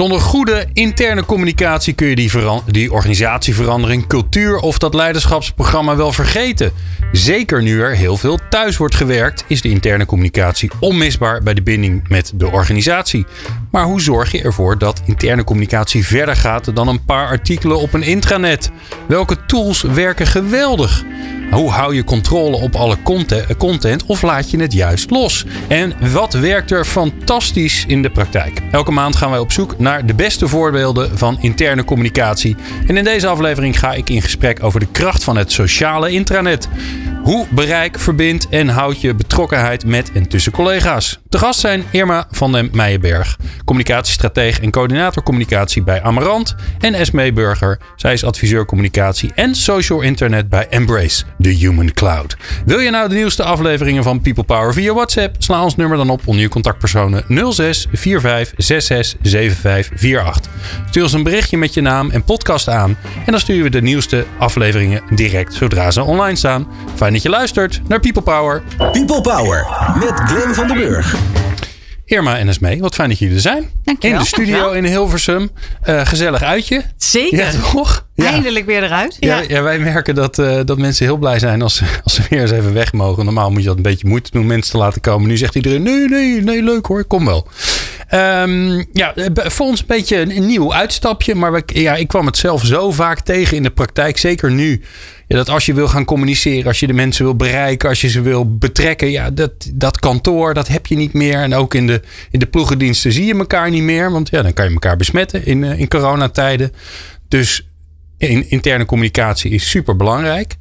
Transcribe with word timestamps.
Zonder 0.00 0.20
goede 0.20 0.66
interne 0.72 1.24
communicatie 1.24 1.94
kun 1.94 2.06
je 2.06 2.14
die, 2.14 2.30
die 2.66 2.92
organisatieverandering, 2.92 4.06
cultuur 4.06 4.58
of 4.58 4.78
dat 4.78 4.94
leiderschapsprogramma 4.94 5.96
wel 5.96 6.12
vergeten. 6.12 6.72
Zeker 7.12 7.62
nu 7.62 7.82
er 7.82 7.96
heel 7.96 8.16
veel 8.16 8.38
thuis 8.48 8.76
wordt 8.76 8.94
gewerkt, 8.94 9.44
is 9.46 9.62
de 9.62 9.68
interne 9.68 10.06
communicatie 10.06 10.70
onmisbaar 10.78 11.42
bij 11.42 11.54
de 11.54 11.62
binding 11.62 12.08
met 12.08 12.32
de 12.34 12.50
organisatie. 12.50 13.26
Maar 13.70 13.84
hoe 13.84 14.00
zorg 14.00 14.32
je 14.32 14.42
ervoor 14.42 14.78
dat 14.78 15.02
interne 15.04 15.44
communicatie 15.44 16.06
verder 16.06 16.36
gaat 16.36 16.76
dan 16.76 16.88
een 16.88 17.04
paar 17.04 17.26
artikelen 17.26 17.78
op 17.78 17.92
een 17.92 18.02
intranet? 18.02 18.70
Welke 19.08 19.46
tools 19.46 19.82
werken 19.82 20.26
geweldig? 20.26 21.04
Hoe 21.50 21.70
hou 21.70 21.94
je 21.94 22.04
controle 22.04 22.56
op 22.56 22.74
alle 22.74 22.96
content 23.58 24.04
of 24.06 24.22
laat 24.22 24.50
je 24.50 24.60
het 24.60 24.72
juist 24.72 25.10
los? 25.10 25.44
En 25.68 26.12
wat 26.12 26.32
werkt 26.32 26.70
er 26.70 26.84
fantastisch 26.84 27.84
in 27.86 28.02
de 28.02 28.10
praktijk? 28.10 28.60
Elke 28.70 28.90
maand 28.90 29.16
gaan 29.16 29.30
wij 29.30 29.38
op 29.38 29.52
zoek 29.52 29.78
naar 29.78 30.06
de 30.06 30.14
beste 30.14 30.48
voorbeelden 30.48 31.18
van 31.18 31.38
interne 31.40 31.84
communicatie. 31.84 32.56
En 32.86 32.96
in 32.96 33.04
deze 33.04 33.26
aflevering 33.26 33.78
ga 33.78 33.92
ik 33.92 34.10
in 34.10 34.22
gesprek 34.22 34.62
over 34.62 34.80
de 34.80 34.90
kracht 34.92 35.24
van 35.24 35.36
het 35.36 35.52
sociale 35.52 36.10
intranet. 36.10 36.68
Hoe 37.22 37.46
bereik, 37.50 37.98
verbindt 37.98 38.48
en 38.48 38.68
houd 38.68 39.00
je 39.00 39.14
betrokkenheid 39.14 39.84
met 39.84 40.12
en 40.12 40.28
tussen 40.28 40.52
collega's? 40.52 41.20
De 41.28 41.38
gast 41.38 41.60
zijn 41.60 41.84
Irma 41.90 42.26
van 42.30 42.52
den 42.52 42.68
Meijenberg, 42.72 43.36
communicatiestratege 43.64 44.60
en 44.60 44.70
coördinator 44.70 45.22
communicatie 45.22 45.82
bij 45.82 46.02
Amarant. 46.02 46.54
En 46.78 46.94
Esme 46.94 47.32
Burger, 47.32 47.78
zij 47.96 48.12
is 48.12 48.24
adviseur 48.24 48.66
communicatie 48.66 49.32
en 49.34 49.54
social 49.54 50.00
internet 50.00 50.48
bij 50.48 50.66
Embrace, 50.68 51.24
the 51.40 51.48
Human 51.48 51.92
Cloud. 51.92 52.36
Wil 52.64 52.78
je 52.78 52.90
nou 52.90 53.08
de 53.08 53.14
nieuwste 53.14 53.42
afleveringen 53.42 54.02
van 54.02 54.20
People 54.20 54.44
Power 54.44 54.72
via 54.72 54.92
WhatsApp? 54.92 55.36
Sla 55.38 55.62
ons 55.62 55.76
nummer 55.76 55.96
dan 55.96 56.10
op 56.10 56.20
onder 56.24 56.42
je 56.42 56.48
contactpersonen 56.48 57.24
06 57.52 57.86
45 57.92 58.52
66 58.56 59.18
75 59.22 59.92
48. 59.92 60.50
Stuur 60.88 61.02
ons 61.02 61.12
een 61.12 61.22
berichtje 61.22 61.56
met 61.56 61.74
je 61.74 61.80
naam 61.80 62.10
en 62.10 62.24
podcast 62.24 62.68
aan 62.68 62.96
en 63.26 63.32
dan 63.32 63.40
sturen 63.40 63.62
we 63.62 63.70
de 63.70 63.82
nieuwste 63.82 64.24
afleveringen 64.38 65.02
direct 65.14 65.54
zodra 65.54 65.90
ze 65.90 66.02
online 66.02 66.36
staan. 66.36 66.66
Fijn 66.94 67.12
dat 67.12 67.22
je 67.22 67.28
luistert 67.28 67.80
naar 67.88 68.00
People 68.00 68.22
Power. 68.22 68.62
People 68.76 69.20
Power 69.20 69.66
met 69.94 70.12
Glenn 70.24 70.54
van 70.54 70.66
den 70.66 70.76
Burg. 70.76 71.16
Irma 72.10 72.38
en 72.38 72.48
Esmee, 72.48 72.80
wat 72.80 72.94
fijn 72.94 73.08
dat 73.08 73.18
jullie 73.18 73.34
er 73.34 73.40
zijn. 73.40 73.70
Dankjewel. 73.84 74.18
In 74.18 74.22
de 74.22 74.28
studio 74.28 74.70
in 74.70 74.84
Hilversum. 74.84 75.50
Uh, 75.88 76.06
gezellig 76.06 76.42
uitje. 76.42 76.82
Zeker. 76.96 77.38
Ja, 77.38 77.50
toch? 77.72 78.06
Ja. 78.14 78.24
Eindelijk 78.24 78.66
weer 78.66 78.82
eruit. 78.82 79.16
Ja, 79.20 79.42
ja. 79.48 79.62
wij 79.62 79.78
merken 79.78 80.14
dat, 80.14 80.38
uh, 80.38 80.60
dat 80.64 80.78
mensen 80.78 81.06
heel 81.06 81.16
blij 81.16 81.38
zijn 81.38 81.62
als, 81.62 81.82
als 82.04 82.14
ze 82.14 82.22
weer 82.30 82.40
eens 82.40 82.50
even 82.50 82.72
weg 82.72 82.92
mogen. 82.92 83.24
Normaal 83.24 83.50
moet 83.50 83.60
je 83.60 83.66
dat 83.66 83.76
een 83.76 83.82
beetje 83.82 84.08
moeite 84.08 84.30
doen 84.32 84.46
mensen 84.46 84.72
te 84.72 84.78
laten 84.78 85.00
komen. 85.00 85.28
Nu 85.28 85.36
zegt 85.36 85.54
iedereen, 85.54 85.82
nee, 85.82 86.08
nee, 86.08 86.42
nee, 86.42 86.62
leuk 86.62 86.86
hoor, 86.86 87.04
kom 87.04 87.24
wel. 87.24 87.48
Um, 88.14 88.86
ja, 88.92 89.14
voor 89.34 89.66
ons 89.66 89.80
een 89.80 89.86
beetje 89.86 90.16
een 90.16 90.46
nieuw 90.46 90.74
uitstapje. 90.74 91.34
Maar 91.34 91.52
we, 91.52 91.62
ja, 91.66 91.94
ik 91.94 92.08
kwam 92.08 92.26
het 92.26 92.36
zelf 92.36 92.64
zo 92.64 92.90
vaak 92.90 93.20
tegen 93.20 93.56
in 93.56 93.62
de 93.62 93.70
praktijk. 93.70 94.18
Zeker 94.18 94.50
nu 94.50 94.82
ja, 95.30 95.36
dat 95.36 95.48
als 95.48 95.66
je 95.66 95.74
wil 95.74 95.88
gaan 95.88 96.04
communiceren, 96.04 96.66
als 96.66 96.80
je 96.80 96.86
de 96.86 96.92
mensen 96.92 97.24
wil 97.24 97.36
bereiken, 97.36 97.88
als 97.88 98.00
je 98.00 98.08
ze 98.08 98.20
wil 98.20 98.56
betrekken, 98.56 99.10
ja, 99.10 99.30
dat, 99.30 99.52
dat 99.72 99.98
kantoor, 99.98 100.54
dat 100.54 100.68
heb 100.68 100.86
je 100.86 100.96
niet 100.96 101.12
meer. 101.12 101.38
En 101.38 101.54
ook 101.54 101.74
in 101.74 101.86
de, 101.86 102.00
in 102.30 102.38
de 102.38 102.46
ploegendiensten 102.46 103.12
zie 103.12 103.24
je 103.24 103.34
elkaar 103.34 103.70
niet 103.70 103.82
meer, 103.82 104.10
want 104.10 104.30
ja, 104.30 104.42
dan 104.42 104.52
kan 104.52 104.64
je 104.64 104.72
elkaar 104.72 104.96
besmetten 104.96 105.46
in, 105.46 105.64
in 105.64 105.88
coronatijden. 105.88 106.72
Dus 107.28 107.66
in, 108.18 108.50
interne 108.50 108.84
communicatie 108.84 109.50
is 109.50 109.70
super 109.70 109.96
belangrijk. 109.96 110.56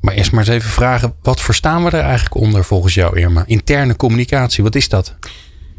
Maar 0.00 0.14
eerst 0.14 0.32
maar 0.32 0.40
eens 0.40 0.56
even 0.56 0.70
vragen, 0.70 1.14
wat 1.22 1.40
verstaan 1.40 1.84
we 1.84 1.90
er 1.90 2.04
eigenlijk 2.04 2.34
onder 2.34 2.64
volgens 2.64 2.94
jou, 2.94 3.18
Irma? 3.18 3.44
Interne 3.46 3.96
communicatie, 3.96 4.62
wat 4.62 4.74
is 4.74 4.88
dat? 4.88 5.14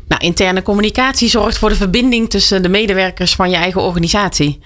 Nou, 0.08 0.22
interne 0.22 0.62
communicatie 0.62 1.30
zorgt 1.30 1.58
voor 1.58 1.70
de 1.70 1.76
verbinding 1.76 2.30
tussen 2.30 2.62
de 2.62 2.70
medewerkers 2.70 3.36
van 3.36 3.50
je 3.50 3.56
eigen 3.56 3.82
organisatie. 3.82 4.60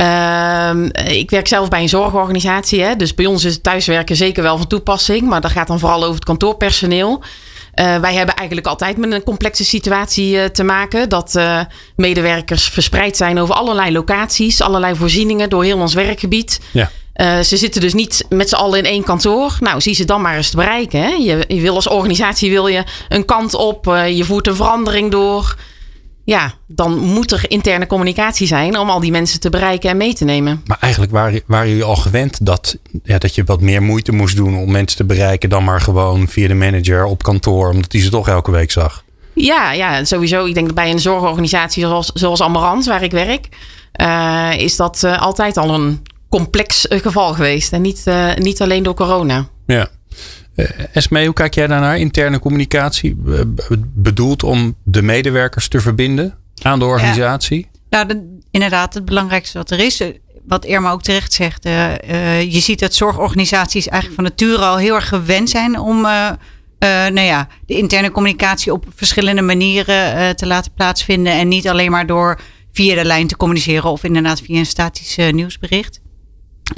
Uh, 0.00 0.70
ik 1.04 1.30
werk 1.30 1.48
zelf 1.48 1.68
bij 1.68 1.82
een 1.82 1.88
zorgorganisatie. 1.88 2.82
Hè, 2.82 2.96
dus 2.96 3.14
bij 3.14 3.26
ons 3.26 3.44
is 3.44 3.54
het 3.54 3.62
thuiswerken 3.62 4.16
zeker 4.16 4.42
wel 4.42 4.56
van 4.56 4.66
toepassing. 4.66 5.28
Maar 5.28 5.40
dat 5.40 5.50
gaat 5.50 5.66
dan 5.66 5.78
vooral 5.78 6.02
over 6.02 6.14
het 6.14 6.24
kantoorpersoneel. 6.24 7.22
Uh, 7.74 7.96
wij 7.98 8.14
hebben 8.14 8.34
eigenlijk 8.34 8.66
altijd 8.66 8.96
met 8.96 9.12
een 9.12 9.22
complexe 9.22 9.64
situatie 9.64 10.34
uh, 10.34 10.44
te 10.44 10.62
maken. 10.62 11.08
Dat 11.08 11.34
uh, 11.36 11.60
medewerkers 11.96 12.68
verspreid 12.68 13.16
zijn 13.16 13.38
over 13.38 13.54
allerlei 13.54 13.92
locaties, 13.92 14.60
allerlei 14.60 14.96
voorzieningen 14.96 15.48
door 15.48 15.64
heel 15.64 15.78
ons 15.78 15.94
werkgebied. 15.94 16.60
Ja. 16.70 16.90
ze 17.42 17.56
zitten 17.56 17.80
dus 17.80 17.94
niet 17.94 18.24
met 18.28 18.48
z'n 18.48 18.54
allen 18.54 18.78
in 18.78 18.84
één 18.84 19.04
kantoor. 19.04 19.56
Nou, 19.60 19.80
zie 19.80 19.94
ze 19.94 20.04
dan 20.04 20.20
maar 20.20 20.36
eens 20.36 20.50
te 20.50 20.56
bereiken. 20.56 21.02
Hè? 21.02 21.08
Je, 21.08 21.44
je 21.48 21.60
wil 21.60 21.74
als 21.74 21.88
organisatie 21.88 22.50
wil 22.50 22.66
je 22.66 22.84
een 23.08 23.24
kant 23.24 23.54
op, 23.54 23.84
je 24.08 24.24
voert 24.24 24.46
een 24.46 24.56
verandering 24.56 25.10
door 25.10 25.56
ja, 26.24 26.52
dan 26.66 26.98
moet 26.98 27.32
er 27.32 27.44
interne 27.50 27.86
communicatie 27.86 28.46
zijn 28.46 28.78
om 28.78 28.90
al 28.90 29.00
die 29.00 29.10
mensen 29.10 29.40
te 29.40 29.50
bereiken 29.50 29.90
en 29.90 29.96
mee 29.96 30.14
te 30.14 30.24
nemen. 30.24 30.62
Maar 30.66 30.76
eigenlijk 30.80 31.12
waren, 31.12 31.40
waren 31.46 31.68
jullie 31.68 31.84
al 31.84 31.96
gewend 31.96 32.46
dat, 32.46 32.78
ja, 33.04 33.18
dat 33.18 33.34
je 33.34 33.44
wat 33.44 33.60
meer 33.60 33.82
moeite 33.82 34.12
moest 34.12 34.36
doen 34.36 34.56
om 34.56 34.70
mensen 34.70 34.96
te 34.96 35.04
bereiken 35.04 35.48
dan 35.48 35.64
maar 35.64 35.80
gewoon 35.80 36.28
via 36.28 36.48
de 36.48 36.54
manager 36.54 37.04
op 37.04 37.22
kantoor, 37.22 37.70
omdat 37.70 37.92
hij 37.92 38.00
ze 38.00 38.10
toch 38.10 38.28
elke 38.28 38.50
week 38.50 38.70
zag? 38.70 39.04
Ja, 39.34 39.72
ja, 39.72 40.04
sowieso. 40.04 40.44
Ik 40.44 40.54
denk 40.54 40.66
dat 40.66 40.74
bij 40.74 40.90
een 40.90 41.00
zorgorganisatie 41.00 41.82
zoals, 41.82 42.10
zoals 42.14 42.42
Amarant, 42.42 42.86
waar 42.86 43.02
ik 43.02 43.10
werk, 43.10 43.48
uh, 43.96 44.50
is 44.56 44.76
dat 44.76 45.02
uh, 45.04 45.20
altijd 45.20 45.56
al 45.56 45.74
een 45.74 46.02
complex 46.28 46.86
uh, 46.86 47.00
geval 47.00 47.34
geweest. 47.34 47.72
En 47.72 47.82
niet, 47.82 48.04
niet 48.34 48.62
alleen 48.62 48.82
door 48.82 48.94
corona. 48.94 49.46
Ja. 49.66 49.88
Uh, 50.56 50.66
Esme, 50.92 51.24
hoe 51.24 51.34
kijk 51.34 51.54
jij 51.54 51.66
daarnaar? 51.66 51.98
Interne 51.98 52.38
communicatie 52.38 53.16
bedoeld 53.94 54.42
om 54.42 54.76
de 54.84 55.02
medewerkers 55.02 55.68
te 55.68 55.80
verbinden 55.80 56.34
aan 56.62 56.78
de 56.78 56.84
organisatie? 56.84 57.68
Ja. 57.90 58.04
Nou, 58.04 58.40
inderdaad, 58.50 58.94
het 58.94 59.04
belangrijkste 59.04 59.58
wat 59.58 59.70
er 59.70 59.78
is. 59.78 60.00
Eh, 60.00 60.08
wat 60.46 60.64
Irma 60.64 60.90
ook 60.90 61.02
terecht 61.02 61.32
zegt. 61.32 61.66
Uh, 61.66 61.90
uh, 61.90 62.42
je 62.52 62.60
ziet 62.60 62.78
dat 62.78 62.94
zorgorganisaties 62.94 63.88
eigenlijk 63.88 64.20
van 64.20 64.30
nature 64.30 64.64
al 64.64 64.76
heel 64.76 64.94
erg 64.94 65.08
gewend 65.08 65.50
zijn 65.50 65.78
om 65.78 66.00
nou 66.80 67.20
ja, 67.20 67.48
de 67.66 67.74
interne 67.74 68.10
communicatie 68.10 68.72
op 68.72 68.86
verschillende 68.94 69.42
manieren 69.42 70.36
te 70.36 70.46
laten 70.46 70.72
plaatsvinden. 70.72 71.32
En 71.32 71.48
niet 71.48 71.68
alleen 71.68 71.90
maar 71.90 72.06
door 72.06 72.40
via 72.72 72.94
de 72.94 73.04
lijn 73.04 73.26
te 73.26 73.36
communiceren 73.36 73.90
of 73.90 74.04
inderdaad 74.04 74.40
via 74.40 74.58
een 74.58 74.66
statisch 74.66 75.16
nieuwsbericht. 75.16 76.00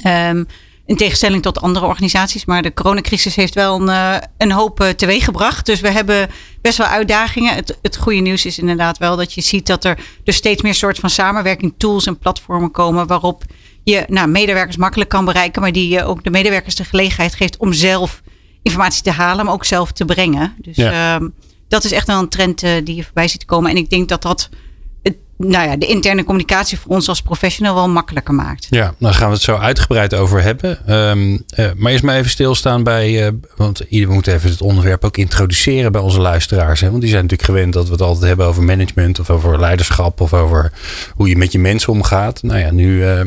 Um, 0.07 0.47
in 0.87 0.97
tegenstelling 0.97 1.43
tot 1.43 1.61
andere 1.61 1.87
organisaties. 1.87 2.45
Maar 2.45 2.63
de 2.63 2.75
coronacrisis 2.75 3.35
heeft 3.35 3.55
wel 3.55 3.81
een, 3.81 3.89
uh, 3.89 4.17
een 4.39 4.53
hoop 4.53 4.81
uh, 4.81 4.89
teweeggebracht. 4.89 5.67
Dus 5.67 5.81
we 5.81 5.91
hebben 5.91 6.31
best 6.61 6.79
wel 6.79 6.87
uitdagingen. 6.87 7.55
Het, 7.55 7.79
het 7.83 7.97
goede 7.97 8.21
nieuws 8.21 8.47
is 8.47 8.59
inderdaad 8.59 8.99
wel 8.99 9.17
dat 9.17 9.33
je 9.33 9.41
ziet 9.41 9.67
dat 9.67 9.85
er 9.85 9.99
dus 10.25 10.37
steeds 10.37 10.63
meer 10.63 10.75
soort 10.75 10.99
van 10.99 11.11
samenwerking 11.11 11.75
tools 11.77 12.07
en 12.07 12.19
platformen 12.19 12.71
komen. 12.71 13.07
Waarop 13.07 13.45
je 13.85 14.05
nou, 14.09 14.29
medewerkers 14.29 14.77
makkelijk 14.77 15.11
kan 15.11 15.25
bereiken. 15.25 15.63
Maar 15.63 15.73
die 15.73 15.89
je 15.89 16.05
ook 16.05 16.25
de 16.25 16.31
medewerkers 16.31 16.75
de 16.75 16.85
gelegenheid 16.85 17.35
geeft 17.35 17.57
om 17.57 17.73
zelf 17.73 18.23
informatie 18.63 19.03
te 19.03 19.11
halen. 19.11 19.45
Maar 19.45 19.55
ook 19.55 19.65
zelf 19.65 19.93
te 19.93 20.05
brengen. 20.05 20.55
Dus 20.59 20.77
ja. 20.77 21.21
uh, 21.21 21.29
dat 21.69 21.85
is 21.85 21.93
echt 21.93 22.07
wel 22.07 22.19
een 22.19 22.29
trend 22.29 22.63
uh, 22.63 22.71
die 22.85 22.95
je 22.95 23.05
voorbij 23.05 23.29
ziet 23.29 23.45
komen. 23.45 23.71
En 23.71 23.77
ik 23.77 23.91
denk 23.91 24.09
dat 24.09 24.23
dat 24.23 24.49
nou 25.47 25.69
ja, 25.69 25.77
de 25.77 25.87
interne 25.87 26.25
communicatie 26.25 26.79
voor 26.79 26.91
ons 26.91 27.09
als 27.09 27.23
professional 27.23 27.75
wel 27.75 27.89
makkelijker 27.89 28.35
maakt. 28.35 28.67
Ja, 28.71 28.95
dan 28.99 29.15
gaan 29.15 29.29
we 29.29 29.35
het 29.35 29.43
zo 29.43 29.57
uitgebreid 29.57 30.15
over 30.15 30.43
hebben. 30.43 30.93
Um, 31.09 31.33
uh, 31.33 31.67
maar 31.77 31.93
eerst 31.93 32.05
maar 32.05 32.17
even 32.17 32.31
stilstaan 32.31 32.83
bij, 32.83 33.27
uh, 33.27 33.33
want 33.57 33.83
we 33.89 34.07
moeten 34.09 34.35
even 34.35 34.51
het 34.51 34.63
onderwerp 34.63 35.05
ook 35.05 35.17
introduceren 35.17 35.93
bij 35.93 36.01
onze 36.01 36.21
luisteraars. 36.21 36.81
Hè? 36.81 36.89
Want 36.89 37.01
die 37.01 37.11
zijn 37.11 37.23
natuurlijk 37.23 37.51
gewend 37.51 37.73
dat 37.73 37.87
we 37.87 37.93
het 37.93 38.01
altijd 38.01 38.27
hebben 38.27 38.47
over 38.47 38.63
management 38.63 39.21
of 39.21 39.31
over 39.31 39.61
leiderschap 39.61 40.21
of 40.21 40.35
over 40.35 40.73
hoe 41.15 41.29
je 41.29 41.37
met 41.37 41.53
je 41.53 41.59
mensen 41.59 41.93
omgaat. 41.93 42.43
Nou 42.43 42.59
ja, 42.59 42.71
nu 42.71 43.05
uh, 43.05 43.21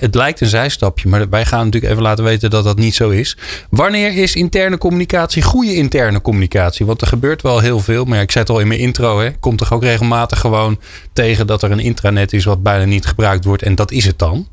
het 0.00 0.14
lijkt 0.14 0.40
een 0.40 0.46
zijstapje, 0.46 1.08
maar 1.08 1.28
wij 1.28 1.44
gaan 1.44 1.64
natuurlijk 1.64 1.92
even 1.92 2.04
laten 2.04 2.24
weten 2.24 2.50
dat 2.50 2.64
dat 2.64 2.78
niet 2.78 2.94
zo 2.94 3.10
is. 3.10 3.36
Wanneer 3.70 4.16
is 4.16 4.34
interne 4.34 4.78
communicatie 4.78 5.42
goede 5.42 5.74
interne 5.74 6.20
communicatie? 6.20 6.86
Want 6.86 7.00
er 7.00 7.06
gebeurt 7.06 7.42
wel 7.42 7.58
heel 7.58 7.80
veel, 7.80 8.04
maar 8.04 8.20
ik 8.20 8.30
zei 8.30 8.44
het 8.44 8.52
al 8.52 8.60
in 8.60 8.68
mijn 8.68 8.80
intro, 8.80 9.20
hè, 9.20 9.30
komt 9.30 9.58
toch 9.58 9.72
ook 9.72 9.82
regelmatig 9.82 10.40
gewoon 10.40 10.78
tegen 11.12 11.25
dat 11.46 11.62
er 11.62 11.70
een 11.70 11.78
intranet 11.78 12.32
is 12.32 12.44
wat 12.44 12.62
bijna 12.62 12.84
niet 12.84 13.06
gebruikt 13.06 13.44
wordt. 13.44 13.62
En 13.62 13.74
dat 13.74 13.90
is 13.90 14.04
het 14.04 14.18
dan. 14.18 14.48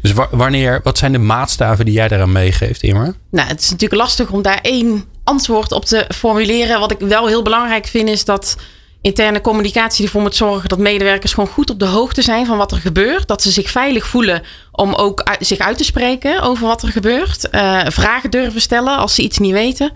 Dus 0.00 0.12
wanneer, 0.30 0.80
wat 0.82 0.98
zijn 0.98 1.12
de 1.12 1.18
maatstaven 1.18 1.84
die 1.84 1.94
jij 1.94 2.08
daaraan 2.08 2.32
meegeeft, 2.32 2.82
Immer? 2.82 3.14
Nou, 3.30 3.48
het 3.48 3.60
is 3.60 3.70
natuurlijk 3.70 4.00
lastig 4.00 4.30
om 4.30 4.42
daar 4.42 4.58
één 4.62 5.04
antwoord 5.24 5.72
op 5.72 5.84
te 5.84 6.04
formuleren. 6.14 6.80
Wat 6.80 6.90
ik 6.90 6.98
wel 6.98 7.26
heel 7.26 7.42
belangrijk 7.42 7.86
vind, 7.86 8.08
is 8.08 8.24
dat 8.24 8.56
interne 9.00 9.40
communicatie 9.40 10.04
ervoor 10.04 10.20
moet 10.20 10.36
zorgen 10.36 10.68
dat 10.68 10.78
medewerkers 10.78 11.32
gewoon 11.32 11.48
goed 11.48 11.70
op 11.70 11.78
de 11.78 11.86
hoogte 11.86 12.22
zijn 12.22 12.46
van 12.46 12.56
wat 12.56 12.72
er 12.72 12.78
gebeurt. 12.78 13.28
Dat 13.28 13.42
ze 13.42 13.50
zich 13.50 13.70
veilig 13.70 14.06
voelen 14.06 14.42
om 14.72 14.94
ook 14.94 15.20
uit, 15.20 15.46
zich 15.46 15.58
uit 15.58 15.78
te 15.78 15.84
spreken 15.84 16.42
over 16.42 16.66
wat 16.66 16.82
er 16.82 16.88
gebeurt. 16.88 17.48
Uh, 17.50 17.80
vragen 17.86 18.30
durven 18.30 18.60
stellen 18.60 18.96
als 18.96 19.14
ze 19.14 19.22
iets 19.22 19.38
niet 19.38 19.52
weten. 19.52 19.92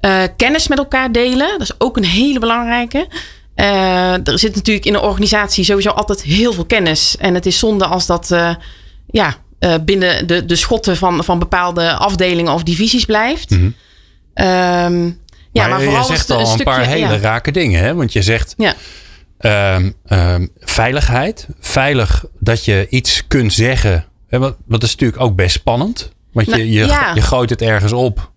Uh, 0.00 0.22
kennis 0.36 0.68
met 0.68 0.78
elkaar 0.78 1.12
delen, 1.12 1.48
dat 1.50 1.60
is 1.60 1.80
ook 1.80 1.96
een 1.96 2.04
hele 2.04 2.38
belangrijke. 2.38 3.06
Uh, 3.56 4.26
er 4.28 4.38
zit 4.38 4.54
natuurlijk 4.54 4.86
in 4.86 4.94
een 4.94 5.00
organisatie 5.00 5.64
sowieso 5.64 5.90
altijd 5.90 6.22
heel 6.22 6.52
veel 6.52 6.64
kennis. 6.64 7.16
En 7.16 7.34
het 7.34 7.46
is 7.46 7.58
zonde 7.58 7.86
als 7.86 8.06
dat 8.06 8.34
ja, 9.06 9.36
binnen 9.84 10.26
de, 10.26 10.44
de 10.44 10.56
schotten 10.56 10.96
van, 10.96 11.24
van 11.24 11.38
bepaalde 11.38 11.92
afdelingen 11.92 12.52
of 12.52 12.62
divisies 12.62 13.04
blijft. 13.04 13.50
Mm 13.50 13.74
-hmm. 14.34 15.22
Ja, 15.54 15.68
maar, 15.68 15.82
je 15.82 16.04
zegt 16.04 16.30
al 16.30 16.52
een, 16.52 16.64
paar 16.64 16.86
hele 16.86 17.18
rake 17.18 17.50
dingen. 17.50 17.80
Hè? 17.80 17.94
Want 17.94 18.12
je 18.12 18.22
zegt 18.22 18.54
ja. 18.56 18.74
um, 19.74 19.94
um, 20.08 20.50
veiligheid. 20.58 21.46
Veilig 21.60 22.24
dat 22.38 22.64
je 22.64 22.86
iets 22.90 23.26
kunt 23.26 23.52
zeggen. 23.52 24.04
Hè? 24.28 24.38
Wat, 24.38 24.56
wat 24.66 24.82
is 24.82 24.90
natuurlijk 24.90 25.22
ook 25.22 25.36
best 25.36 25.54
spannend. 25.54 26.12
Want 26.32 26.46
je, 26.46 26.52
nou, 26.52 26.66
je, 26.66 27.10
je 27.14 27.22
gooit 27.22 27.50
het 27.50 27.62
ergens 27.62 27.92
op. 27.92 28.32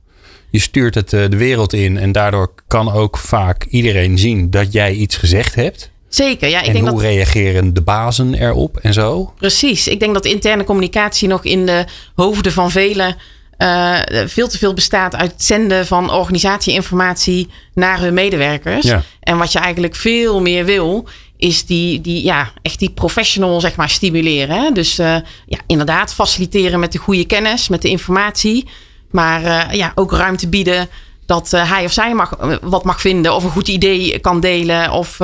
Je 0.58 0.64
stuurt 0.64 0.96
het 0.96 1.14
uh, 1.14 1.30
de 1.30 1.38
wereld 1.38 1.74
in. 1.74 1.98
En 1.98 2.12
daardoor 2.12 2.54
kan 2.68 2.92
ook 2.92 3.18
vaak 3.18 3.66
iedereen 3.70 4.18
zien 4.18 4.50
dat 4.50 4.72
jij 4.72 4.94
iets 4.94 5.16
gezegd 5.16 5.56
hebt. 5.56 5.92
Zeker, 6.10 6.50
ja. 6.50 6.60
Ik 6.60 6.68
en 6.68 6.74
denk 6.74 6.88
hoe 6.88 7.02
dat... 7.02 7.06
reageren 7.06 7.74
de 7.74 7.82
bazen 7.82 8.34
erop 8.34 8.78
en 8.78 8.94
zo? 8.94 9.34
Precies. 9.38 9.88
Ik 9.88 10.00
denk 10.00 10.14
dat 10.14 10.26
interne 10.26 10.64
communicatie 10.64 11.28
nog 11.28 11.44
in 11.44 11.66
de 11.66 11.86
hoofden 12.16 12.52
van 12.52 12.72
velen 12.72 13.16
uh, 13.58 14.00
veel 14.26 14.48
te 14.48 14.58
veel 14.58 14.74
bestaat 14.74 15.16
uit 15.16 15.32
het 15.32 15.44
zenden 15.44 15.86
van 15.86 16.12
organisatieinformatie 16.12 17.48
naar 17.74 18.00
hun 18.00 18.14
medewerkers. 18.14 18.86
Ja. 18.86 19.04
En 19.20 19.38
wat 19.38 19.52
je 19.52 19.60
eigenlijk 19.60 19.96
veel 19.96 20.42
meer 20.42 20.66
wil, 20.66 21.08
is 21.38 21.66
die, 21.66 22.02
die, 22.02 22.24
ja, 22.24 22.52
echt 22.62 22.80
die 22.80 22.92
professional 22.92 23.62
zeg 23.62 23.76
maar, 23.76 23.90
stimuleren. 23.90 24.64
Hè? 24.64 24.72
Dus 24.72 25.00
uh, 25.00 25.16
ja, 25.46 25.60
inderdaad, 25.68 26.14
faciliteren 26.14 26.80
met 26.80 26.92
de 26.92 26.98
goede 26.98 27.26
kennis, 27.26 27.68
met 27.68 27.82
de 27.82 27.90
informatie. 27.90 28.68
Maar 29.12 29.42
uh, 29.44 29.74
ja, 29.74 29.92
ook 29.96 30.12
ruimte 30.12 30.48
bieden 30.48 30.90
dat 31.26 31.52
hij 31.52 31.86
of 31.86 31.92
zij 31.92 32.14
mag, 32.14 32.38
wat 32.62 32.84
mag 32.84 33.02
vinden 33.02 33.36
of 33.36 33.44
een 33.44 33.50
goed 33.50 33.68
idee 33.68 34.20
kan 34.20 34.40
delen. 34.40 34.92
Of 34.92 35.20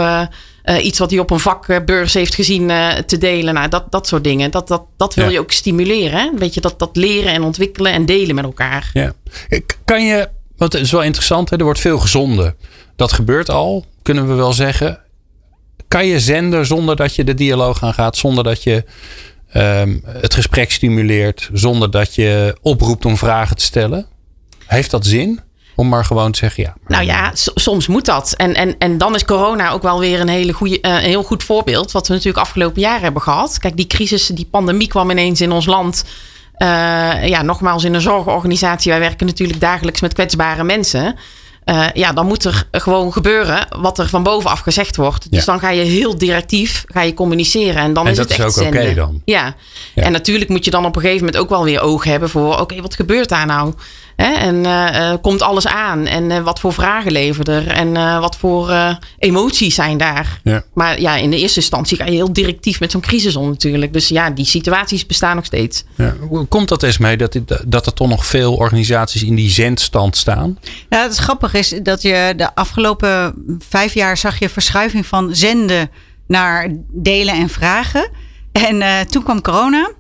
iets 0.81 0.99
wat 0.99 1.09
hij 1.09 1.19
op 1.19 1.31
een 1.31 1.39
vakbeurs 1.39 2.13
heeft 2.13 2.35
gezien 2.35 2.67
te 3.05 3.17
delen. 3.17 3.53
Nou, 3.53 3.69
dat, 3.69 3.91
dat 3.91 4.07
soort 4.07 4.23
dingen. 4.23 4.51
Dat, 4.51 4.67
dat, 4.67 4.83
dat 4.97 5.13
wil 5.13 5.25
ja. 5.25 5.31
je 5.31 5.39
ook 5.39 5.51
stimuleren. 5.51 6.19
Hè? 6.19 6.45
Je, 6.45 6.61
dat, 6.61 6.79
dat 6.79 6.95
leren 6.95 7.33
en 7.33 7.43
ontwikkelen 7.43 7.91
en 7.91 8.05
delen 8.05 8.35
met 8.35 8.43
elkaar. 8.43 8.89
Ja. 8.93 9.13
Kan 9.85 10.05
je, 10.05 10.29
want 10.57 10.73
het 10.73 10.81
is 10.81 10.91
wel 10.91 11.03
interessant, 11.03 11.49
hè? 11.49 11.57
er 11.57 11.63
wordt 11.63 11.79
veel 11.79 11.99
gezonden. 11.99 12.55
Dat 12.95 13.11
gebeurt 13.11 13.49
al, 13.49 13.85
kunnen 14.01 14.27
we 14.27 14.33
wel 14.33 14.53
zeggen. 14.53 14.99
Kan 15.87 16.05
je 16.05 16.19
zenden 16.19 16.65
zonder 16.65 16.95
dat 16.95 17.15
je 17.15 17.23
de 17.23 17.33
dialoog 17.33 17.83
aangaat, 17.83 18.17
zonder 18.17 18.43
dat 18.43 18.63
je 18.63 18.83
um, 19.53 20.03
het 20.05 20.33
gesprek 20.33 20.71
stimuleert, 20.71 21.49
zonder 21.53 21.91
dat 21.91 22.15
je 22.15 22.57
oproept 22.61 23.05
om 23.05 23.17
vragen 23.17 23.55
te 23.55 23.63
stellen? 23.63 24.05
Heeft 24.65 24.91
dat 24.91 25.05
zin? 25.05 25.39
Om 25.75 25.89
maar 25.89 26.05
gewoon 26.05 26.31
te 26.31 26.37
zeggen, 26.37 26.63
ja. 26.63 26.75
Nou 26.87 27.05
ja, 27.05 27.31
soms 27.33 27.87
moet 27.87 28.05
dat. 28.05 28.33
En, 28.33 28.55
en, 28.55 28.75
en 28.77 28.97
dan 28.97 29.15
is 29.15 29.25
corona 29.25 29.71
ook 29.71 29.81
wel 29.81 29.99
weer 29.99 30.19
een, 30.19 30.27
hele 30.27 30.53
goede, 30.53 30.77
uh, 30.81 30.91
een 30.91 30.99
heel 30.99 31.23
goed 31.23 31.43
voorbeeld. 31.43 31.91
Wat 31.91 32.07
we 32.07 32.13
natuurlijk 32.13 32.45
afgelopen 32.45 32.81
jaar 32.81 33.01
hebben 33.01 33.21
gehad. 33.21 33.57
Kijk, 33.57 33.77
die 33.77 33.87
crisis, 33.87 34.27
die 34.27 34.47
pandemie 34.51 34.87
kwam 34.87 35.09
ineens 35.09 35.41
in 35.41 35.51
ons 35.51 35.65
land. 35.65 36.03
Uh, 36.57 37.27
ja, 37.27 37.41
nogmaals, 37.41 37.83
in 37.83 37.93
een 37.93 38.01
zorgorganisatie. 38.01 38.91
Wij 38.91 38.99
werken 38.99 39.25
natuurlijk 39.25 39.59
dagelijks 39.59 40.01
met 40.01 40.13
kwetsbare 40.13 40.63
mensen. 40.63 41.15
Uh, 41.65 41.85
ja, 41.93 42.13
dan 42.13 42.25
moet 42.25 42.45
er 42.45 42.67
gewoon 42.71 43.13
gebeuren 43.13 43.67
wat 43.77 43.99
er 43.99 44.09
van 44.09 44.23
bovenaf 44.23 44.59
gezegd 44.59 44.95
wordt. 44.95 45.31
Dus 45.31 45.45
ja. 45.45 45.51
dan 45.51 45.59
ga 45.59 45.69
je 45.69 45.83
heel 45.83 46.17
directief 46.17 46.85
ga 46.87 47.01
je 47.01 47.13
communiceren. 47.13 47.81
En 47.81 47.93
dan 47.93 48.05
en 48.05 48.11
is 48.11 48.17
dat 48.17 48.29
het 48.29 48.39
is 48.39 48.45
echt 48.45 48.59
ook 48.59 48.67
oké 48.67 48.93
dan. 48.93 49.21
Ja. 49.25 49.55
ja. 49.95 50.03
en 50.03 50.11
natuurlijk 50.11 50.49
moet 50.49 50.65
je 50.65 50.71
dan 50.71 50.85
op 50.85 50.95
een 50.95 51.01
gegeven 51.01 51.25
moment 51.25 51.43
ook 51.43 51.49
wel 51.49 51.63
weer 51.63 51.81
oog 51.81 52.03
hebben 52.03 52.29
voor... 52.29 52.51
oké, 52.51 52.61
okay, 52.61 52.81
wat 52.81 52.95
gebeurt 52.95 53.29
daar 53.29 53.45
nou? 53.45 53.73
Hè? 54.15 54.33
En 54.33 54.55
uh, 54.55 55.13
komt 55.21 55.41
alles 55.41 55.67
aan? 55.67 56.05
En 56.05 56.29
uh, 56.29 56.39
wat 56.39 56.59
voor 56.59 56.73
vragen 56.73 57.11
leveren 57.11 57.55
er? 57.55 57.67
En 57.67 57.95
uh, 57.95 58.19
wat 58.19 58.37
voor 58.37 58.73
emoties 59.19 59.75
zijn 59.75 59.97
daar? 59.97 60.39
Ja. 60.43 60.63
Maar 60.73 61.01
ja, 61.01 61.15
in 61.15 61.29
de 61.29 61.37
eerste 61.37 61.59
instantie 61.59 61.97
ga 61.97 62.05
je 62.05 62.11
heel 62.11 62.33
directief 62.33 62.79
met 62.79 62.91
zo'n 62.91 63.01
crisis 63.01 63.35
om 63.35 63.49
natuurlijk. 63.49 63.93
Dus 63.93 64.07
ja, 64.07 64.29
die 64.29 64.45
situaties 64.45 65.05
bestaan 65.05 65.35
nog 65.35 65.45
steeds. 65.45 65.83
Ja. 65.95 66.15
Hoe 66.27 66.45
komt 66.45 66.69
dat 66.69 66.83
eens 66.83 66.97
mee 66.97 67.17
dat, 67.17 67.39
dat 67.65 67.85
er 67.85 67.93
toch 67.93 68.07
nog 68.07 68.25
veel 68.25 68.55
organisaties 68.55 69.23
in 69.23 69.35
die 69.35 69.49
zendstand 69.49 70.17
staan? 70.17 70.59
Ja, 70.89 71.01
het 71.01 71.11
is 71.53 71.69
dat 71.83 72.01
je 72.01 72.33
de 72.37 72.55
afgelopen 72.55 73.33
vijf 73.59 73.93
jaar 73.93 74.17
zag 74.17 74.39
je 74.39 74.49
verschuiving 74.49 75.05
van 75.05 75.35
zenden 75.35 75.89
naar 76.27 76.67
delen 76.91 77.33
en 77.33 77.49
vragen. 77.49 78.09
En 78.51 79.07
toen 79.07 79.23
kwam 79.23 79.41
corona. 79.41 79.91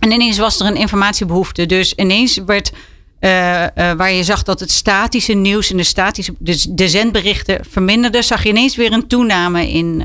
En 0.00 0.12
ineens 0.12 0.38
was 0.38 0.60
er 0.60 0.66
een 0.66 0.76
informatiebehoefte. 0.76 1.66
Dus 1.66 1.94
ineens 1.94 2.36
werd 2.46 2.72
uh, 3.20 3.62
uh, 3.62 3.68
waar 3.74 4.12
je 4.12 4.24
zag 4.24 4.42
dat 4.42 4.60
het 4.60 4.70
statische 4.70 5.32
nieuws 5.32 5.70
en 5.70 5.76
de 5.76 5.82
statische 5.82 6.34
dus 6.38 6.66
de 6.70 6.88
zendberichten 6.88 7.64
verminderden, 7.70 8.24
zag 8.24 8.42
je 8.42 8.48
ineens 8.48 8.76
weer 8.76 8.92
een 8.92 9.06
toename 9.06 9.70
in. 9.70 10.02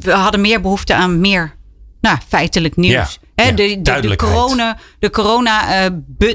We 0.00 0.10
hadden 0.10 0.40
meer 0.40 0.60
behoefte 0.60 0.94
aan 0.94 1.20
meer 1.20 1.56
nou, 2.00 2.18
feitelijk 2.28 2.76
nieuws. 2.76 3.18
Ja, 3.34 3.42
He, 3.42 3.48
ja, 3.48 3.54
de, 3.54 3.82
de, 3.82 4.00
de, 4.00 4.16
corona, 4.16 4.78
de 4.98 5.10
corona 5.10 5.90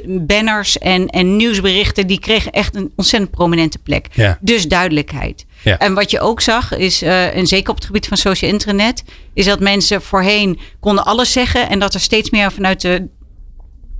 banners 0.06 0.78
en, 0.78 1.08
en 1.08 1.36
nieuwsberichten, 1.36 2.08
die 2.08 2.20
kregen 2.20 2.52
echt 2.52 2.76
een 2.76 2.92
ontzettend 2.96 3.32
prominente 3.32 3.78
plek. 3.78 4.08
Ja. 4.14 4.38
Dus 4.42 4.68
duidelijkheid. 4.68 5.46
Ja. 5.64 5.78
En 5.78 5.94
wat 5.94 6.12
je 6.12 6.20
ook 6.20 6.42
zag, 6.42 6.78
is, 6.78 7.02
en 7.02 7.48
zeker 7.48 7.70
op 7.70 7.76
het 7.76 7.86
gebied 7.86 8.08
van 8.08 8.18
social 8.18 8.52
internet, 8.52 9.04
is 9.34 9.46
dat 9.46 9.60
mensen 9.60 10.02
voorheen 10.02 10.60
konden 10.80 11.06
alles 11.06 11.32
zeggen 11.32 11.70
en 11.70 11.80
dat 11.80 11.94
er 11.94 12.00
steeds 12.00 12.30
meer 12.30 12.52
vanuit 12.52 12.82
de 12.82 13.08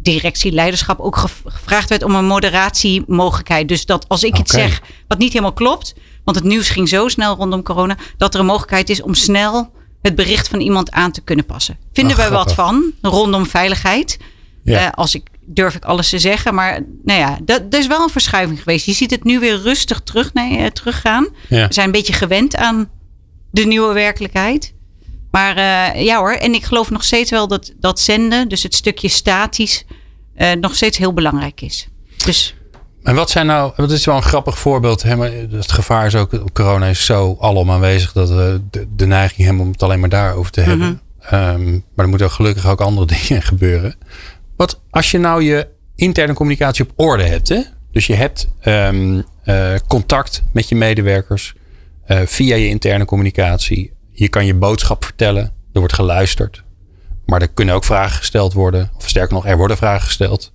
directie, 0.02 0.52
leiderschap 0.52 1.00
ook 1.00 1.18
gevraagd 1.46 1.90
werd 1.90 2.04
om 2.04 2.16
een 2.16 2.26
moderatiemogelijkheid. 2.26 3.68
Dus 3.68 3.86
dat 3.86 4.08
als 4.08 4.24
ik 4.24 4.30
okay. 4.30 4.42
iets 4.42 4.52
zeg 4.52 4.82
wat 5.08 5.18
niet 5.18 5.32
helemaal 5.32 5.54
klopt, 5.54 5.96
want 6.24 6.38
het 6.38 6.46
nieuws 6.46 6.70
ging 6.70 6.90
zo 6.90 7.08
snel 7.08 7.36
rondom 7.36 7.64
corona, 7.64 7.98
dat 8.18 8.34
er 8.34 8.40
een 8.40 8.46
mogelijkheid 8.46 8.90
is 8.90 9.02
om 9.02 9.14
snel 9.14 9.72
het 10.02 10.16
bericht 10.16 10.48
van 10.48 10.60
iemand 10.60 10.92
aan 10.92 11.12
te 11.12 11.22
kunnen 11.22 11.46
passen. 11.46 11.78
Vinden 11.94 12.18
Ach, 12.18 12.22
wij 12.22 12.32
wat 12.32 12.54
van 12.54 12.94
rondom 13.02 13.46
veiligheid? 13.46 14.18
Ja. 14.64 14.86
Uh, 14.86 14.92
als 14.92 15.16
ik 15.16 15.28
durf 15.46 15.76
ik 15.76 15.86
alles 15.86 16.10
te 16.10 16.20
zeggen, 16.20 16.54
maar 16.56 16.82
nou 17.04 17.20
ja, 17.20 17.38
dat, 17.44 17.72
dat 17.72 17.80
is 17.80 17.88
wel 17.88 18.04
een 18.04 18.10
verschuiving 18.10 18.60
geweest. 18.60 18.86
Je 18.86 18.94
ziet 18.94 19.12
het 19.12 19.24
nu 19.24 19.40
weer 19.40 19.62
rustig 19.62 20.02
terug, 20.02 20.34
nee, 20.34 20.58
uh, 20.58 20.66
teruggaan. 20.66 21.28
Ja. 21.50 21.68
We 21.68 21.74
zijn 21.74 21.86
een 21.86 21.92
beetje 21.92 22.14
gewend 22.14 22.56
aan 22.56 22.90
de 23.52 23.66
nieuwe 23.66 23.94
werkelijkheid. 23.94 24.74
Maar 25.32 25.58
uh, 25.58 26.04
ja 26.04 26.18
hoor, 26.18 26.32
en 26.32 26.54
ik 26.54 26.64
geloof 26.64 26.90
nog 26.90 27.04
steeds 27.04 27.32
wel 27.32 27.48
dat, 27.48 27.74
dat 27.80 28.00
zenden, 28.00 28.50
dus 28.50 28.64
het 28.64 28.76
stukje 28.76 29.08
statisch, 29.08 29.86
nog 30.60 30.76
steeds 30.76 30.98
heel 30.98 31.14
belangrijk 31.14 31.62
is. 31.62 31.88
Dus. 32.26 32.56
En 33.08 33.16
wat 33.16 33.30
zijn 33.30 33.46
nou, 33.46 33.72
dat 33.76 33.92
is 33.92 34.06
wel 34.06 34.16
een 34.16 34.22
grappig 34.22 34.60
voorbeeld. 34.60 35.04
Hè, 35.04 35.16
maar 35.16 35.32
het 35.50 35.72
gevaar 35.72 36.06
is 36.06 36.16
ook, 36.16 36.54
corona 36.54 36.86
is 36.86 37.06
zo 37.06 37.38
alom 37.40 37.72
aanwezig 37.72 38.12
dat 38.12 38.30
we 38.30 38.62
de, 38.72 38.88
de 38.96 39.06
neiging 39.06 39.48
hebben 39.48 39.66
om 39.66 39.72
het 39.72 39.84
alleen 39.84 40.00
maar 40.00 40.10
daarover 40.10 40.52
te 40.52 40.62
hebben. 40.62 41.02
Mhm. 41.20 41.36
Um, 41.36 41.84
maar 41.96 42.06
er 42.06 42.10
moeten 42.10 42.32
gelukkig 42.32 42.68
ook 42.68 42.82
andere 42.82 43.08
dingen 43.28 43.42
gebeuren. 43.42 43.96
Wat 44.56 44.82
als 44.90 45.12
je 45.12 45.18
nou 45.18 45.44
je 45.44 45.68
interne 45.96 46.34
communicatie 46.34 46.86
op 46.86 46.92
orde 46.96 47.24
hebt, 47.24 47.50
hè? 47.50 47.62
dus 47.92 48.08
je 48.08 48.16
hebt 48.16 48.48
um, 48.66 49.24
uh, 49.46 49.76
contact 49.88 50.44
met 50.52 50.70
je 50.70 50.76
medewerkers 50.76 51.54
uh, 52.08 52.20
via 52.26 52.56
je 52.56 52.68
interne 52.68 53.06
communicatie. 53.06 53.94
Je 54.12 54.28
kan 54.28 54.46
je 54.46 54.54
boodschap 54.54 55.04
vertellen, 55.04 55.44
er 55.74 55.80
wordt 55.80 55.94
geluisterd. 55.94 56.64
Maar 57.26 57.42
er 57.42 57.50
kunnen 57.54 57.76
ook 57.76 57.84
vragen 57.84 58.18
gesteld 58.18 58.54
worden. 58.54 58.92
Of 58.96 59.10
sterker 59.10 59.34
nog, 59.34 59.46
er 59.46 59.58
worden 59.58 59.78
vragen 59.78 60.06
gesteld. 60.06 60.52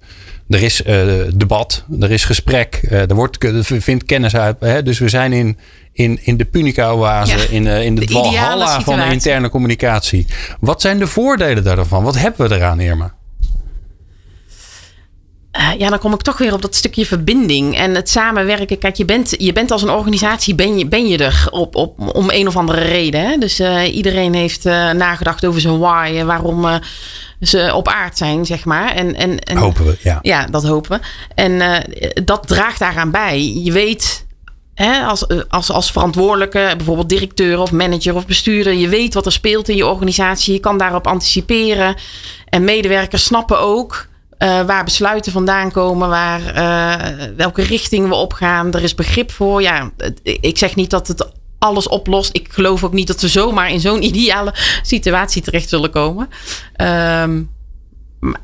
Er 0.53 0.63
is 0.63 0.83
uh, 0.87 1.23
debat, 1.35 1.85
er 2.01 2.11
is 2.11 2.25
gesprek, 2.25 2.81
uh, 2.83 3.11
er 3.11 3.15
wordt, 3.15 3.45
er 3.45 3.65
vindt 3.65 4.05
kennis 4.05 4.37
uit. 4.37 4.57
Hè? 4.61 4.83
Dus 4.83 4.99
we 4.99 5.09
zijn 5.09 5.33
in, 5.33 5.59
in, 5.93 6.19
in 6.23 6.37
de 6.37 6.45
Punica-oase, 6.45 7.37
ja, 7.37 7.45
in, 7.51 7.67
uh, 7.67 7.85
in 7.85 7.95
de, 7.95 8.07
de 8.07 8.81
van 8.85 8.97
de 8.97 9.13
interne 9.13 9.49
communicatie. 9.49 10.27
Wat 10.61 10.81
zijn 10.81 10.99
de 10.99 11.07
voordelen 11.07 11.65
daarvan? 11.65 12.03
Wat 12.03 12.19
hebben 12.19 12.49
we 12.49 12.55
eraan, 12.55 12.81
Irma? 12.81 13.15
Uh, 15.59 15.79
ja, 15.79 15.89
dan 15.89 15.99
kom 15.99 16.13
ik 16.13 16.23
toch 16.23 16.39
weer 16.39 16.53
op 16.53 16.63
dat 16.63 16.75
stukje 16.75 17.07
verbinding 17.07 17.77
en 17.77 17.95
het 17.95 18.09
samenwerken. 18.09 18.79
Kijk, 18.79 18.97
je 18.97 19.05
bent, 19.05 19.35
je 19.39 19.53
bent 19.53 19.71
als 19.71 19.83
een 19.83 19.91
organisatie, 19.91 20.55
ben 20.55 20.79
je, 20.79 20.87
ben 20.87 21.09
je 21.09 21.19
er 21.19 21.47
op, 21.51 21.77
op, 21.77 22.15
om 22.17 22.31
een 22.31 22.47
of 22.47 22.57
andere 22.57 22.81
reden. 22.81 23.21
Hè? 23.21 23.37
Dus 23.39 23.61
uh, 23.61 23.95
iedereen 23.95 24.35
heeft 24.35 24.67
uh, 24.67 24.91
nagedacht 24.91 25.45
over 25.45 25.61
zijn 25.61 25.79
why, 25.79 26.25
waarom 26.25 26.67
ze 27.41 27.73
op 27.75 27.89
aard 27.89 28.19
zijn, 28.19 28.47
zeg 28.47 28.65
maar. 28.65 28.95
En, 28.95 29.15
en, 29.15 29.39
en, 29.39 29.57
hopen 29.57 29.85
we, 29.85 29.97
ja. 30.03 30.19
Ja, 30.23 30.47
dat 30.47 30.65
hopen 30.65 30.91
we. 30.91 31.01
En 31.35 31.83
dat 32.25 32.47
draagt 32.47 32.79
daaraan 32.79 33.11
bij. 33.11 33.53
Je 33.53 33.73
weet 33.73 34.27
Hè, 34.75 35.05
als, 35.05 35.27
als, 35.49 35.71
als 35.71 35.91
verantwoordelijke, 35.91 36.75
bijvoorbeeld 36.77 37.09
directeur 37.09 37.59
of 37.59 37.73
manager 37.73 38.15
of 38.15 38.27
bestuurder, 38.27 38.73
je 38.73 38.89
weet 38.89 39.15
wat 39.15 39.27
er 39.27 39.33
speelt 39.33 39.69
in 39.69 39.77
je 39.77 39.87
organisatie, 39.87 40.53
je 40.55 40.61
kan 40.61 40.79
daarop 40.79 41.07
anticiperen. 41.07 41.95
En 42.49 42.65
medewerkers 42.65 43.25
snappen 43.25 43.61
ook 43.61 44.07
uh, 44.43 44.61
waar 44.63 44.85
besluiten 44.85 45.33
vandaan 45.33 45.71
komen, 45.71 46.09
waar, 46.09 46.41
uh, 46.41 47.27
welke 47.37 47.63
richting 47.63 48.09
we 48.09 48.15
opgaan. 48.15 48.73
Er 48.73 48.83
is 48.83 48.95
begrip 48.95 49.33
voor. 49.33 49.63
Ja, 49.63 49.91
ik 50.23 50.59
zeg 50.59 50.75
niet 50.75 50.91
dat 50.91 51.09
het 51.09 51.31
alles 51.59 51.89
oplost. 51.89 52.37
Ik 52.37 52.49
geloof 52.51 52.85
ook 52.85 52.93
niet 52.93 53.07
dat 53.07 53.21
we 53.21 53.29
zomaar 53.29 53.71
in 53.71 53.81
zo'n 53.81 54.03
ideale 54.03 54.55
situatie 54.83 55.43
terecht 55.43 55.69
zullen 55.69 55.91
komen. 55.91 56.29
Um, 56.77 57.51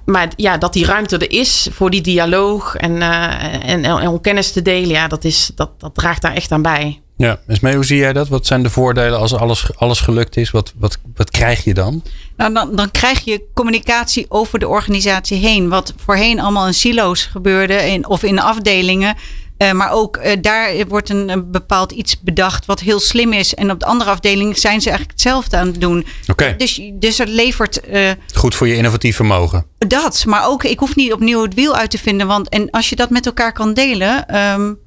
maar 0.04 0.28
ja, 0.36 0.58
dat 0.58 0.72
die 0.72 0.86
ruimte 0.86 1.18
er 1.18 1.30
is 1.30 1.68
voor 1.72 1.90
die 1.90 2.00
dialoog 2.00 2.76
en, 2.76 2.92
uh, 2.92 3.68
en, 3.68 3.84
en, 3.84 4.08
om 4.08 4.20
kennis 4.20 4.52
te 4.52 4.62
delen, 4.62 4.88
ja, 4.88 5.08
dat, 5.08 5.24
is, 5.24 5.50
dat, 5.54 5.80
dat 5.80 5.94
draagt 5.94 6.22
daar 6.22 6.34
echt 6.34 6.52
aan 6.52 6.62
bij. 6.62 7.00
Ja, 7.18 7.40
mee, 7.60 7.74
hoe 7.74 7.84
zie 7.84 7.98
jij 7.98 8.12
dat? 8.12 8.28
Wat 8.28 8.46
zijn 8.46 8.62
de 8.62 8.70
voordelen 8.70 9.18
als 9.18 9.34
alles, 9.34 9.76
alles 9.76 10.00
gelukt 10.00 10.36
is? 10.36 10.50
Wat, 10.50 10.72
wat, 10.76 10.98
wat 11.14 11.30
krijg 11.30 11.64
je 11.64 11.74
dan? 11.74 12.02
Nou, 12.36 12.52
dan? 12.52 12.76
Dan 12.76 12.90
krijg 12.90 13.24
je 13.24 13.42
communicatie 13.54 14.26
over 14.28 14.58
de 14.58 14.68
organisatie 14.68 15.38
heen. 15.38 15.68
Wat 15.68 15.94
voorheen 15.96 16.40
allemaal 16.40 16.66
in 16.66 16.74
silo's 16.74 17.22
gebeurde 17.22 17.74
in, 17.74 18.08
of 18.08 18.22
in 18.22 18.38
afdelingen. 18.38 19.16
Uh, 19.58 19.72
maar 19.72 19.90
ook 19.90 20.16
uh, 20.16 20.32
daar 20.40 20.86
wordt 20.88 21.08
een, 21.08 21.28
een, 21.28 21.50
bepaald 21.50 21.92
iets 21.92 22.20
bedacht 22.20 22.66
wat 22.66 22.80
heel 22.80 23.00
slim 23.00 23.32
is. 23.32 23.54
En 23.54 23.70
op 23.70 23.80
de 23.80 23.86
andere 23.86 24.10
afdeling 24.10 24.58
zijn 24.58 24.80
ze 24.80 24.88
eigenlijk 24.88 25.18
hetzelfde 25.18 25.56
aan 25.56 25.66
het 25.66 25.80
doen. 25.80 26.06
Okay. 26.26 26.56
Dus, 26.56 26.80
dus 26.92 27.18
het 27.18 27.28
levert. 27.28 27.80
Uh, 27.92 28.10
Goed 28.34 28.54
voor 28.54 28.68
je 28.68 28.76
innovatief 28.76 29.16
vermogen. 29.16 29.66
Dat, 29.78 30.24
maar 30.26 30.46
ook 30.46 30.64
ik 30.64 30.78
hoef 30.78 30.96
niet 30.96 31.12
opnieuw 31.12 31.42
het 31.42 31.54
wiel 31.54 31.76
uit 31.76 31.90
te 31.90 31.98
vinden. 31.98 32.26
Want 32.26 32.48
en 32.48 32.70
als 32.70 32.88
je 32.88 32.96
dat 32.96 33.10
met 33.10 33.26
elkaar 33.26 33.52
kan 33.52 33.74
delen, 33.74 34.36
um, 34.36 34.78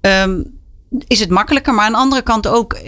um, 0.00 0.55
is 1.06 1.20
het 1.20 1.30
makkelijker. 1.30 1.74
Maar 1.74 1.84
aan 1.84 1.92
de 1.92 1.98
andere 1.98 2.22
kant 2.22 2.46
ook. 2.46 2.78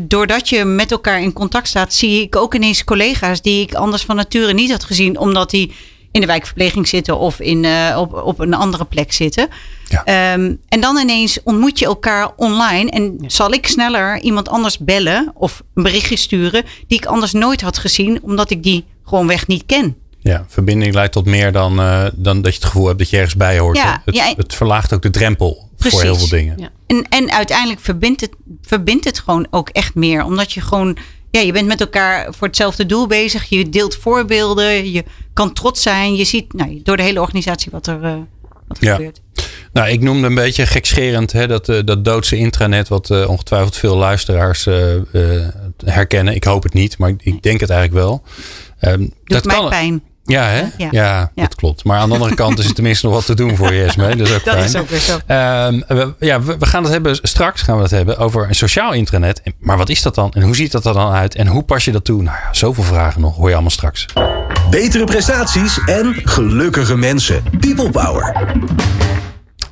Doordat 0.00 0.48
je 0.48 0.64
met 0.64 0.90
elkaar 0.90 1.22
in 1.22 1.32
contact 1.32 1.68
staat, 1.68 1.92
zie 1.92 2.22
ik 2.22 2.36
ook 2.36 2.54
ineens 2.54 2.84
collega's 2.84 3.42
die 3.42 3.62
ik 3.62 3.74
anders 3.74 4.02
van 4.02 4.16
nature 4.16 4.52
niet 4.52 4.70
had 4.70 4.84
gezien, 4.84 5.18
omdat 5.18 5.50
die 5.50 5.72
in 6.12 6.20
de 6.20 6.26
wijkverpleging 6.26 6.88
zitten 6.88 7.18
of 7.18 7.40
in, 7.40 7.64
uh, 7.64 7.96
op, 7.98 8.12
op 8.14 8.38
een 8.38 8.54
andere 8.54 8.84
plek 8.84 9.12
zitten. 9.12 9.48
Ja. 9.88 10.32
Um, 10.34 10.60
en 10.68 10.80
dan 10.80 10.96
ineens 10.96 11.42
ontmoet 11.42 11.78
je 11.78 11.84
elkaar 11.84 12.30
online 12.36 12.90
en 12.90 13.18
zal 13.26 13.52
ik 13.52 13.66
sneller 13.66 14.20
iemand 14.20 14.48
anders 14.48 14.78
bellen 14.78 15.32
of 15.34 15.62
een 15.74 15.82
berichtje 15.82 16.16
sturen 16.16 16.64
die 16.86 16.98
ik 16.98 17.06
anders 17.06 17.32
nooit 17.32 17.60
had 17.60 17.78
gezien, 17.78 18.18
omdat 18.22 18.50
ik 18.50 18.62
die 18.62 18.84
gewoonweg 19.04 19.46
niet 19.46 19.66
ken. 19.66 19.96
Ja, 20.22 20.44
verbinding 20.48 20.94
leidt 20.94 21.12
tot 21.12 21.26
meer 21.26 21.52
dan, 21.52 21.80
uh, 21.80 22.06
dan 22.14 22.42
dat 22.42 22.52
je 22.52 22.58
het 22.58 22.68
gevoel 22.68 22.86
hebt 22.86 22.98
dat 22.98 23.10
je 23.10 23.16
ergens 23.16 23.36
bij 23.36 23.58
hoort. 23.58 23.76
Ja, 23.76 24.02
het, 24.04 24.14
ja, 24.14 24.32
het 24.36 24.54
verlaagt 24.54 24.92
ook 24.92 25.02
de 25.02 25.10
drempel 25.10 25.68
precies. 25.76 25.92
voor 25.92 26.02
heel 26.02 26.16
veel 26.16 26.28
dingen. 26.28 26.58
Ja. 26.58 26.70
En, 26.86 27.06
en 27.08 27.32
uiteindelijk 27.32 27.80
verbindt 27.80 28.20
het, 28.20 28.30
verbindt 28.62 29.04
het 29.04 29.18
gewoon 29.18 29.46
ook 29.50 29.68
echt 29.68 29.94
meer. 29.94 30.24
Omdat 30.24 30.52
je 30.52 30.60
gewoon 30.60 30.96
ja, 31.32 31.40
je 31.40 31.52
bent 31.52 31.66
met 31.66 31.80
elkaar 31.80 32.34
voor 32.34 32.46
hetzelfde 32.46 32.86
doel 32.86 33.06
bezig. 33.06 33.48
Je 33.48 33.68
deelt 33.68 33.96
voorbeelden. 33.96 34.92
Je 34.92 35.04
kan 35.32 35.52
trots 35.52 35.82
zijn. 35.82 36.14
Je 36.14 36.24
ziet 36.24 36.52
nou, 36.52 36.80
door 36.82 36.96
de 36.96 37.02
hele 37.02 37.20
organisatie 37.20 37.70
wat 37.70 37.86
er, 37.86 38.02
uh, 38.02 38.14
wat 38.68 38.78
er 38.80 38.92
gebeurt. 38.92 39.20
Nou, 39.72 39.88
ik 39.88 40.00
noemde 40.00 40.26
een 40.26 40.34
beetje 40.34 40.66
gekscherend 40.66 41.32
hè, 41.32 41.46
dat, 41.46 41.68
uh, 41.68 41.80
dat 41.84 42.04
doodse 42.04 42.36
intranet, 42.36 42.88
wat 42.88 43.10
uh, 43.10 43.28
ongetwijfeld 43.28 43.76
veel 43.76 43.96
luisteraars 43.96 44.68
herkennen. 45.84 46.34
Ik 46.34 46.44
hoop 46.44 46.62
het 46.62 46.72
niet, 46.72 46.98
maar 46.98 47.08
ik, 47.08 47.22
ik 47.22 47.42
denk 47.42 47.60
het 47.60 47.70
eigenlijk 47.70 48.04
wel. 48.04 48.22
Um, 48.80 49.12
dat 49.24 49.46
kan, 49.46 49.68
pijn. 49.68 50.02
Ja, 50.24 50.44
hè? 50.44 50.64
Ja. 50.76 50.88
Ja, 50.90 51.30
dat 51.34 51.54
klopt. 51.54 51.84
Maar 51.84 51.98
aan 51.98 52.08
de 52.08 52.14
andere 52.14 52.34
kant 52.34 52.58
is 52.58 52.66
er 52.66 52.74
tenminste 52.74 53.06
nog 53.06 53.14
wat 53.14 53.26
te 53.26 53.34
doen 53.34 53.56
voor 53.56 53.72
je, 53.72 53.84
Esme. 53.84 54.16
Dat 54.16 54.28
is 54.28 54.34
ook 54.34 54.44
dat 54.44 54.54
fijn. 54.54 54.64
Is 54.64 54.76
ook 54.76 54.88
weer 54.88 54.98
zo. 54.98 55.14
Um, 55.14 55.84
we, 55.88 56.14
ja, 56.18 56.42
we, 56.42 56.58
we, 56.58 56.66
gaan 56.66 56.82
het 56.82 56.92
hebben, 56.92 57.18
straks 57.22 57.62
gaan 57.62 57.76
we 57.76 57.82
het 57.82 57.90
hebben 57.90 58.18
over 58.18 58.48
een 58.48 58.54
sociaal 58.54 58.92
intranet. 58.92 59.42
Maar 59.58 59.76
wat 59.76 59.88
is 59.88 60.02
dat 60.02 60.14
dan? 60.14 60.32
En 60.32 60.42
hoe 60.42 60.56
ziet 60.56 60.72
dat 60.72 60.86
er 60.86 60.92
dan 60.92 61.12
uit? 61.12 61.34
En 61.34 61.46
hoe 61.46 61.62
pas 61.62 61.84
je 61.84 61.92
dat 61.92 62.04
toe? 62.04 62.22
Nou 62.22 62.36
ja, 62.36 62.48
zoveel 62.52 62.84
vragen 62.84 63.20
nog. 63.20 63.36
Hoor 63.36 63.46
je 63.46 63.52
allemaal 63.52 63.70
straks. 63.70 64.06
Betere 64.70 65.04
prestaties 65.04 65.78
en 65.86 66.14
gelukkige 66.24 66.96
mensen. 66.96 67.42
People 67.60 67.90
Power. 67.90 68.34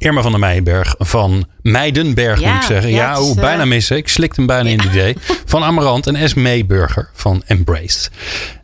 Irma 0.00 0.23
van 0.23 0.30
der 0.30 0.40
Meijenberg 0.40 0.95
van 0.99 1.47
Meidenberg, 1.62 2.40
ja, 2.40 2.52
moet 2.52 2.62
ik 2.62 2.69
zeggen. 2.69 2.90
Ja, 2.90 2.97
ja 2.97 3.21
hoe 3.21 3.35
uh... 3.35 3.40
bijna 3.40 3.64
missen. 3.64 3.97
Ik 3.97 4.09
slikte 4.09 4.37
hem 4.37 4.47
bijna 4.47 4.69
in 4.69 4.78
het 4.78 4.87
idee. 4.87 5.16
Van 5.45 5.62
Amarant 5.62 6.07
en 6.07 6.16
Esme 6.16 6.64
Burger 6.64 7.11
van 7.12 7.42
Embraced. 7.47 8.11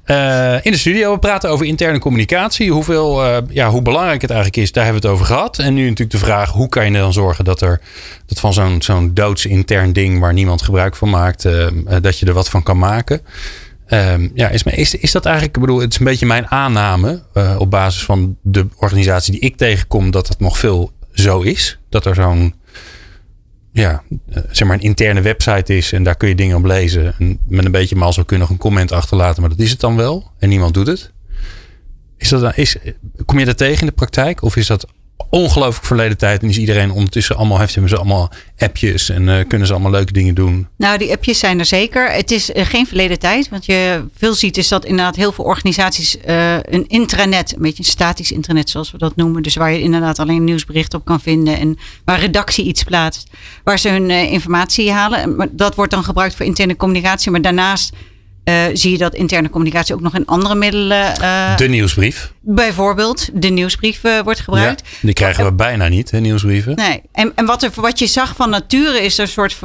Uh, 0.06 0.54
in 0.62 0.72
de 0.72 0.78
studio, 0.78 1.12
we 1.12 1.18
praten 1.18 1.50
over 1.50 1.66
interne 1.66 1.98
communicatie. 1.98 2.72
Hoeveel, 2.72 3.24
uh, 3.24 3.36
ja, 3.48 3.70
hoe 3.70 3.82
belangrijk 3.82 4.20
het 4.20 4.30
eigenlijk 4.30 4.62
is, 4.62 4.72
daar 4.72 4.84
hebben 4.84 5.02
we 5.02 5.08
het 5.08 5.16
over 5.16 5.34
gehad. 5.34 5.58
En 5.58 5.74
nu 5.74 5.82
natuurlijk 5.82 6.10
de 6.10 6.24
vraag, 6.26 6.50
hoe 6.50 6.68
kan 6.68 6.84
je 6.84 6.98
dan 6.98 7.12
zorgen 7.12 7.44
dat 7.44 7.60
er 7.60 7.80
dat 8.26 8.40
van 8.40 8.52
zo'n 8.52 8.82
zo'n 8.82 9.14
doods 9.14 9.46
intern 9.46 9.92
ding 9.92 10.20
waar 10.20 10.32
niemand 10.32 10.62
gebruik 10.62 10.96
van 10.96 11.10
maakt, 11.10 11.44
uh, 11.44 11.66
dat 12.00 12.18
je 12.18 12.26
er 12.26 12.32
wat 12.32 12.48
van 12.48 12.62
kan 12.62 12.78
maken. 12.78 13.20
Um, 13.88 14.30
ja, 14.34 14.48
is, 14.48 14.62
is, 14.62 14.94
is 14.94 15.12
dat 15.12 15.24
eigenlijk, 15.24 15.56
ik 15.56 15.62
bedoel, 15.62 15.80
het 15.80 15.92
is 15.92 15.98
een 15.98 16.04
beetje 16.04 16.26
mijn 16.26 16.50
aanname 16.50 17.22
op 17.58 17.70
basis 17.70 18.04
van 18.04 18.36
de 18.42 18.66
organisatie 18.76 19.32
die 19.32 19.40
ik 19.40 19.56
tegenkom, 19.56 20.10
dat 20.10 20.28
het 20.28 20.40
nog 20.40 20.58
veel 20.58 20.92
zo 21.20 21.40
is. 21.40 21.78
Dat 21.88 22.04
er 22.04 22.14
zo'n 22.14 22.54
ja, 23.72 24.02
zeg 24.50 24.68
maar 24.68 24.76
een 24.76 24.82
interne 24.82 25.20
website 25.20 25.76
is 25.76 25.92
en 25.92 26.02
daar 26.02 26.16
kun 26.16 26.28
je 26.28 26.34
dingen 26.34 26.56
op 26.56 26.64
lezen. 26.64 27.14
En 27.18 27.38
met 27.48 27.64
een 27.64 27.70
beetje 27.70 27.96
mazzel 27.96 28.24
kun 28.24 28.36
je 28.36 28.42
nog 28.42 28.50
een 28.50 28.58
comment 28.58 28.92
achterlaten, 28.92 29.40
maar 29.40 29.50
dat 29.50 29.58
is 29.58 29.70
het 29.70 29.80
dan 29.80 29.96
wel. 29.96 30.30
En 30.38 30.48
niemand 30.48 30.74
doet 30.74 30.86
het. 30.86 31.12
Is 32.16 32.28
dat 32.28 32.56
is, 32.56 32.76
kom 33.24 33.38
je 33.38 33.44
dat 33.44 33.56
tegen 33.56 33.80
in 33.80 33.86
de 33.86 33.92
praktijk? 33.92 34.42
Of 34.42 34.56
is 34.56 34.66
dat 34.66 34.86
ongelooflijk 35.30 35.86
verleden 35.86 36.16
tijd. 36.16 36.42
En 36.42 36.48
is 36.48 36.58
iedereen 36.58 36.90
ondertussen 36.90 37.36
allemaal, 37.36 37.58
heeft 37.58 37.72
ze 37.72 37.96
allemaal 37.96 38.30
appjes 38.58 39.10
en 39.10 39.28
uh, 39.28 39.44
kunnen 39.48 39.66
ze 39.66 39.72
allemaal 39.72 39.90
leuke 39.90 40.12
dingen 40.12 40.34
doen. 40.34 40.68
Nou, 40.76 40.98
die 40.98 41.12
appjes 41.12 41.38
zijn 41.38 41.58
er 41.58 41.64
zeker. 41.64 42.10
Het 42.12 42.30
is 42.30 42.50
uh, 42.50 42.64
geen 42.64 42.86
verleden 42.86 43.18
tijd. 43.18 43.48
Want 43.48 43.66
je 43.66 44.04
veel 44.16 44.34
ziet 44.34 44.56
is 44.56 44.68
dat 44.68 44.84
inderdaad 44.84 45.16
heel 45.16 45.32
veel 45.32 45.44
organisaties 45.44 46.16
uh, 46.28 46.54
een 46.54 46.86
intranet, 46.86 47.52
een 47.52 47.62
beetje 47.62 47.82
een 47.82 47.90
statisch 47.90 48.32
intranet 48.32 48.70
zoals 48.70 48.92
we 48.92 48.98
dat 48.98 49.16
noemen. 49.16 49.42
Dus 49.42 49.56
waar 49.56 49.72
je 49.72 49.80
inderdaad 49.80 50.18
alleen 50.18 50.44
nieuwsberichten 50.44 50.98
op 50.98 51.04
kan 51.04 51.20
vinden. 51.20 51.58
En 51.58 51.78
waar 52.04 52.20
redactie 52.20 52.64
iets 52.64 52.82
plaatst. 52.82 53.30
Waar 53.64 53.78
ze 53.78 53.88
hun 53.88 54.10
informatie 54.10 54.90
halen. 54.90 55.50
Dat 55.52 55.74
wordt 55.74 55.92
dan 55.92 56.04
gebruikt 56.04 56.34
voor 56.34 56.46
interne 56.46 56.76
communicatie. 56.76 57.30
Maar 57.30 57.42
daarnaast 57.42 57.92
zie 58.72 58.90
je 58.90 58.98
dat 58.98 59.14
interne 59.14 59.50
communicatie 59.50 59.94
ook 59.94 60.00
nog 60.00 60.14
in 60.14 60.26
andere 60.26 60.54
middelen. 60.54 61.14
Uh, 61.20 61.56
de 61.56 61.68
nieuwsbrief. 61.68 62.32
Bijvoorbeeld, 62.40 63.28
de 63.32 63.48
nieuwsbrief 63.48 64.04
uh, 64.04 64.20
wordt 64.20 64.40
gebruikt. 64.40 64.82
Ja, 64.84 64.98
die 65.00 65.12
krijgen 65.12 65.44
we 65.44 65.52
bijna 65.52 65.88
niet, 65.88 66.10
hè, 66.10 66.20
nieuwsbrieven. 66.20 66.74
Nee, 66.74 67.02
en, 67.12 67.32
en 67.34 67.46
wat, 67.46 67.62
er, 67.62 67.70
wat 67.74 67.98
je 67.98 68.06
zag 68.06 68.36
van 68.36 68.50
nature 68.50 69.00
is 69.00 69.18
er 69.18 69.24
een 69.24 69.28
soort 69.28 69.58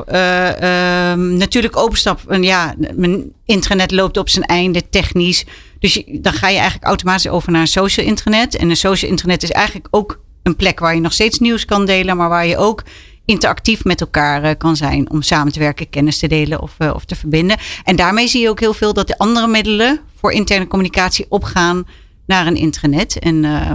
natuurlijk 1.37 1.77
openstap. 1.77 2.19
En 2.27 2.43
ja, 2.43 2.75
mijn 2.95 3.31
intranet 3.45 3.91
loopt 3.91 4.17
op 4.17 4.29
zijn 4.29 4.45
einde 4.45 4.89
technisch. 4.89 5.45
Dus 5.79 5.93
je, 5.93 6.19
dan 6.21 6.33
ga 6.33 6.47
je 6.47 6.57
eigenlijk 6.57 6.85
automatisch 6.85 7.27
over 7.27 7.51
naar 7.51 7.61
een 7.61 7.67
social 7.67 8.05
internet. 8.05 8.55
En 8.55 8.69
een 8.69 8.77
social 8.77 9.11
internet 9.11 9.43
is 9.43 9.51
eigenlijk 9.51 9.87
ook 9.91 10.19
een 10.43 10.55
plek 10.55 10.79
waar 10.79 10.95
je 10.95 11.01
nog 11.01 11.13
steeds 11.13 11.39
nieuws 11.39 11.65
kan 11.65 11.85
delen, 11.85 12.17
maar 12.17 12.29
waar 12.29 12.47
je 12.47 12.57
ook 12.57 12.83
interactief 13.31 13.83
met 13.83 14.01
elkaar 14.01 14.43
uh, 14.43 14.49
kan 14.57 14.75
zijn 14.75 15.09
om 15.09 15.21
samen 15.21 15.53
te 15.53 15.59
werken, 15.59 15.89
kennis 15.89 16.17
te 16.17 16.27
delen 16.27 16.61
of, 16.61 16.75
uh, 16.79 16.91
of 16.93 17.05
te 17.05 17.15
verbinden. 17.15 17.57
En 17.83 17.95
daarmee 17.95 18.27
zie 18.27 18.41
je 18.41 18.49
ook 18.49 18.59
heel 18.59 18.73
veel 18.73 18.93
dat 18.93 19.07
de 19.07 19.17
andere 19.17 19.47
middelen 19.47 19.99
voor 20.19 20.31
interne 20.31 20.67
communicatie 20.67 21.25
opgaan 21.29 21.87
naar 22.25 22.47
een 22.47 22.55
intranet. 22.55 23.19
En, 23.19 23.35
uh, 23.43 23.71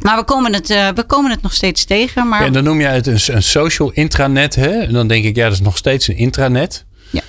maar 0.00 0.16
we 0.16 0.24
komen, 0.24 0.54
het, 0.54 0.70
uh, 0.70 0.88
we 0.88 1.04
komen 1.04 1.30
het 1.30 1.42
nog 1.42 1.52
steeds 1.52 1.84
tegen. 1.84 2.28
Maar... 2.28 2.40
Ja, 2.40 2.46
en 2.46 2.52
dan 2.52 2.64
noem 2.64 2.80
jij 2.80 2.94
het 2.94 3.06
een, 3.06 3.34
een 3.34 3.42
social 3.42 3.90
intranet. 3.90 4.54
Hè? 4.54 4.70
En 4.70 4.92
dan 4.92 5.06
denk 5.08 5.24
ik, 5.24 5.36
ja, 5.36 5.44
dat 5.44 5.52
is 5.52 5.60
nog 5.60 5.76
steeds 5.76 6.08
een 6.08 6.16
intranet. 6.16 6.84
Ja. 7.10 7.20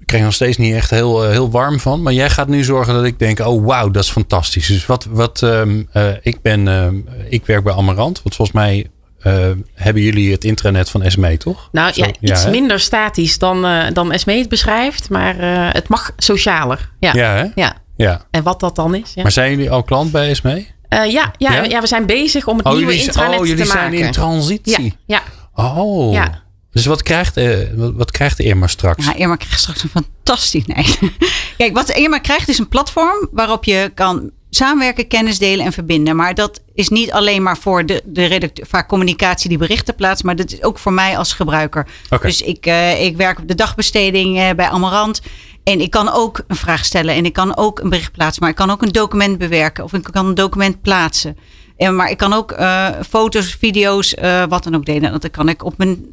Ik 0.00 0.06
krijg 0.06 0.24
nog 0.24 0.34
steeds 0.34 0.56
niet 0.56 0.74
echt 0.74 0.90
heel, 0.90 1.22
heel 1.22 1.50
warm 1.50 1.80
van. 1.80 2.02
Maar 2.02 2.12
jij 2.12 2.30
gaat 2.30 2.48
nu 2.48 2.64
zorgen 2.64 2.94
dat 2.94 3.04
ik 3.04 3.18
denk, 3.18 3.38
oh 3.38 3.66
wauw, 3.66 3.90
dat 3.90 4.04
is 4.04 4.10
fantastisch. 4.10 4.66
Dus 4.66 4.86
wat, 4.86 5.06
wat 5.10 5.40
um, 5.42 5.88
ik 6.22 6.42
ben, 6.42 6.68
ehm, 6.68 6.96
ik 7.28 7.46
werk 7.46 7.64
bij 7.64 7.74
Amarant. 7.74 8.22
Wat 8.22 8.34
volgens 8.34 8.56
mij 8.56 8.86
uh, 9.26 9.50
hebben 9.74 10.02
jullie 10.02 10.32
het 10.32 10.44
intranet 10.44 10.90
van 10.90 11.10
SME, 11.10 11.36
toch? 11.36 11.68
Nou 11.72 11.92
Zo, 11.92 12.04
ja, 12.04 12.10
iets 12.20 12.42
ja, 12.42 12.50
minder 12.50 12.80
statisch 12.80 13.38
dan, 13.38 13.66
uh, 13.66 13.84
dan 13.92 14.18
SME 14.18 14.38
het 14.38 14.48
beschrijft, 14.48 15.10
maar 15.10 15.40
uh, 15.40 15.72
het 15.72 15.88
mag 15.88 16.12
socialer. 16.16 16.90
Ja, 17.00 17.12
ja, 17.14 17.34
hè? 17.34 17.46
ja. 17.54 17.76
ja. 17.96 18.26
En 18.30 18.42
wat 18.42 18.60
dat 18.60 18.76
dan 18.76 18.94
is. 18.94 19.12
Ja. 19.14 19.22
Maar 19.22 19.32
zijn 19.32 19.50
jullie 19.50 19.70
al 19.70 19.82
klant 19.82 20.12
bij 20.12 20.34
SME? 20.34 20.66
ja, 20.88 21.04
ja, 21.06 21.32
ja? 21.38 21.62
ja, 21.62 21.80
we 21.80 21.86
zijn 21.86 22.06
bezig 22.06 22.46
om 22.46 22.56
het 22.56 22.66
oh, 22.66 22.72
nieuwe 22.72 22.92
jullie, 22.92 23.06
intranet 23.06 23.40
oh, 23.40 23.46
jullie 23.46 23.64
te 23.64 23.74
maken. 23.74 23.90
zijn 23.90 24.04
in 24.06 24.12
transitie. 24.12 24.94
Ja. 25.06 25.22
ja. 25.54 25.72
Oh. 25.74 26.12
Ja. 26.12 26.44
Dus 26.70 26.86
wat 26.86 27.02
krijgt, 27.02 27.36
uh, 27.36 27.58
wat 27.74 28.10
krijgt 28.10 28.40
Irma 28.40 28.66
straks? 28.66 29.06
Ja, 29.06 29.14
Irma 29.14 29.36
krijgt 29.36 29.60
straks 29.60 29.82
een 29.82 29.88
fantastisch. 29.88 30.66
Nee. 30.66 31.12
Kijk, 31.58 31.74
wat 31.74 31.90
Irma 31.90 32.18
krijgt 32.18 32.48
is 32.48 32.58
een 32.58 32.68
platform 32.68 33.28
waarop 33.30 33.64
je 33.64 33.90
kan 33.94 34.30
samenwerken, 34.50 35.06
kennis 35.06 35.38
delen 35.38 35.64
en 35.64 35.72
verbinden. 35.72 36.16
Maar 36.16 36.34
dat 36.34 36.60
is 36.76 36.88
niet 36.88 37.12
alleen 37.12 37.42
maar 37.42 37.58
voor 37.58 37.86
de, 37.86 38.02
de 38.04 38.24
redacteur, 38.24 38.66
vaak 38.66 38.88
communicatie 38.88 39.48
die 39.48 39.58
berichten 39.58 39.94
plaatst, 39.94 40.24
maar 40.24 40.36
dat 40.36 40.52
is 40.52 40.62
ook 40.62 40.78
voor 40.78 40.92
mij 40.92 41.18
als 41.18 41.32
gebruiker. 41.32 41.86
Okay. 42.10 42.30
Dus 42.30 42.40
ik, 42.40 42.66
uh, 42.66 43.04
ik 43.04 43.16
werk 43.16 43.38
op 43.38 43.48
de 43.48 43.54
dagbesteding 43.54 44.38
uh, 44.38 44.50
bij 44.56 44.68
Amarant. 44.68 45.20
En 45.64 45.80
ik 45.80 45.90
kan 45.90 46.12
ook 46.12 46.40
een 46.46 46.56
vraag 46.56 46.84
stellen 46.84 47.14
en 47.14 47.24
ik 47.24 47.32
kan 47.32 47.56
ook 47.56 47.78
een 47.78 47.88
bericht 47.88 48.12
plaatsen, 48.12 48.42
maar 48.42 48.50
ik 48.50 48.56
kan 48.56 48.70
ook 48.70 48.82
een 48.82 48.92
document 48.92 49.38
bewerken 49.38 49.84
of 49.84 49.92
ik 49.92 50.02
kan 50.02 50.26
een 50.26 50.34
document 50.34 50.82
plaatsen. 50.82 51.36
En, 51.76 51.96
maar 51.96 52.10
ik 52.10 52.16
kan 52.16 52.32
ook 52.32 52.52
uh, 52.52 52.88
foto's, 53.08 53.56
video's, 53.60 54.14
uh, 54.22 54.44
wat 54.48 54.64
dan 54.64 54.74
ook 54.74 54.86
delen. 54.86 55.12
Dat 55.12 55.30
kan 55.30 55.48
ik 55.48 55.64
op 55.64 55.78
mijn 55.78 56.06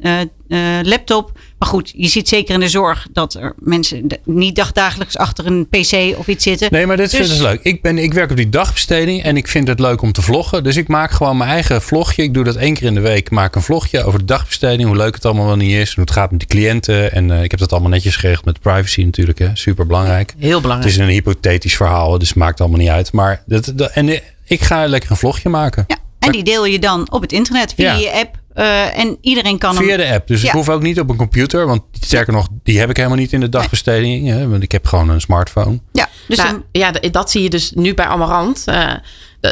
uh, 0.48 0.78
laptop. 0.82 1.32
Maar 1.58 1.68
goed, 1.68 1.92
je 1.96 2.08
ziet 2.08 2.28
zeker 2.28 2.54
in 2.54 2.60
de 2.60 2.68
zorg 2.68 3.06
dat 3.12 3.34
er 3.34 3.54
mensen 3.58 4.06
niet 4.24 4.56
dagdagelijks 4.56 5.16
achter 5.16 5.46
een 5.46 5.68
pc 5.68 6.18
of 6.18 6.26
iets 6.26 6.44
zitten. 6.44 6.68
Nee, 6.70 6.86
maar 6.86 6.96
dit 6.96 7.10
dus... 7.10 7.18
vind 7.18 7.30
ik 7.30 7.36
dus 7.36 7.46
leuk. 7.46 7.60
Ik, 7.62 7.82
ben, 7.82 7.98
ik 7.98 8.14
werk 8.14 8.30
op 8.30 8.36
die 8.36 8.48
dagbesteding 8.48 9.22
en 9.22 9.36
ik 9.36 9.48
vind 9.48 9.68
het 9.68 9.80
leuk 9.80 10.02
om 10.02 10.12
te 10.12 10.22
vloggen. 10.22 10.64
Dus 10.64 10.76
ik 10.76 10.88
maak 10.88 11.10
gewoon 11.10 11.36
mijn 11.36 11.50
eigen 11.50 11.82
vlogje. 11.82 12.22
Ik 12.22 12.34
doe 12.34 12.44
dat 12.44 12.56
één 12.56 12.74
keer 12.74 12.86
in 12.86 12.94
de 12.94 13.00
week. 13.00 13.30
Maak 13.30 13.54
een 13.54 13.62
vlogje 13.62 14.04
over 14.04 14.18
de 14.18 14.24
dagbesteding. 14.24 14.88
Hoe 14.88 14.96
leuk 14.96 15.14
het 15.14 15.24
allemaal 15.24 15.46
wel 15.46 15.56
niet 15.56 15.72
is. 15.72 15.94
Hoe 15.94 16.04
het 16.04 16.12
gaat 16.12 16.30
met 16.30 16.40
die 16.40 16.48
cliënten. 16.48 17.12
En 17.12 17.30
ik 17.30 17.50
heb 17.50 17.60
dat 17.60 17.72
allemaal 17.72 17.90
netjes 17.90 18.16
geregeld 18.16 18.44
met 18.44 18.60
privacy 18.60 19.02
natuurlijk. 19.02 19.38
Hè. 19.38 19.48
Super 19.52 19.86
belangrijk. 19.86 20.34
Heel 20.38 20.60
belangrijk. 20.60 20.92
Het 20.92 21.00
is 21.00 21.08
een 21.08 21.14
hypothetisch 21.14 21.76
verhaal. 21.76 22.18
Dus 22.18 22.28
het 22.28 22.36
maakt 22.36 22.60
allemaal 22.60 22.78
niet 22.78 22.88
uit. 22.88 23.12
Maar 23.12 23.42
dat, 23.46 23.72
dat 23.74 23.90
en 23.90 24.20
ik 24.44 24.62
ga 24.62 24.86
lekker 24.86 25.10
een 25.10 25.16
vlogje 25.16 25.48
maken. 25.48 25.84
Ja, 25.86 25.96
en 26.18 26.32
die 26.32 26.42
deel 26.42 26.64
je 26.64 26.78
dan 26.78 27.12
op 27.12 27.20
het 27.20 27.32
internet 27.32 27.74
via 27.74 27.92
je 27.92 28.12
app. 28.12 28.42
Uh, 28.54 28.98
en 28.98 29.18
iedereen 29.20 29.58
kan 29.58 29.74
Via 29.74 29.96
de 29.96 30.12
app. 30.12 30.26
Dus 30.26 30.44
ik 30.44 30.50
hoef 30.50 30.68
ook 30.68 30.82
niet 30.82 31.00
op 31.00 31.10
een 31.10 31.16
computer. 31.16 31.66
Want 31.66 31.82
sterker 32.00 32.32
nog, 32.32 32.48
die 32.62 32.78
heb 32.78 32.90
ik 32.90 32.96
helemaal 32.96 33.18
niet 33.18 33.32
in 33.32 33.40
de 33.40 33.48
dagbesteding. 33.48 34.28
Hè, 34.28 34.48
want 34.48 34.62
ik 34.62 34.72
heb 34.72 34.86
gewoon 34.86 35.08
een 35.08 35.20
smartphone. 35.20 35.80
Ja, 35.92 36.08
dus 36.28 36.38
nou, 36.38 36.62
ja 36.72 36.90
dat 36.90 37.30
zie 37.30 37.42
je 37.42 37.50
dus 37.50 37.72
nu 37.74 37.94
bij 37.94 38.06
Amarant. 38.06 38.64
Uh, 38.68 38.92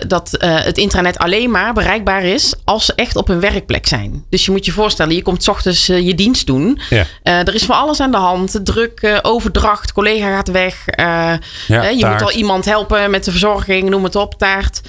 dat 0.06 0.36
uh, 0.38 0.60
het 0.60 0.78
internet 0.78 1.18
alleen 1.18 1.50
maar 1.50 1.72
bereikbaar 1.72 2.24
is 2.24 2.54
als 2.64 2.84
ze 2.84 2.94
echt 2.94 3.16
op 3.16 3.28
een 3.28 3.40
werkplek 3.40 3.86
zijn. 3.86 4.24
Dus 4.28 4.44
je 4.44 4.50
moet 4.50 4.64
je 4.64 4.72
voorstellen, 4.72 5.14
je 5.14 5.22
komt 5.22 5.42
s 5.42 5.48
ochtends 5.48 5.88
uh, 5.88 6.06
je 6.06 6.14
dienst 6.14 6.46
doen. 6.46 6.80
Ja. 6.90 7.06
Uh, 7.24 7.38
er 7.38 7.54
is 7.54 7.64
van 7.64 7.76
alles 7.76 8.00
aan 8.00 8.10
de 8.10 8.16
hand. 8.16 8.60
Druk, 8.64 9.18
overdracht, 9.22 9.92
collega 9.92 10.34
gaat 10.34 10.50
weg. 10.50 10.84
Ja, 10.96 11.38
je 11.66 12.06
moet 12.06 12.22
al 12.22 12.32
iemand 12.32 12.64
helpen 12.64 13.10
met 13.10 13.24
de 13.24 13.30
verzorging, 13.30 13.90
noem 13.90 14.04
het 14.04 14.16
op, 14.16 14.34
taart. 14.34 14.80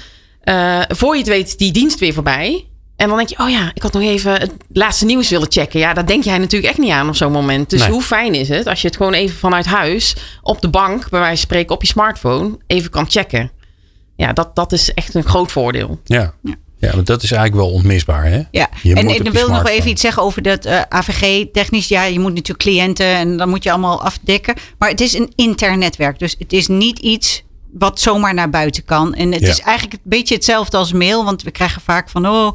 voor 0.88 1.12
je 1.12 1.18
het 1.18 1.28
weet, 1.28 1.58
die 1.58 1.72
dienst 1.72 1.98
weer 1.98 2.12
voorbij. 2.12 2.64
En 2.96 3.08
dan 3.08 3.16
denk 3.16 3.28
je, 3.28 3.38
oh 3.38 3.50
ja, 3.50 3.70
ik 3.74 3.82
had 3.82 3.92
nog 3.92 4.02
even 4.02 4.32
het 4.32 4.52
laatste 4.72 5.04
nieuws 5.04 5.28
willen 5.28 5.52
checken. 5.52 5.80
Ja, 5.80 5.94
daar 5.94 6.06
denk 6.06 6.24
jij 6.24 6.38
natuurlijk 6.38 6.72
echt 6.72 6.80
niet 6.80 6.90
aan 6.90 7.08
op 7.08 7.16
zo'n 7.16 7.32
moment. 7.32 7.70
Dus 7.70 7.86
hoe 7.86 8.02
fijn 8.02 8.34
is 8.34 8.48
het 8.48 8.66
als 8.66 8.80
je 8.80 8.86
het 8.86 8.96
gewoon 8.96 9.12
even 9.12 9.36
vanuit 9.36 9.66
huis 9.66 10.16
op 10.42 10.60
de 10.60 10.68
bank, 10.68 11.08
bij 11.10 11.20
wijze 11.20 11.36
van 11.36 11.46
spreken 11.46 11.74
op 11.74 11.82
je 11.82 11.88
smartphone, 11.88 12.58
even 12.66 12.90
kan 12.90 13.10
checken 13.10 13.50
ja, 14.16 14.32
dat, 14.32 14.54
dat 14.54 14.72
is 14.72 14.94
echt 14.94 15.14
een 15.14 15.24
groot 15.24 15.52
voordeel. 15.52 16.00
Ja. 16.04 16.34
ja. 16.42 16.54
Ja, 16.78 16.94
want 16.94 17.06
dat 17.06 17.22
is 17.22 17.32
eigenlijk 17.32 17.66
wel 17.66 17.72
onmisbaar. 17.72 18.24
Hè? 18.24 18.42
Ja, 18.50 18.68
je 18.82 18.94
en, 18.94 19.08
en 19.08 19.24
dan 19.24 19.32
wil 19.32 19.46
ik 19.46 19.52
nog 19.52 19.68
even 19.68 19.90
iets 19.90 20.00
zeggen 20.00 20.22
over 20.22 20.42
dat 20.42 20.66
uh, 20.66 20.78
eh, 20.78 20.82
AVG-technisch. 20.88 21.88
Ja, 21.88 22.04
je 22.04 22.20
moet 22.20 22.34
natuurlijk 22.34 22.58
cliënten 22.58 23.06
en 23.06 23.36
dan 23.36 23.48
moet 23.48 23.62
je 23.62 23.70
allemaal 23.70 24.02
afdekken. 24.02 24.54
Maar 24.78 24.88
het 24.88 25.00
is 25.00 25.14
een 25.14 25.32
intern 25.36 25.78
netwerk. 25.78 26.18
Dus 26.18 26.34
het 26.38 26.52
is 26.52 26.66
niet 26.66 26.98
iets 26.98 27.42
wat 27.72 28.00
zomaar 28.00 28.34
naar 28.34 28.50
buiten 28.50 28.84
kan. 28.84 29.14
En 29.14 29.32
het 29.32 29.42
is 29.42 29.60
eigenlijk 29.60 29.92
een 29.92 30.10
beetje 30.10 30.34
hetzelfde 30.34 30.76
als 30.76 30.92
mail. 30.92 31.24
Want 31.24 31.42
we 31.42 31.50
krijgen 31.50 31.82
vaak 31.82 32.10
van, 32.10 32.28
oh, 32.28 32.54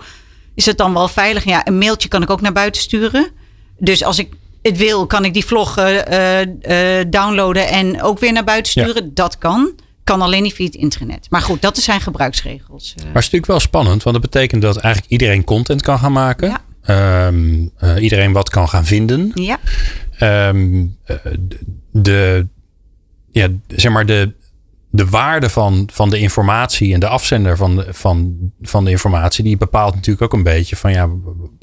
is 0.60 0.66
het 0.66 0.78
dan 0.78 0.94
wel 0.94 1.08
veilig? 1.08 1.44
Ja, 1.44 1.68
een 1.68 1.78
mailtje 1.78 2.10
kan 2.10 2.22
ik 2.22 2.30
ook 2.30 2.42
naar 2.42 2.52
buiten 2.52 2.82
sturen. 2.82 3.28
Dus 3.78 4.04
als 4.04 4.20
ik 4.20 4.34
het 4.62 4.78
wil, 4.78 5.06
kan 5.06 5.26
ik 5.26 5.34
die 5.34 5.46
vlog 5.46 5.80
uh, 5.80 5.96
uh, 6.42 7.06
downloaden 7.08 7.68
en 7.68 8.02
ook 8.02 8.20
weer 8.20 8.34
naar 8.34 8.44
buiten 8.44 8.72
sturen. 8.72 9.14
Dat 9.14 9.38
kan 9.38 9.72
kan 10.04 10.22
alleen 10.22 10.44
niet 10.44 10.54
via 10.54 10.66
het 10.66 10.76
internet. 10.76 11.28
Maar 11.30 11.42
goed, 11.42 11.62
dat 11.62 11.78
zijn 11.78 12.02
gebruiksregels. 12.02 12.94
Maar 12.96 13.06
het 13.06 13.08
is 13.08 13.14
natuurlijk 13.14 13.46
wel 13.46 13.60
spannend, 13.60 14.04
want 14.04 14.22
dat 14.22 14.32
betekent 14.32 14.62
dat 14.62 14.78
eigenlijk 14.78 15.12
iedereen 15.12 15.44
content 15.44 15.82
kan 15.82 16.00
gaan 16.00 16.12
maken. 16.12 16.50
Ja. 16.50 16.62
Ehm, 16.82 17.68
eh, 17.78 18.04
iedereen 18.04 18.32
wat 18.32 18.50
kan 18.50 18.70
gaan 18.70 18.86
vinden. 18.86 19.32
Ja. 19.34 19.60
Um, 20.50 20.98
de, 21.92 22.48
ja, 23.32 23.48
zeg 23.68 23.92
maar 23.92 24.06
de, 24.06 24.34
de 24.92 25.10
waarde 25.10 25.50
van, 25.50 25.90
van 25.94 26.10
de 26.10 26.20
informatie 26.20 26.94
en 26.94 27.00
de 27.00 27.08
afzender 27.08 27.58
van 27.58 27.76
de, 27.76 27.88
van, 27.90 28.36
van 28.62 28.86
de 28.86 28.92
informatie, 28.92 29.44
die 29.44 29.58
bepaalt 29.58 29.96
natuurlijk 29.96 30.22
ook 30.22 30.34
een 30.34 30.44
beetje 30.44 30.76
van 30.76 30.92
ja, 30.92 31.10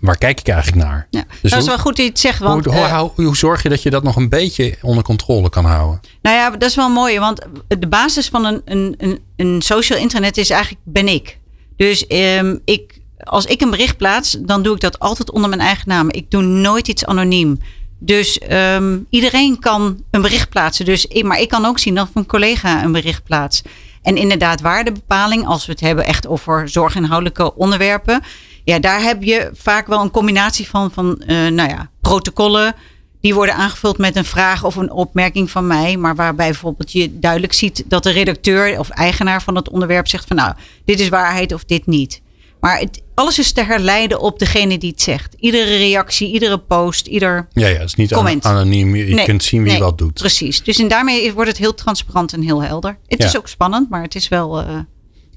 waar 0.00 0.18
kijk 0.18 0.40
ik 0.40 0.48
eigenlijk 0.48 0.86
naar? 0.86 1.06
Ja, 1.10 1.24
dus 1.42 1.50
dat 1.50 1.60
is 1.60 1.66
wel 1.66 1.78
goed 1.78 1.96
dat 1.96 2.04
je 2.04 2.10
het 2.10 2.20
zegt. 2.20 2.38
Want, 2.38 2.64
hoe, 2.64 2.74
uh, 2.74 3.02
hoe, 3.14 3.36
zorg 3.36 3.62
je 3.62 3.68
dat 3.68 3.82
je 3.82 3.90
dat 3.90 4.02
nog 4.02 4.16
een 4.16 4.28
beetje 4.28 4.76
onder 4.82 5.04
controle 5.04 5.48
kan 5.48 5.64
houden? 5.64 6.00
Nou 6.22 6.36
ja, 6.36 6.50
dat 6.50 6.68
is 6.68 6.74
wel 6.74 6.88
mooi, 6.88 7.18
want 7.18 7.46
de 7.68 7.88
basis 7.88 8.28
van 8.28 8.44
een, 8.44 8.62
een, 8.64 8.94
een, 8.98 9.18
een 9.36 9.62
social 9.62 9.98
internet 9.98 10.36
is 10.36 10.50
eigenlijk 10.50 10.82
ben 10.84 11.08
ik. 11.08 11.38
Dus 11.76 12.04
um, 12.08 12.60
ik, 12.64 13.00
als 13.18 13.44
ik 13.44 13.60
een 13.60 13.70
bericht 13.70 13.96
plaats, 13.96 14.36
dan 14.40 14.62
doe 14.62 14.74
ik 14.74 14.80
dat 14.80 14.98
altijd 14.98 15.30
onder 15.30 15.48
mijn 15.48 15.60
eigen 15.60 15.88
naam. 15.88 16.10
Ik 16.10 16.30
doe 16.30 16.42
nooit 16.42 16.88
iets 16.88 17.04
anoniem. 17.04 17.58
Dus 17.98 18.40
um, 18.50 19.06
iedereen 19.10 19.58
kan 19.58 20.02
een 20.10 20.22
bericht 20.22 20.48
plaatsen. 20.48 20.84
Dus, 20.84 21.06
maar 21.22 21.40
ik 21.40 21.48
kan 21.48 21.64
ook 21.64 21.78
zien 21.78 21.94
dat 21.94 22.08
een 22.14 22.26
collega 22.26 22.84
een 22.84 22.92
bericht 22.92 23.24
plaatst. 23.24 23.68
En 24.02 24.16
inderdaad, 24.16 24.60
waardebepaling, 24.60 25.46
als 25.46 25.66
we 25.66 25.72
het 25.72 25.80
hebben 25.80 26.04
echt 26.04 26.26
over 26.26 26.68
zorginhoudelijke 26.68 27.54
onderwerpen. 27.54 28.22
Ja, 28.64 28.78
daar 28.78 29.02
heb 29.02 29.22
je 29.22 29.50
vaak 29.54 29.86
wel 29.86 30.00
een 30.00 30.10
combinatie 30.10 30.68
van, 30.68 30.90
van 30.90 31.22
uh, 31.26 31.26
nou 31.46 31.68
ja, 31.68 31.90
protocollen. 32.00 32.74
Die 33.20 33.34
worden 33.34 33.54
aangevuld 33.54 33.98
met 33.98 34.16
een 34.16 34.24
vraag 34.24 34.64
of 34.64 34.76
een 34.76 34.90
opmerking 34.90 35.50
van 35.50 35.66
mij. 35.66 35.96
Maar 35.96 36.14
waarbij 36.14 36.50
bijvoorbeeld 36.50 36.92
je 36.92 37.18
duidelijk 37.18 37.52
ziet 37.52 37.84
dat 37.86 38.02
de 38.02 38.10
redacteur 38.10 38.78
of 38.78 38.88
eigenaar 38.88 39.42
van 39.42 39.56
het 39.56 39.68
onderwerp 39.68 40.08
zegt 40.08 40.26
van 40.26 40.36
nou, 40.36 40.54
dit 40.84 41.00
is 41.00 41.08
waarheid 41.08 41.52
of 41.52 41.64
dit 41.64 41.86
niet. 41.86 42.20
Maar 42.60 42.78
het, 42.78 43.02
alles 43.14 43.38
is 43.38 43.52
te 43.52 43.62
herleiden 43.62 44.20
op 44.20 44.38
degene 44.38 44.78
die 44.78 44.90
het 44.90 45.02
zegt. 45.02 45.34
Iedere 45.38 45.76
reactie, 45.76 46.32
iedere 46.32 46.58
post, 46.58 47.06
ieder 47.06 47.48
Ja, 47.52 47.66
ja 47.66 47.78
het 47.78 47.84
is 47.84 47.94
niet 47.94 48.12
comment. 48.12 48.44
anoniem. 48.44 48.96
Je 48.96 49.24
kunt 49.24 49.44
zien 49.44 49.62
wie 49.62 49.78
wat 49.78 49.98
doet. 49.98 50.12
Precies. 50.12 50.62
Dus 50.62 50.78
en 50.78 50.88
daarmee 50.88 51.32
wordt 51.32 51.50
het 51.50 51.58
heel 51.58 51.74
transparant 51.74 52.32
en 52.32 52.42
heel 52.42 52.62
helder. 52.62 52.98
Het 53.06 53.24
is 53.24 53.36
ook 53.36 53.48
spannend, 53.48 53.90
maar 53.90 54.02
het 54.02 54.14
is 54.14 54.28
wel... 54.28 54.60
Uh... 54.62 54.78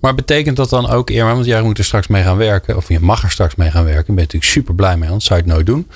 Maar 0.02 0.16
betekent 0.16 0.56
dat 0.56 0.70
dan 0.70 0.90
ook, 0.90 1.10
Irma, 1.10 1.34
want 1.34 1.46
jij 1.46 1.62
moet 1.62 1.78
er 1.78 1.84
straks 1.84 2.08
mee 2.08 2.24
gaan 2.24 2.38
werken, 2.38 2.78
of 2.78 2.90
je 2.90 3.00
mag 3.00 3.24
er 3.24 3.32
straks 3.32 3.56
mee 3.56 3.72
gaan 3.72 3.84
werken, 3.84 4.06
ben 4.06 4.16
je 4.16 4.22
natuurlijk 4.22 4.52
super 4.52 4.76
blij 4.76 4.98
mee, 4.98 5.08
anders 5.08 5.26
zou 5.26 5.40
je 5.40 5.46
het 5.46 5.54
nooit 5.54 5.66
doen. 5.66 5.88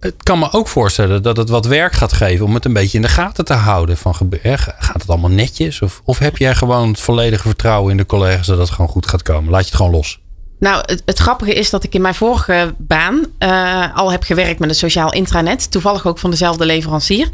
Het 0.00 0.22
kan 0.22 0.38
me 0.38 0.52
ook 0.52 0.68
voorstellen 0.68 1.22
dat 1.22 1.36
het 1.36 1.48
wat 1.48 1.66
werk 1.66 1.92
gaat 1.92 2.12
geven 2.12 2.44
om 2.44 2.54
het 2.54 2.64
een 2.64 2.72
beetje 2.72 2.96
in 2.96 3.02
de 3.02 3.08
gaten 3.08 3.44
te 3.44 3.52
houden. 3.52 3.96
Van, 3.96 4.14
gaat 4.14 5.00
het 5.00 5.08
allemaal 5.08 5.30
netjes? 5.30 5.82
Of, 5.82 6.00
of 6.04 6.18
heb 6.18 6.36
jij 6.36 6.54
gewoon 6.54 6.88
het 6.88 7.00
volledige 7.00 7.42
vertrouwen 7.42 7.90
in 7.90 7.96
de 7.96 8.06
collega's 8.06 8.46
dat 8.46 8.58
het 8.58 8.70
gewoon 8.70 8.90
goed 8.90 9.08
gaat 9.08 9.22
komen? 9.22 9.50
Laat 9.50 9.60
je 9.60 9.66
het 9.66 9.76
gewoon 9.76 9.92
los? 9.92 10.20
Nou, 10.58 10.82
het, 10.86 11.02
het, 11.04 11.18
grappige 11.18 11.54
is 11.54 11.70
dat 11.70 11.84
ik 11.84 11.94
in 11.94 12.00
mijn 12.00 12.14
vorige 12.14 12.74
baan 12.76 13.26
uh, 13.38 13.96
al 13.96 14.10
heb 14.10 14.22
gewerkt 14.22 14.58
met 14.58 14.68
een 14.68 14.74
sociaal 14.74 15.12
intranet. 15.12 15.70
Toevallig 15.70 16.06
ook 16.06 16.18
van 16.18 16.30
dezelfde 16.30 16.66
leverancier. 16.66 17.28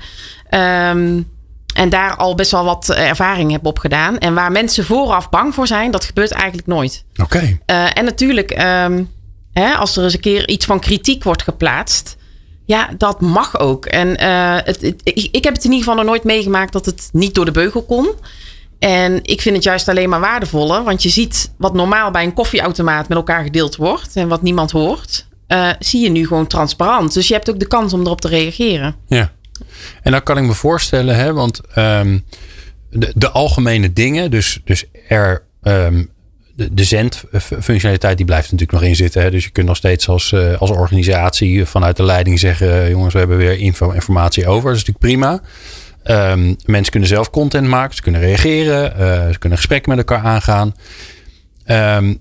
Um, 0.50 1.32
en 1.74 1.88
daar 1.88 2.16
al 2.16 2.34
best 2.34 2.50
wel 2.50 2.64
wat 2.64 2.88
ervaring 2.90 3.50
heb 3.50 3.66
opgedaan. 3.66 4.18
En 4.18 4.34
waar 4.34 4.52
mensen 4.52 4.84
vooraf 4.84 5.30
bang 5.30 5.54
voor 5.54 5.66
zijn, 5.66 5.90
dat 5.90 6.04
gebeurt 6.04 6.30
eigenlijk 6.30 6.66
nooit. 6.66 7.04
Oké. 7.12 7.22
Okay. 7.22 7.60
Uh, 7.66 7.98
en 7.98 8.04
natuurlijk, 8.04 8.50
um, 8.50 9.10
hè, 9.52 9.74
als 9.74 9.96
er 9.96 10.04
eens 10.04 10.14
een 10.14 10.20
keer 10.20 10.48
iets 10.48 10.66
van 10.66 10.80
kritiek 10.80 11.24
wordt 11.24 11.42
geplaatst. 11.42 12.16
Ja, 12.64 12.90
dat 12.98 13.20
mag 13.20 13.58
ook. 13.58 13.86
En 13.86 14.08
uh, 14.22 14.56
het, 14.64 14.82
ik, 15.04 15.44
heb 15.44 15.54
het 15.54 15.64
in 15.64 15.70
ieder 15.70 15.78
geval 15.78 15.94
nog 15.94 16.04
nooit 16.04 16.24
meegemaakt 16.24 16.72
dat 16.72 16.86
het 16.86 17.08
niet 17.12 17.34
door 17.34 17.44
de 17.44 17.50
beugel 17.50 17.82
kon. 17.82 18.08
En 18.78 19.18
ik 19.22 19.40
vind 19.40 19.54
het 19.54 19.64
juist 19.64 19.88
alleen 19.88 20.08
maar 20.08 20.20
waardevoller. 20.20 20.82
Want 20.82 21.02
je 21.02 21.08
ziet 21.08 21.52
wat 21.58 21.74
normaal 21.74 22.10
bij 22.10 22.24
een 22.24 22.34
koffieautomaat 22.34 23.08
met 23.08 23.16
elkaar 23.16 23.42
gedeeld 23.42 23.76
wordt. 23.76 24.16
En 24.16 24.28
wat 24.28 24.42
niemand 24.42 24.70
hoort. 24.70 25.26
Uh, 25.48 25.70
zie 25.78 26.02
je 26.02 26.10
nu 26.10 26.26
gewoon 26.26 26.46
transparant. 26.46 27.14
Dus 27.14 27.28
je 27.28 27.34
hebt 27.34 27.50
ook 27.50 27.58
de 27.58 27.68
kans 27.68 27.92
om 27.92 28.00
erop 28.00 28.20
te 28.20 28.28
reageren. 28.28 28.96
Ja. 29.06 29.32
En 30.02 30.12
dan 30.12 30.22
kan 30.22 30.38
ik 30.38 30.44
me 30.44 30.52
voorstellen, 30.52 31.16
hè, 31.16 31.32
want 31.32 31.60
um, 31.78 32.24
de, 32.90 33.12
de, 33.14 33.30
algemene 33.30 33.92
dingen, 33.92 34.30
dus, 34.30 34.60
dus 34.64 34.84
er, 35.08 35.42
um, 35.62 36.10
de, 36.56 36.74
de 36.74 36.84
zendfunctionaliteit 36.84 38.16
die 38.16 38.26
blijft 38.26 38.52
natuurlijk 38.52 38.80
nog 38.80 38.88
in 38.88 38.96
zitten. 38.96 39.22
Hè. 39.22 39.30
Dus 39.30 39.44
je 39.44 39.50
kunt 39.50 39.66
nog 39.66 39.76
steeds 39.76 40.08
als, 40.08 40.32
uh, 40.32 40.60
als 40.60 40.70
organisatie 40.70 41.64
vanuit 41.64 41.96
de 41.96 42.04
leiding 42.04 42.38
zeggen: 42.38 42.90
jongens, 42.90 43.12
we 43.12 43.18
hebben 43.18 43.36
weer 43.36 43.58
info, 43.58 43.90
informatie 43.90 44.46
over. 44.46 44.70
Dat 44.70 44.80
is 44.80 44.84
natuurlijk 44.84 45.20
prima. 45.20 45.40
Um, 46.06 46.56
mensen 46.64 46.90
kunnen 46.90 47.08
zelf 47.08 47.30
content 47.30 47.68
maken, 47.68 47.96
ze 47.96 48.02
kunnen 48.02 48.20
reageren, 48.20 48.92
uh, 49.00 49.32
ze 49.32 49.38
kunnen 49.38 49.58
gesprekken 49.58 49.96
met 49.96 49.98
elkaar 49.98 50.24
aangaan. 50.24 50.74
Um, 51.66 52.18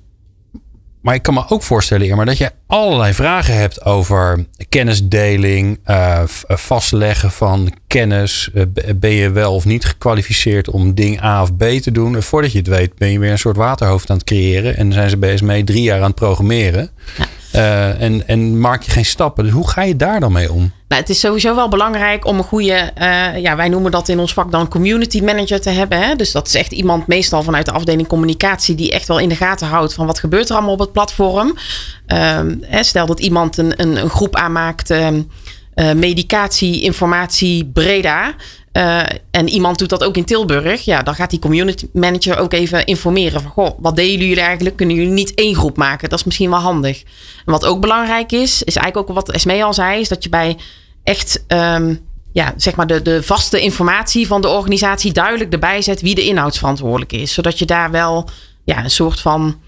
maar 1.03 1.15
ik 1.15 1.21
kan 1.21 1.33
me 1.33 1.43
ook 1.49 1.63
voorstellen, 1.63 2.07
Irma, 2.07 2.25
dat 2.25 2.37
je 2.37 2.51
allerlei 2.67 3.13
vragen 3.13 3.57
hebt 3.57 3.85
over 3.85 4.45
kennisdeling, 4.69 5.79
uh, 5.87 6.21
vastleggen 6.47 7.31
van 7.31 7.73
kennis. 7.87 8.49
Uh, 8.53 8.63
ben 8.95 9.11
je 9.11 9.31
wel 9.31 9.53
of 9.53 9.65
niet 9.65 9.85
gekwalificeerd 9.85 10.69
om 10.69 10.93
ding 10.93 11.23
A 11.23 11.41
of 11.41 11.55
B 11.55 11.63
te 11.63 11.91
doen? 11.91 12.21
voordat 12.21 12.51
je 12.51 12.57
het 12.57 12.67
weet, 12.67 12.95
ben 12.95 13.11
je 13.11 13.19
weer 13.19 13.31
een 13.31 13.37
soort 13.37 13.57
waterhoofd 13.57 14.09
aan 14.09 14.15
het 14.17 14.25
creëren. 14.25 14.77
En 14.77 14.93
zijn 14.93 15.09
ze 15.09 15.17
bezig 15.17 15.41
mee 15.41 15.63
drie 15.63 15.83
jaar 15.83 15.99
aan 15.99 16.05
het 16.05 16.15
programmeren. 16.15 16.89
Ja. 17.17 17.25
Uh, 17.55 18.01
en, 18.01 18.27
en 18.27 18.59
maak 18.59 18.83
je 18.83 18.91
geen 18.91 19.05
stappen. 19.05 19.43
Dus 19.43 19.53
hoe 19.53 19.69
ga 19.69 19.81
je 19.81 19.95
daar 19.95 20.19
dan 20.19 20.31
mee 20.31 20.51
om? 20.51 20.71
Nou, 20.87 21.01
het 21.01 21.09
is 21.09 21.19
sowieso 21.19 21.55
wel 21.55 21.69
belangrijk 21.69 22.25
om 22.25 22.37
een 22.37 22.43
goede, 22.43 22.91
uh, 22.97 23.37
ja, 23.37 23.55
wij 23.55 23.69
noemen 23.69 23.91
dat 23.91 24.09
in 24.09 24.19
ons 24.19 24.33
vak 24.33 24.51
dan 24.51 24.67
community 24.67 25.21
manager 25.21 25.61
te 25.61 25.69
hebben. 25.69 26.01
Hè? 26.01 26.15
Dus 26.15 26.31
dat 26.31 26.47
is 26.47 26.55
echt 26.55 26.71
iemand 26.71 27.07
meestal 27.07 27.43
vanuit 27.43 27.65
de 27.65 27.71
afdeling 27.71 28.07
communicatie 28.07 28.75
die 28.75 28.91
echt 28.91 29.07
wel 29.07 29.19
in 29.19 29.29
de 29.29 29.35
gaten 29.35 29.67
houdt 29.67 29.93
van 29.93 30.05
wat 30.05 30.19
gebeurt 30.19 30.49
er 30.49 30.55
allemaal 30.55 30.73
op 30.73 30.79
het 30.79 30.91
platform. 30.91 31.57
Uh, 32.07 32.39
hè, 32.61 32.83
stel 32.83 33.05
dat 33.05 33.19
iemand 33.19 33.57
een, 33.57 33.73
een, 33.81 33.95
een 33.95 34.09
groep 34.09 34.35
aanmaakt. 34.35 34.93
Ehm, 35.75 35.99
medicatie, 35.99 36.81
informatie, 36.81 37.65
Breda. 37.65 38.35
en 39.31 39.49
iemand 39.49 39.79
doet 39.79 39.89
dat 39.89 40.03
ook 40.03 40.17
in 40.17 40.25
Tilburg. 40.25 40.85
Ja, 40.85 41.03
dan 41.03 41.15
gaat 41.15 41.29
die 41.29 41.39
community 41.39 41.87
manager 41.93 42.37
ook 42.37 42.53
even 42.53 42.85
informeren 42.85 43.41
van... 43.41 43.51
Goh, 43.51 43.77
wat 43.79 43.95
deden 43.95 44.27
jullie 44.27 44.43
eigenlijk? 44.43 44.75
Kunnen 44.75 44.95
jullie 44.95 45.11
niet 45.11 45.33
één 45.33 45.55
groep 45.55 45.77
maken? 45.77 46.09
Dat 46.09 46.19
is 46.19 46.25
misschien 46.25 46.49
wel 46.49 46.59
handig. 46.59 47.03
En 47.45 47.51
wat 47.51 47.65
ook 47.65 47.81
belangrijk 47.81 48.31
is, 48.31 48.63
is 48.63 48.75
eigenlijk 48.75 49.09
ook 49.09 49.15
wat 49.15 49.31
Esmee 49.31 49.63
al 49.63 49.73
zei... 49.73 49.99
is 49.99 50.07
dat 50.07 50.23
je 50.23 50.29
bij 50.29 50.57
echt... 51.03 51.43
Ehm, 51.47 51.95
ja, 52.33 52.53
zeg 52.57 52.75
maar 52.75 52.87
de, 52.87 53.01
de 53.01 53.23
vaste 53.23 53.61
informatie 53.61 54.27
van 54.27 54.41
de 54.41 54.47
organisatie 54.47 55.11
duidelijk 55.11 55.53
erbij 55.53 55.81
zet 55.81 56.01
wie 56.01 56.15
de 56.15 56.25
inhoudsverantwoordelijk 56.25 57.11
is. 57.11 57.33
Zodat 57.33 57.59
je 57.59 57.65
daar 57.65 57.91
wel 57.91 58.29
ja, 58.63 58.83
een 58.83 58.89
soort 58.89 59.19
van 59.19 59.61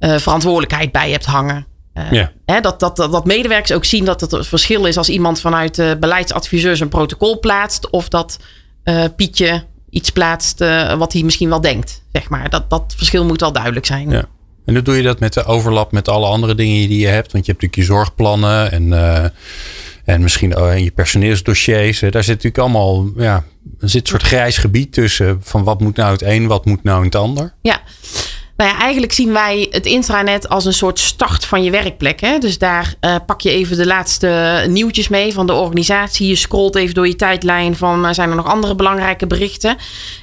uh, 0.00 0.16
verantwoordelijkheid 0.16 0.92
bij 0.92 1.10
hebt 1.10 1.24
hangen. 1.24 1.66
Uh, 1.94 2.12
ja. 2.12 2.32
hè, 2.46 2.60
dat, 2.60 2.80
dat, 2.80 2.96
dat, 2.96 3.24
medewerkers 3.24 3.72
ook 3.72 3.84
zien 3.84 4.04
dat 4.04 4.20
het 4.20 4.32
een 4.32 4.44
verschil 4.44 4.84
is 4.84 4.96
als 4.96 5.08
iemand 5.08 5.40
vanuit 5.40 5.74
de 5.74 5.96
beleidsadviseurs 6.00 6.80
een 6.80 6.88
protocol 6.88 7.38
plaatst. 7.38 7.90
Of 7.90 8.08
dat 8.08 8.38
uh, 8.84 9.04
Pietje 9.16 9.64
iets 9.90 10.10
plaatst 10.10 10.58
wat 10.98 11.12
hij 11.12 11.22
misschien 11.22 11.48
wel 11.48 11.60
denkt. 11.60 12.02
Zeg 12.12 12.28
maar. 12.28 12.50
dat, 12.50 12.70
dat 12.70 12.94
verschil 12.96 13.24
moet 13.24 13.40
wel 13.40 13.52
duidelijk 13.52 13.86
zijn. 13.86 14.10
Ja. 14.10 14.24
En 14.64 14.74
dan 14.74 14.84
doe 14.84 14.96
je 14.96 15.02
dat 15.02 15.20
met 15.20 15.32
de 15.32 15.44
overlap 15.44 15.92
met 15.92 16.08
alle 16.08 16.26
andere 16.26 16.54
dingen 16.54 16.88
die 16.88 16.98
je 16.98 17.06
hebt. 17.06 17.32
Want 17.32 17.46
je 17.46 17.52
hebt 17.52 17.62
natuurlijk 17.62 17.88
je 17.88 17.94
zorgplannen 17.94 18.72
en 18.72 18.92
en 20.04 20.22
misschien 20.22 20.52
in 20.52 20.84
je 20.84 20.90
personeelsdossiers. 20.90 22.00
Daar 22.00 22.24
zit 22.24 22.42
natuurlijk 22.42 22.58
allemaal 22.58 23.10
ja, 23.16 23.44
er 23.80 23.88
zit 23.88 24.02
een 24.02 24.08
soort 24.08 24.22
grijs 24.22 24.56
gebied 24.56 24.92
tussen. 24.92 25.38
Van 25.42 25.64
wat 25.64 25.80
moet 25.80 25.96
nou 25.96 26.12
het 26.12 26.22
een, 26.22 26.46
wat 26.46 26.64
moet 26.64 26.82
nou 26.82 27.04
het 27.04 27.14
ander. 27.14 27.54
Ja. 27.62 27.80
Nou 28.60 28.72
ja, 28.72 28.78
eigenlijk 28.78 29.12
zien 29.12 29.32
wij 29.32 29.66
het 29.70 29.86
intranet 29.86 30.48
als 30.48 30.64
een 30.64 30.72
soort 30.72 30.98
start 30.98 31.44
van 31.44 31.62
je 31.62 31.70
werkplek. 31.70 32.20
Hè? 32.20 32.38
Dus 32.38 32.58
daar 32.58 32.94
uh, 33.00 33.16
pak 33.26 33.40
je 33.40 33.50
even 33.50 33.76
de 33.76 33.86
laatste 33.86 34.64
nieuwtjes 34.68 35.08
mee 35.08 35.32
van 35.32 35.46
de 35.46 35.52
organisatie. 35.52 36.28
Je 36.28 36.34
scrolt 36.34 36.76
even 36.76 36.94
door 36.94 37.06
je 37.06 37.16
tijdlijn 37.16 37.76
van 37.76 38.04
uh, 38.04 38.12
zijn 38.12 38.30
er 38.30 38.36
nog 38.36 38.46
andere 38.46 38.74
belangrijke 38.74 39.26
berichten. 39.26 39.76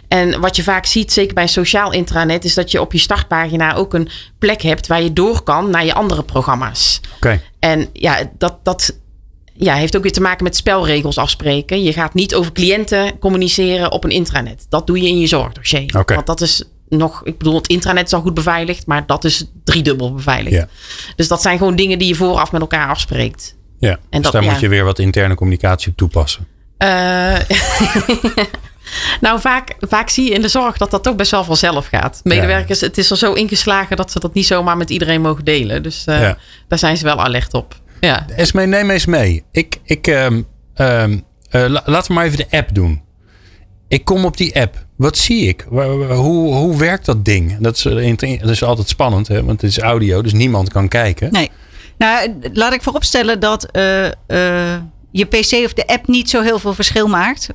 En 0.07 0.39
wat 0.39 0.55
je 0.55 0.63
vaak 0.63 0.85
ziet, 0.85 1.13
zeker 1.13 1.33
bij 1.33 1.47
sociaal 1.47 1.91
intranet, 1.91 2.45
is 2.45 2.53
dat 2.53 2.71
je 2.71 2.81
op 2.81 2.91
je 2.91 2.97
startpagina 2.97 3.75
ook 3.75 3.93
een 3.93 4.09
plek 4.39 4.61
hebt 4.61 4.87
waar 4.87 5.01
je 5.01 5.13
door 5.13 5.43
kan 5.43 5.69
naar 5.69 5.85
je 5.85 5.93
andere 5.93 6.23
programma's. 6.23 7.01
Oké. 7.15 7.41
En 7.59 7.89
ja, 7.93 8.31
dat, 8.37 8.57
dat 8.63 8.97
ja, 9.53 9.73
heeft 9.73 9.95
ook 9.95 10.03
weer 10.03 10.11
te 10.11 10.21
maken 10.21 10.43
met 10.43 10.55
spelregels 10.55 11.17
afspreken. 11.17 11.83
Je 11.83 11.93
gaat 11.93 12.13
niet 12.13 12.35
over 12.35 12.51
cliënten 12.51 13.19
communiceren 13.19 13.91
op 13.91 14.03
een 14.03 14.09
intranet. 14.09 14.65
Dat 14.69 14.87
doe 14.87 15.01
je 15.01 15.07
in 15.07 15.19
je 15.19 15.27
zorgdossier. 15.27 15.97
Okay. 15.97 16.15
Want 16.15 16.27
dat 16.27 16.41
is 16.41 16.63
nog, 16.89 17.21
ik 17.23 17.37
bedoel, 17.37 17.55
het 17.55 17.67
intranet 17.67 18.05
is 18.05 18.13
al 18.13 18.21
goed 18.21 18.33
beveiligd, 18.33 18.85
maar 18.87 19.05
dat 19.05 19.23
is 19.23 19.45
driedubbel 19.63 20.13
beveiligd. 20.13 20.55
Ja. 20.55 20.67
Dus 21.15 21.27
dat 21.27 21.41
zijn 21.41 21.57
gewoon 21.57 21.75
dingen 21.75 21.99
die 21.99 22.07
je 22.07 22.15
vooraf 22.15 22.51
met 22.51 22.61
elkaar 22.61 22.89
afspreekt. 22.89 23.55
Ja, 23.79 23.89
en 23.91 23.97
dus 24.09 24.21
dat, 24.21 24.31
daar 24.31 24.43
ja. 24.43 24.51
moet 24.51 24.59
je 24.59 24.67
weer 24.67 24.83
wat 24.83 24.99
interne 24.99 25.35
communicatie 25.35 25.91
op 25.91 25.97
toepassen. 25.97 26.47
Uh, 26.77 26.87
nou, 29.21 29.39
vaak, 29.39 29.75
vaak 29.79 30.09
zie 30.09 30.23
je 30.25 30.31
in 30.33 30.41
de 30.41 30.47
zorg 30.47 30.77
dat 30.77 30.91
dat 30.91 31.03
toch 31.03 31.15
best 31.15 31.31
wel 31.31 31.43
vanzelf 31.43 31.87
gaat. 31.87 32.19
Medewerkers, 32.23 32.81
het 32.81 32.97
is 32.97 33.09
er 33.11 33.17
zo 33.17 33.33
ingeslagen 33.33 33.97
dat 33.97 34.11
ze 34.11 34.19
dat 34.19 34.33
niet 34.33 34.45
zomaar 34.45 34.77
met 34.77 34.89
iedereen 34.89 35.21
mogen 35.21 35.45
delen. 35.45 35.83
Dus 35.83 36.05
uh, 36.09 36.21
Ja. 36.21 36.37
daar 36.67 36.79
zijn 36.79 36.97
ze 36.97 37.03
wel 37.03 37.21
alert 37.23 37.53
op. 37.53 37.75
Ja. 37.99 38.27
Esme, 38.29 38.65
neem 38.65 38.89
eens 38.89 39.05
mee. 39.05 39.43
Ik, 39.51 39.77
ik, 39.83 40.07
ehm, 40.07 40.41
ehm, 40.73 41.19
eh, 41.49 41.65
la- 41.67 41.83
laten 41.85 42.07
we 42.07 42.13
maar 42.13 42.25
even 42.25 42.37
de 42.37 42.57
app 42.57 42.73
doen. 42.73 43.01
Ik 43.87 44.05
kom 44.05 44.25
op 44.25 44.37
die 44.37 44.61
app. 44.61 44.85
Wat 44.97 45.17
zie 45.17 45.47
ik? 45.47 45.65
Hoe, 45.69 46.53
hoe 46.53 46.77
werkt 46.77 47.05
dat 47.05 47.25
ding? 47.25 47.57
Dat 47.59 47.75
is, 47.75 47.85
eh, 47.85 48.39
dat 48.39 48.49
is 48.49 48.63
altijd 48.63 48.89
spannend, 48.89 49.27
hè? 49.27 49.43
want 49.43 49.61
het 49.61 49.69
is 49.69 49.79
audio, 49.79 50.21
dus 50.21 50.33
niemand 50.33 50.69
kan 50.69 50.87
kijken. 50.87 51.31
Nee. 51.31 51.49
Nou, 51.97 52.33
laat 52.53 52.73
ik 52.73 52.81
vooropstellen 52.81 53.39
dat 53.39 53.71
eh, 53.71 54.05
eh, 54.05 54.81
je 55.11 55.25
PC 55.25 55.65
of 55.65 55.73
de 55.73 55.87
app 55.87 56.07
niet 56.07 56.29
zo 56.29 56.41
heel 56.41 56.59
veel 56.59 56.73
verschil 56.73 57.07
maakt. 57.07 57.49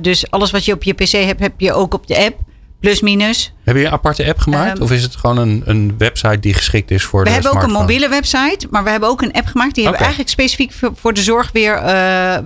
Dus 0.00 0.30
alles 0.30 0.50
wat 0.50 0.64
je 0.64 0.72
op 0.72 0.82
je 0.82 0.92
PC 0.92 1.10
hebt, 1.10 1.40
heb 1.40 1.60
je 1.60 1.72
ook 1.72 1.94
op 1.94 2.06
de 2.06 2.18
app. 2.18 2.38
Plus 2.80 3.00
minus. 3.00 3.52
Heb 3.64 3.76
je 3.76 3.84
een 3.84 3.90
aparte 3.92 4.26
app 4.28 4.38
gemaakt? 4.38 4.72
Ehm, 4.74 4.82
of 4.82 4.90
is 4.92 5.02
het 5.02 5.16
gewoon 5.16 5.36
een, 5.38 5.62
een 5.64 5.94
website 5.98 6.38
die 6.40 6.54
geschikt 6.54 6.90
is 6.90 7.02
voor 7.04 7.20
We 7.22 7.26
de 7.26 7.32
hebben 7.32 7.50
ook 7.52 7.62
een 7.62 7.70
mobiele 7.80 8.08
website, 8.08 8.66
maar 8.70 8.84
we 8.84 8.90
hebben 8.90 9.08
ook 9.08 9.22
een 9.22 9.32
app 9.32 9.46
gemaakt. 9.46 9.74
Die 9.74 9.82
hebben 9.82 10.00
we 10.00 10.06
eigenlijk 10.06 10.30
specifiek 10.30 10.72
voor, 10.72 10.92
voor 10.94 11.12
de 11.14 11.22
zorg 11.22 11.50
weer. 11.52 11.74
eh, 11.74 11.82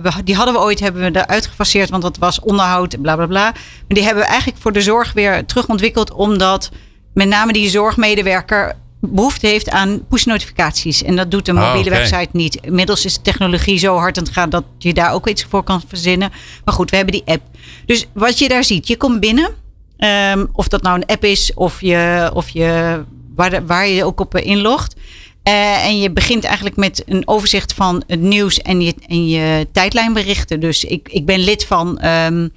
we- 0.01 0.23
die 0.23 0.35
hadden 0.35 0.53
we 0.53 0.59
ooit 0.59 0.79
hebben 0.79 1.01
we 1.11 1.19
eruit 1.19 1.47
gefaseerd, 1.47 1.89
want 1.89 2.01
dat 2.03 2.17
was 2.17 2.39
onderhoud 2.39 2.93
en 2.93 3.01
bla 3.01 3.15
bla 3.15 3.25
bla. 3.25 3.41
Maar 3.51 3.53
die 3.87 4.03
hebben 4.03 4.23
we 4.23 4.29
eigenlijk 4.29 4.61
voor 4.61 4.71
de 4.71 4.81
zorg 4.81 5.13
weer 5.13 5.45
terugontwikkeld, 5.45 6.11
omdat 6.13 6.69
met 7.13 7.27
name 7.27 7.53
die 7.53 7.69
zorgmedewerker 7.69 8.73
behoefte 8.99 9.47
heeft 9.47 9.69
aan 9.69 10.05
push-notificaties. 10.09 11.03
En 11.03 11.15
dat 11.15 11.31
doet 11.31 11.45
de 11.45 11.53
Ah, 11.53 11.67
mobiele 11.67 11.89
website 11.89 12.29
niet. 12.31 12.55
Inmiddels 12.61 13.05
is 13.05 13.13
de 13.13 13.21
technologie 13.21 13.77
zo 13.77 13.97
hard 13.97 14.17
aan 14.17 14.23
het 14.23 14.33
gaan 14.33 14.49
dat 14.49 14.63
je 14.77 14.93
daar 14.93 15.11
ook 15.13 15.27
iets 15.27 15.45
voor 15.49 15.63
kan 15.63 15.81
verzinnen. 15.87 16.31
Maar 16.65 16.73
goed, 16.73 16.89
we 16.89 16.95
hebben 16.95 17.13
die 17.13 17.23
app. 17.25 17.41
Dus 17.85 18.05
wat 18.13 18.39
je 18.39 18.47
daar 18.47 18.63
ziet, 18.63 18.87
je 18.87 18.97
komt 18.97 19.19
binnen. 19.19 19.61
Ehm, 19.97 20.45
of 20.51 20.67
dat 20.67 20.81
nou 20.81 20.95
een 20.95 21.05
app 21.05 21.23
is 21.23 21.53
of 21.53 21.81
je, 21.81 22.31
of 22.33 22.49
je 22.49 23.03
waar, 23.35 23.65
waar 23.65 23.87
je 23.87 24.03
ook 24.03 24.19
op 24.19 24.35
eh, 24.35 24.45
inlogt. 24.45 24.95
Eh, 25.43 25.85
en 25.85 25.99
je 25.99 26.11
begint 26.11 26.43
eigenlijk 26.43 26.75
met 26.75 27.03
een 27.05 27.27
overzicht 27.27 27.73
van 27.73 28.03
het 28.07 28.19
nieuws 28.19 28.57
en 28.57 28.81
je, 28.81 28.93
en 29.07 29.27
je 29.27 29.67
tijdlijnberichten. 29.71 30.59
Dus 30.59 30.83
ik, 30.83 31.09
ik 31.11 31.25
ben 31.25 31.39
lid 31.39 31.65
van 31.65 31.99
ehm, 31.99 32.47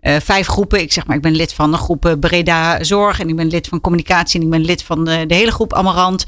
eh, 0.00 0.16
vijf 0.20 0.46
groepen. 0.46 0.80
Ik 0.80 0.92
zeg 0.92 1.06
maar, 1.06 1.16
ik 1.16 1.22
ben 1.22 1.34
lid 1.34 1.52
van 1.52 1.70
de 1.70 1.76
groep 1.76 2.16
Breda 2.20 2.84
Zorg. 2.84 3.20
En 3.20 3.28
ik 3.28 3.36
ben 3.36 3.48
lid 3.48 3.68
van 3.68 3.80
communicatie. 3.80 4.40
En 4.40 4.46
ik 4.46 4.52
ben 4.52 4.64
lid 4.64 4.82
van 4.82 5.04
de, 5.04 5.24
de 5.26 5.34
hele 5.34 5.52
groep 5.52 5.74
Amarant. 5.74 6.24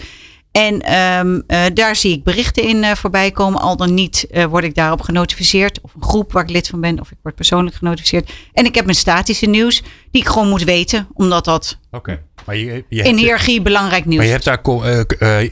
En 0.56 0.82
ehm, 0.82 1.40
eh, 1.46 1.64
daar 1.74 1.96
zie 1.96 2.12
ik 2.12 2.24
berichten 2.24 2.62
in 2.62 2.84
eh, 2.84 2.94
voorbij 2.94 3.30
komen. 3.30 3.60
Al 3.60 3.76
dan 3.76 3.94
niet 3.94 4.26
eh, 4.30 4.44
word 4.44 4.64
ik 4.64 4.74
daarop 4.74 5.00
genotificeerd. 5.00 5.80
Of 5.80 5.94
een 5.94 6.02
groep 6.02 6.32
waar 6.32 6.42
ik 6.42 6.50
lid 6.50 6.68
van 6.68 6.80
ben. 6.80 7.00
Of 7.00 7.10
ik 7.10 7.16
word 7.22 7.34
persoonlijk 7.34 7.76
genotificeerd. 7.76 8.30
En 8.52 8.64
ik 8.64 8.74
heb 8.74 8.84
mijn 8.84 8.96
statische 8.96 9.46
nieuws. 9.46 9.82
Die 10.10 10.22
ik 10.22 10.28
gewoon 10.28 10.48
moet 10.48 10.64
weten. 10.64 11.08
Omdat 11.14 11.44
dat 11.44 11.78
Oké. 11.90 12.22
Maar 12.46 12.56
je, 12.56 12.84
je 12.88 13.02
in 13.02 13.16
hiërarchie 13.16 13.62
belangrijk 13.62 14.04
nieuws 14.04 14.16
maar 14.16 14.26
je 14.26 14.32
hebt 14.32 14.44
daar 14.44 14.62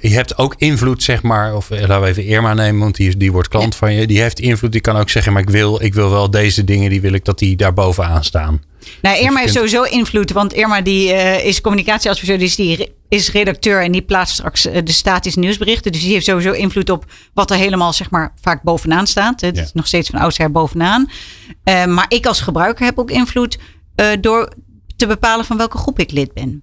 je 0.01 0.15
hebt 0.15 0.39
ook 0.39 0.55
invloed, 0.59 1.03
zeg 1.03 1.23
maar. 1.23 1.57
Of 1.57 1.71
laten 1.71 2.01
we 2.01 2.07
even 2.07 2.25
Irma 2.25 2.55
nemen, 2.55 2.81
want 2.81 2.97
die, 2.97 3.17
die 3.17 3.33
wordt 3.33 3.49
klant 3.49 3.75
van 3.75 3.95
je. 3.95 4.07
Die 4.07 4.21
heeft 4.21 4.41
invloed. 4.41 4.73
Die 4.73 4.81
kan 4.81 4.97
ook 4.97 5.11
zeggen, 5.11 5.33
maar 5.33 5.43
ik 5.43 5.51
wil, 5.51 5.83
ik 5.83 5.95
wil 5.95 6.11
wel 6.11 6.31
deze 6.31 6.65
dingen. 6.65 6.91
Die 6.91 7.01
wil 7.01 7.13
ik 7.13 7.25
dat 7.25 7.39
die 7.39 7.57
daar 7.57 7.75
bovenaan 7.75 8.25
staan. 8.25 8.63
Nou, 9.03 9.19
Irma 9.19 9.41
heeft 9.41 9.53
sowieso 9.53 9.83
invloed, 9.83 10.33
want 10.33 10.53
Irma 10.53 10.81
die, 10.81 11.13
eh, 11.13 11.47
is 11.47 11.61
communicatieadviseur, 11.61 12.39
dus 12.39 12.57
die 12.57 12.93
is 13.09 13.31
redacteur 13.33 13.83
en 13.83 13.93
die 13.93 14.03
plaatst 14.03 14.35
straks 14.35 14.67
eh, 14.67 14.81
de 14.85 14.93
statische 14.93 15.39
nieuwsberichten. 15.39 15.93
Dus 15.93 16.01
die 16.01 16.13
heeft 16.13 16.27
sowieso 16.27 16.53
invloed 16.53 16.91
op 16.91 17.05
wat 17.35 17.51
er 17.51 17.57
helemaal 17.57 17.93
zeg 17.93 18.11
maar 18.11 18.33
vaak 18.41 18.63
bovenaan 18.63 19.07
staat. 19.07 19.41
Het 19.41 19.57
Ja. 19.57 19.63
is 19.63 19.73
nog 19.73 19.87
steeds 19.87 20.09
van 20.11 20.21
oudsher 20.21 20.51
bovenaan. 20.51 21.11
Eh, 21.65 21.85
maar 21.85 22.07
ik 22.09 22.27
als 22.27 22.41
gebruiker 22.41 22.85
heb 22.85 22.99
ook 22.99 23.11
invloed 23.11 23.59
door 24.21 24.53
te 24.97 25.07
bepalen 25.07 25.45
van 25.45 25.57
welke 25.57 25.79
groep 25.79 25.99
ik 25.99 26.11
lid 26.11 26.33
ben. 26.33 26.63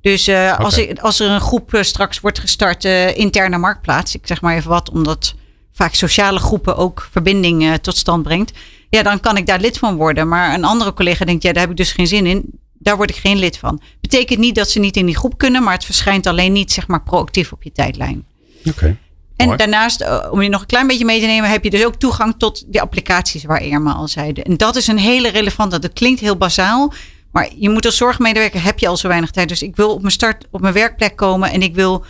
Dus 0.00 0.28
als, 0.58 0.78
ik, 0.78 0.98
als 0.98 1.20
er 1.20 1.30
een 1.30 1.40
groep 1.40 1.78
straks 1.80 2.20
wordt 2.20 2.38
gestart, 2.38 2.84
interne 3.14 3.58
marktplaats, 3.58 4.14
ik 4.14 4.26
zeg 4.26 4.40
maar 4.40 4.56
even 4.56 4.70
wat, 4.70 4.90
omdat 4.90 5.34
vaak 5.72 5.94
sociale 5.94 6.38
groepen 6.38 6.76
ook 6.76 7.08
verbinding 7.10 7.78
tot 7.80 7.96
stand 7.96 8.22
brengt. 8.22 8.52
Ja, 8.96 9.02
dan 9.02 9.20
kan 9.20 9.36
ik 9.36 9.46
daar 9.46 9.60
lid 9.60 9.78
van 9.78 9.96
worden. 9.96 10.28
Maar 10.28 10.54
een 10.54 10.64
andere 10.64 10.92
collega 10.92 11.24
denkt, 11.24 11.42
ja, 11.42 11.52
daar 11.52 11.60
heb 11.62 11.70
ik 11.70 11.76
dus 11.76 11.92
geen 11.92 12.06
zin 12.06 12.26
in. 12.26 12.42
Daar 12.78 12.96
word 12.96 13.10
ik 13.10 13.16
geen 13.16 13.38
lid 13.38 13.58
van. 13.58 13.80
Betekent 14.00 14.38
niet 14.38 14.54
dat 14.54 14.70
ze 14.70 14.78
niet 14.78 14.96
in 14.96 15.06
die 15.06 15.16
groep 15.16 15.38
kunnen, 15.38 15.62
maar 15.62 15.72
het 15.72 15.84
verschijnt 15.84 16.26
alleen 16.26 16.52
niet, 16.52 16.72
zeg 16.72 16.86
maar, 16.86 17.02
proactief 17.02 17.52
op 17.52 17.62
je 17.62 17.72
tijdlijn. 17.72 18.24
Oké. 18.68 18.96
En 19.36 19.46
Mooi. 19.46 19.58
daarnaast, 19.58 20.00
eh, 20.00 20.26
om 20.30 20.42
je 20.42 20.48
nog 20.48 20.60
een 20.60 20.66
klein 20.66 20.86
beetje 20.86 21.04
mee 21.04 21.20
te 21.20 21.26
nemen, 21.26 21.50
heb 21.50 21.64
je 21.64 21.70
dus 21.70 21.84
ook 21.84 21.94
toegang 21.96 22.34
tot 22.38 22.64
die 22.72 22.80
applicaties 22.80 23.44
waar 23.44 23.62
Irma 23.62 23.92
al 23.92 24.08
zeide. 24.08 24.42
En 24.42 24.56
dat 24.56 24.76
is 24.76 24.86
een 24.86 24.98
hele 24.98 25.28
relevante, 25.30 25.78
dat 25.78 25.92
klinkt 25.92 26.20
heel 26.20 26.36
bazaal, 26.36 26.92
maar 27.32 27.48
je 27.58 27.68
moet 27.70 27.86
als 27.86 27.96
zorgmedewerker, 27.96 28.62
heb 28.62 28.78
je 28.78 28.88
al 28.88 28.96
zo 28.96 29.08
weinig 29.08 29.30
tijd. 29.30 29.48
Dus 29.48 29.62
ik 29.62 29.76
wil 29.76 29.92
op 29.94 30.00
mijn 30.00 30.12
start, 30.12 30.46
op 30.50 30.60
mijn 30.60 30.74
werkplek 30.74 31.16
komen 31.16 31.50
en 31.50 31.62
ik 31.62 31.74
wil 31.74 32.04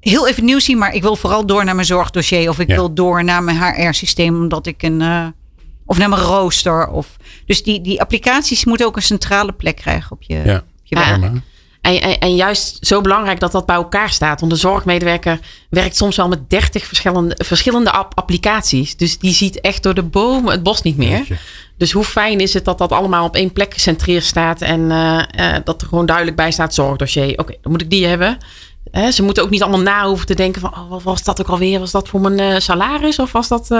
heel 0.00 0.28
even 0.28 0.44
nieuws 0.44 0.64
zien, 0.64 0.78
maar 0.78 0.94
ik 0.94 1.02
wil 1.02 1.16
vooral 1.16 1.46
door 1.46 1.64
naar 1.64 1.74
mijn 1.74 1.86
zorgdossier 1.86 2.48
of 2.48 2.58
ik 2.58 2.68
Ja. 2.68 2.74
wil 2.74 2.94
door 2.94 3.24
naar 3.24 3.42
mijn 3.42 3.62
HR-systeem, 3.62 4.34
omdat 4.40 4.66
ik 4.66 4.82
een, 4.82 5.00
eh, 5.00 5.26
of 5.86 5.98
naar 5.98 6.08
mijn 6.08 6.22
rooster. 6.22 6.88
Of, 6.88 7.16
dus 7.46 7.62
die, 7.62 7.80
die 7.80 8.00
applicaties 8.00 8.64
moeten 8.64 8.86
ook 8.86 8.96
een 8.96 9.02
centrale 9.02 9.52
plek 9.52 9.76
krijgen 9.76 10.10
op 10.12 10.22
je, 10.22 10.42
Ja. 10.44 10.56
op 10.56 10.64
je 10.82 10.96
Ja. 10.98 11.20
En, 11.80 12.00
en, 12.00 12.18
en 12.18 12.34
juist 12.36 12.78
zo 12.86 13.00
belangrijk 13.00 13.40
dat 13.40 13.52
dat 13.52 13.66
bij 13.66 13.76
elkaar 13.76 14.10
staat. 14.10 14.40
Want 14.40 14.52
de 14.52 14.58
zorgmedewerker 14.58 15.38
werkt 15.70 15.96
soms 15.96 16.16
wel 16.16 16.28
met 16.28 16.50
30 16.50 16.84
verschillende, 16.86 17.34
verschillende 17.44 17.90
app- 17.90 18.18
applicaties. 18.18 18.96
Dus 18.96 19.18
die 19.18 19.32
ziet 19.34 19.60
echt 19.60 19.82
door 19.82 19.94
de 19.94 20.02
bomen 20.02 20.52
het 20.52 20.62
bos 20.62 20.82
niet 20.82 20.96
meer. 20.96 21.08
Jeetje. 21.18 21.36
Dus 21.78 21.92
hoe 21.92 22.04
fijn 22.04 22.40
is 22.40 22.54
het 22.54 22.64
dat 22.64 22.78
dat 22.78 22.92
allemaal 22.92 23.24
op 23.24 23.34
één 23.36 23.52
plek 23.52 23.74
gecentreerd 23.74 24.24
staat. 24.24 24.60
En 24.60 24.90
eh, 24.90 25.54
eh, 25.56 25.64
dat 25.64 25.82
er 25.82 25.88
gewoon 25.88 26.06
duidelijk 26.06 26.36
bij 26.36 26.50
staat 26.50 26.74
zorgdossier. 26.74 27.38
Oké, 27.38 27.54
dan 27.62 27.72
moet 27.72 27.82
ik 27.82 27.90
die 27.90 28.06
hebben. 28.06 28.38
Hè, 28.90 29.10
ze 29.10 29.22
moeten 29.22 29.42
ook 29.42 29.50
niet 29.50 29.62
allemaal 29.62 29.80
na 29.80 30.06
hoeven 30.06 30.26
te 30.26 30.34
denken 30.34 30.60
van... 30.60 30.70
Oh, 30.70 30.90
wat 30.90 31.02
was 31.02 31.22
dat 31.22 31.40
ook 31.40 31.48
alweer? 31.48 31.78
Was 31.78 31.90
dat 31.90 32.08
voor 32.08 32.20
mijn 32.20 32.38
eh, 32.38 32.60
salaris? 32.60 33.18
Of 33.18 33.32
was 33.32 33.48
dat... 33.48 33.70
eh, 33.70 33.78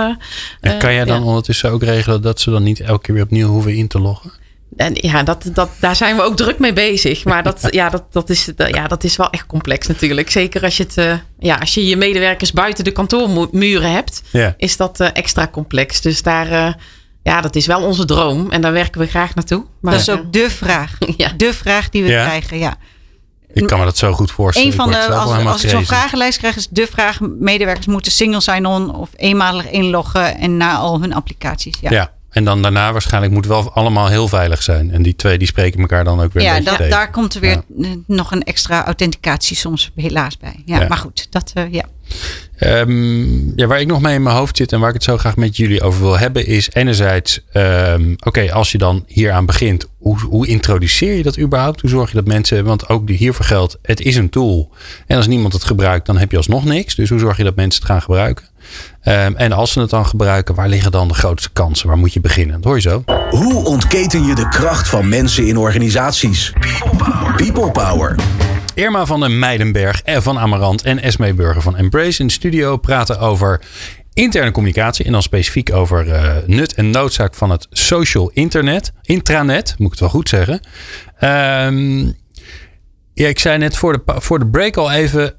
En 0.61 0.79
kan 0.79 0.93
jij 0.93 1.01
eh, 1.03 1.07
dan 1.09 1.21
ja. 1.21 1.27
ondertussen 1.27 1.71
ook 1.71 1.83
regelen 1.83 2.23
dat 2.23 2.41
ze 2.41 2.51
dan 2.51 2.63
niet 2.63 2.81
elke 2.81 3.03
keer 3.03 3.15
weer 3.15 3.25
opnieuw 3.25 3.49
hoeven 3.49 3.75
in 3.75 3.89
te 3.89 3.99
loggen? 4.01 4.33
En 4.77 4.93
ja, 4.95 5.23
dat, 5.23 5.45
dat, 5.53 5.71
daar 5.81 5.97
zijn 5.97 6.17
we 6.17 6.23
ook 6.23 6.37
druk 6.37 6.59
mee 6.59 6.73
bezig. 6.73 7.25
Maar 7.25 7.43
dat, 7.43 7.67
ja, 7.71 7.89
dat, 7.89 8.05
dat, 8.13 8.31
is, 8.31 8.51
ja, 8.57 8.87
dat 8.87 9.05
is 9.05 9.17
wel 9.17 9.31
echt 9.31 9.47
complex 9.47 9.87
natuurlijk. 9.87 10.31
Zeker 10.31 10.63
als 10.63 10.77
je, 10.77 10.83
het, 10.83 10.97
uh, 10.97 11.13
ja, 11.39 11.55
als 11.57 11.75
je 11.75 11.87
je 11.87 11.97
medewerkers 11.97 12.53
buiten 12.53 12.85
de 12.85 12.91
kantoormuren 12.91 13.91
hebt, 13.93 14.23
Ja. 14.33 14.55
is 14.57 14.77
dat 14.77 15.01
uh, 15.01 15.09
extra 15.13 15.49
complex. 15.49 16.01
Dus 16.01 16.23
daar, 16.23 16.51
uh, 16.53 16.73
ja, 17.23 17.41
dat 17.41 17.57
is 17.57 17.67
wel 17.67 17.83
onze 17.83 18.05
droom. 18.05 18.51
En 18.51 18.61
daar 18.61 18.73
werken 18.73 19.01
we 19.01 19.07
graag 19.07 19.35
naartoe. 19.35 19.65
Maar, 19.81 19.93
dat 19.93 20.01
is 20.01 20.11
ook 20.11 20.33
de 20.33 20.51
vraag. 20.51 20.99
Ja. 21.17 21.33
De 21.37 21.53
vraag 21.55 21.89
die 21.89 22.03
we 22.03 22.09
Ja. 22.09 22.25
krijgen, 22.25 22.59
ja. 22.59 22.77
Ik 23.63 23.67
kan 23.67 23.79
me 23.79 23.85
dat 23.85 23.97
zo 23.97 24.13
goed 24.13 24.31
voorstellen. 24.31 24.71
Een 24.71 24.77
van 24.77 24.91
de, 24.91 25.07
als, 25.15 25.47
als 25.47 25.65
ik 25.65 25.71
zo'n 25.71 25.85
vragenlijst 25.85 26.39
krijg, 26.39 26.57
is 26.57 26.69
de 26.71 26.87
vraag: 26.87 27.21
medewerkers 27.21 27.87
moeten 27.87 28.13
single 28.13 28.41
sign-on 28.41 28.95
of 28.95 29.09
eenmalig 29.17 29.71
inloggen 29.71 30.39
en 30.39 30.57
na 30.57 30.77
al 30.77 31.01
hun 31.01 31.15
applicaties. 31.15 31.75
Ja, 31.81 31.91
Ja. 31.91 32.15
En 32.31 32.45
dan 32.45 32.63
daarna 32.63 32.93
waarschijnlijk 32.93 33.33
moet 33.33 33.47
wel 33.47 33.73
allemaal 33.73 34.07
heel 34.09 34.29
veilig 34.29 34.63
zijn. 34.63 34.91
En 34.91 35.03
die 35.03 35.17
twee 35.17 35.39
die 35.39 35.47
spreken 35.47 35.81
elkaar 35.81 36.05
dan 36.05 36.21
ook 36.21 36.33
weer 36.33 36.43
Ja, 36.43 36.61
da- 36.61 36.77
tegen. 36.77 36.91
daar 36.91 37.11
komt 37.11 37.35
er 37.35 37.41
weer 37.41 37.63
nog 38.07 38.31
een 38.33 38.43
extra 38.43 38.85
authenticatie 38.85 39.57
soms 39.57 39.91
helaas 39.95 40.37
bij. 40.39 40.63
Ja, 40.65 40.81
Ja. 40.81 40.89
maar 40.89 40.99
goed, 40.99 41.27
dat 41.31 41.51
eh, 41.55 41.73
ja. 41.73 41.83
Ehm, 42.57 43.59
ja, 43.59 43.67
waar 43.67 43.81
ik 43.81 43.87
nog 43.87 44.01
mee 44.01 44.15
in 44.15 44.23
mijn 44.23 44.37
hoofd 44.37 44.57
zit 44.57 44.73
en 44.73 44.81
waar 44.81 44.89
ik 44.89 44.95
het 44.95 45.05
zo 45.05 45.17
graag 45.17 45.37
met 45.37 45.57
jullie 45.57 45.83
over 45.83 46.01
wil 46.01 46.19
hebben, 46.19 46.47
is 46.47 46.69
enerzijds, 46.73 47.41
ehm, 47.53 48.15
oké, 48.25 48.53
als 48.53 48.73
je 48.73 48.79
dan 48.79 49.05
hieraan 49.07 49.47
begint, 49.47 49.87
hoe, 49.99 50.19
hoe 50.21 50.47
introduceer 50.47 51.15
je 51.15 51.23
dat 51.23 51.39
überhaupt? 51.39 51.81
Hoe 51.81 51.91
zorg 51.91 52.09
je 52.11 52.17
dat 52.17 52.27
mensen, 52.27 52.65
want 52.65 52.89
ook 52.89 53.09
hiervoor 53.09 53.45
geldt, 53.45 53.79
het 53.83 54.01
is 54.01 54.17
een 54.17 54.31
tool. 54.31 54.71
En 55.07 55.17
als 55.17 55.27
niemand 55.27 55.53
het 55.53 55.65
gebruikt, 55.65 56.07
dan 56.07 56.19
heb 56.19 56.31
je 56.31 56.37
alsnog 56.37 56.65
niks. 56.65 56.95
Dus 56.95 57.09
hoe 57.09 57.19
zorg 57.19 57.37
je 57.37 57.45
dat 57.45 57.57
mensen 57.57 57.83
het 57.83 57.91
gaan 57.91 58.03
gebruiken? 58.03 58.45
Ehm, 59.03 59.33
en 59.35 59.53
als 59.53 59.73
ze 59.73 59.81
het 59.81 59.91
dan 59.91 60.07
gebruiken, 60.07 60.55
waar 60.55 60.69
liggen 60.69 60.91
dan 60.91 61.09
de 61.09 61.15
grootste 61.15 61.51
kansen? 61.53 61.89
Waar 61.89 61.99
moet 61.99 62.13
je 62.13 62.21
beginnen? 62.21 62.55
Dat 62.55 62.65
hoor 62.65 62.75
je 62.75 62.81
zo. 62.81 63.05
Hoe 63.31 63.65
ontketen 63.65 64.27
je 64.27 64.35
de 64.35 64.49
kracht 64.49 64.89
van 64.89 65.09
mensen 65.09 65.47
in 65.47 65.57
organisaties? 65.57 66.53
People 67.37 67.71
Power. 67.71 68.17
Irma 68.77 69.07
van 69.07 69.21
den 69.21 69.75
en 70.05 70.23
van 70.23 70.39
Amarant 70.39 70.83
en 70.83 71.03
Esme 71.03 71.35
Burger 71.35 71.63
van 71.63 71.77
Embrace 71.77 72.21
in 72.21 72.27
de 72.27 72.33
studio 72.33 72.77
praten 72.77 73.19
over 73.19 73.61
interne 74.13 74.51
communicatie. 74.51 75.05
En 75.05 75.13
dan 75.13 75.23
specifiek 75.23 75.73
over 75.73 76.11
eh, 76.13 76.37
nut 76.47 76.75
en 76.75 76.91
noodzaak 76.91 77.35
van 77.35 77.51
het 77.51 77.67
social 77.71 78.31
internet. 78.35 78.93
Intranet, 79.03 79.75
moet 79.79 79.87
ik 79.87 79.91
het 79.91 80.01
wel 80.01 80.09
goed 80.09 80.29
zeggen. 80.29 80.61
Ehm, 81.19 82.07
ja, 83.13 83.29
ik 83.29 83.39
zei 83.39 83.59
net 83.59 83.77
voor 83.77 83.93
de, 83.93 84.21
voor 84.21 84.39
de 84.39 84.47
break 84.47 84.77
al 84.77 84.93
even. 84.93 85.35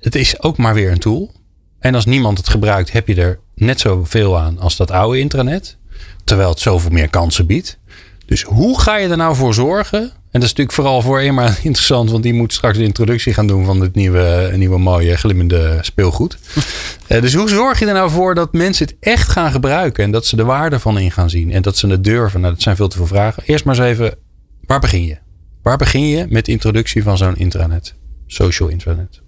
Het 0.00 0.14
is 0.14 0.42
ook 0.42 0.56
maar 0.56 0.74
weer 0.74 0.90
een 0.90 0.98
tool. 0.98 1.32
En 1.78 1.94
als 1.94 2.04
niemand 2.04 2.38
het 2.38 2.48
gebruikt, 2.48 2.92
heb 2.92 3.08
je 3.08 3.14
er 3.14 3.38
net 3.54 3.80
zoveel 3.80 4.38
aan 4.38 4.58
als 4.58 4.76
dat 4.76 4.90
oude 4.90 5.18
intranet. 5.18 5.76
Terwijl 6.24 6.48
het 6.48 6.60
zoveel 6.60 6.90
meer 6.90 7.10
kansen 7.10 7.46
biedt. 7.46 7.78
Dus 8.26 8.42
hoe 8.42 8.80
ga 8.80 8.96
je 8.96 9.08
er 9.08 9.16
nou 9.16 9.36
voor 9.36 9.54
zorgen? 9.54 10.12
En 10.36 10.42
dat 10.42 10.50
is 10.50 10.56
natuurlijk 10.56 10.86
vooral 10.86 11.02
voor 11.02 11.22
Irma 11.22 11.46
interessant, 11.62 12.10
want 12.10 12.22
die 12.22 12.34
moet 12.34 12.52
straks 12.52 12.78
de 12.78 12.84
introductie 12.84 13.34
gaan 13.34 13.46
doen 13.46 13.64
van 13.64 13.80
dit 13.80 13.94
nieuwe, 13.94 14.52
nieuwe 14.56 14.78
mooie 14.78 15.16
glimmende 15.16 15.78
speelgoed. 15.80 16.38
Eh, 17.06 17.20
dus 17.20 17.34
hoe 17.34 17.48
zorg 17.48 17.78
je 17.78 17.86
er 17.86 17.92
nou 17.92 18.10
voor 18.10 18.34
dat 18.34 18.52
mensen 18.52 18.86
het 18.86 18.96
echt 19.00 19.28
gaan 19.28 19.50
gebruiken 19.50 20.04
en 20.04 20.10
dat 20.10 20.26
ze 20.26 20.36
de 20.36 20.44
waarde 20.44 20.78
van 20.78 20.98
in 20.98 21.10
gaan 21.10 21.30
zien 21.30 21.52
en 21.52 21.62
dat 21.62 21.76
ze 21.76 21.86
het 21.86 22.04
durven? 22.04 22.40
Nou, 22.40 22.52
dat 22.52 22.62
zijn 22.62 22.76
veel 22.76 22.88
te 22.88 22.96
veel 22.96 23.06
vragen. 23.06 23.42
Eerst 23.46 23.64
maar 23.64 23.78
eens 23.78 23.84
even, 23.84 24.14
waar 24.60 24.80
begin 24.80 25.04
je? 25.04 25.18
Waar 25.62 25.76
begin 25.76 26.06
je 26.06 26.26
met 26.28 26.44
de 26.44 26.52
introductie 26.52 27.02
van 27.02 27.16
zo'n 27.16 27.36
intranet? 27.36 27.94
Social 28.26 28.68
intranet. 28.68 29.20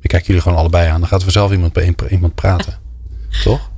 Ik 0.00 0.08
kijk 0.08 0.26
jullie 0.26 0.42
gewoon 0.42 0.58
allebei 0.58 0.88
aan. 0.88 1.00
Dan 1.00 1.08
gaat 1.08 1.22
vanzelf 1.22 1.52
iemand 1.52 1.72
bij 1.72 1.94
iemand 2.10 2.34
praten. 2.34 2.78
Toch? 3.44 3.70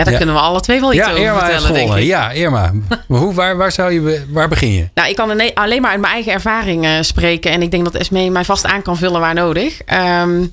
Ja, 0.00 0.04
daar 0.04 0.12
Ja. 0.12 0.18
kunnen 0.18 0.34
we 0.36 0.48
alle 0.48 0.60
twee 0.60 0.80
wel 0.80 0.92
iets 0.92 1.04
Ja, 1.04 1.10
over 1.10 1.22
Irma 1.24 1.38
vertellen, 1.38 1.72
denk 1.74 1.94
ik. 1.94 2.04
Ja, 2.04 2.30
Irma. 2.30 2.72
Hoe, 3.06 3.34
waar, 3.34 3.56
waar, 3.56 3.72
zou 3.72 3.92
je, 3.92 4.24
waar 4.30 4.48
begin 4.48 4.72
je? 4.72 4.88
Nou, 4.94 5.08
ik 5.08 5.16
kan 5.16 5.30
alleen 5.54 5.82
maar 5.82 5.90
uit 5.90 6.00
mijn 6.00 6.12
eigen 6.12 6.32
ervaring 6.32 6.84
eh, 6.84 6.90
spreken. 7.00 7.50
En 7.52 7.62
ik 7.62 7.70
denk 7.70 7.84
dat 7.84 7.94
Esmee 7.94 8.30
mij 8.30 8.44
vast 8.44 8.66
aan 8.66 8.82
kan 8.82 8.96
vullen 8.96 9.20
waar 9.20 9.34
nodig. 9.34 9.80
Ehm, 9.82 10.44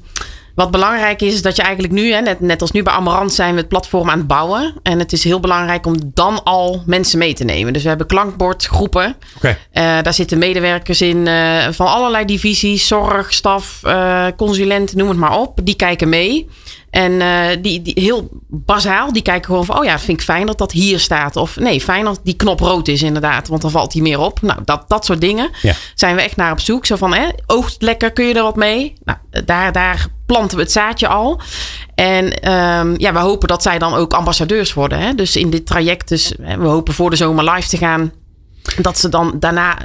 wat 0.55 0.71
belangrijk 0.71 1.21
is, 1.21 1.33
is 1.33 1.41
dat 1.41 1.55
je 1.55 1.61
eigenlijk 1.61 1.93
nu, 1.93 2.11
hè, 2.13 2.21
net, 2.21 2.39
net 2.39 2.61
als 2.61 2.71
nu 2.71 2.83
bij 2.83 2.93
Amarant, 2.93 3.33
zijn 3.33 3.53
we 3.53 3.59
het 3.59 3.67
platform 3.69 4.09
aan 4.09 4.17
het 4.17 4.27
bouwen. 4.27 4.73
En 4.83 4.99
het 4.99 5.13
is 5.13 5.23
heel 5.23 5.39
belangrijk 5.39 5.85
om 5.85 5.95
dan 6.13 6.43
al 6.43 6.83
mensen 6.85 7.19
mee 7.19 7.33
te 7.33 7.43
nemen. 7.43 7.73
Dus 7.73 7.81
we 7.83 7.89
hebben 7.89 8.07
klankbordgroepen. 8.07 9.15
Oké. 9.35 9.57
Eh, 9.71 9.83
daar 10.01 10.13
zitten 10.13 10.37
medewerkers 10.37 11.01
in 11.01 11.27
eh, 11.27 11.67
van 11.71 11.87
allerlei 11.87 12.25
divisies, 12.25 12.87
zorg, 12.87 13.33
staf, 13.33 13.81
consulenten, 14.37 14.97
noem 14.97 15.09
het 15.09 15.17
maar 15.17 15.37
op. 15.39 15.59
Die 15.63 15.75
kijken 15.75 16.09
mee. 16.09 16.49
En 16.89 17.21
eh, 17.21 17.57
die, 17.61 17.81
die 17.81 17.93
heel 17.95 18.29
bazaal, 18.47 19.13
die 19.13 19.21
kijken 19.21 19.45
gewoon 19.45 19.65
van, 19.65 19.77
oh 19.79 19.85
ja, 19.85 19.99
vind 19.99 20.17
ik 20.19 20.23
fijn 20.25 20.45
dat 20.45 20.57
dat 20.57 20.71
hier 20.71 20.99
staat. 20.99 21.35
Of 21.35 21.59
nee, 21.59 21.81
fijn 21.81 22.03
dat 22.05 22.19
die 22.23 22.35
knop 22.35 22.59
rood 22.59 22.87
is 22.87 23.01
inderdaad, 23.03 23.47
want 23.47 23.61
dan 23.61 23.71
valt 23.71 23.91
die 23.91 24.01
meer 24.01 24.19
op. 24.19 24.41
Nou, 24.41 24.59
dat, 24.65 24.83
dat 24.87 25.05
soort 25.05 25.21
dingen 25.21 25.49
Ja. 25.61 25.73
zijn 25.95 26.15
we 26.15 26.21
echt 26.21 26.35
naar 26.35 26.51
op 26.51 26.59
zoek. 26.59 26.85
Zo 26.85 26.95
van, 26.95 27.13
hè, 27.13 27.27
oogt 27.45 27.81
lekker, 27.81 28.11
kun 28.11 28.25
je 28.25 28.33
er 28.33 28.43
wat 28.43 28.55
mee? 28.55 28.93
Nou, 29.03 29.17
daar, 29.45 29.71
daar 29.71 30.07
planten 30.25 30.57
we 30.57 30.63
het 30.63 30.71
zaadje 30.71 31.07
al. 31.07 31.39
En 31.95 32.33
ehm, 32.41 32.93
ja, 32.97 33.13
we 33.13 33.19
hopen 33.19 33.47
dat 33.47 33.61
zij 33.61 33.79
dan 33.79 33.93
ook 33.93 34.13
ambassadeurs 34.13 34.73
worden. 34.73 34.99
Hè? 34.99 35.15
Dus 35.15 35.35
in 35.35 35.49
dit 35.49 35.65
traject, 35.65 36.07
dus 36.07 36.33
hè, 36.41 36.57
we 36.57 36.67
hopen 36.67 36.93
voor 36.93 37.09
de 37.09 37.15
zomer 37.15 37.51
live 37.51 37.67
te 37.69 37.77
gaan. 37.77 38.11
Dat 38.81 38.97
ze 38.99 39.09
dan 39.09 39.35
daarna 39.39 39.77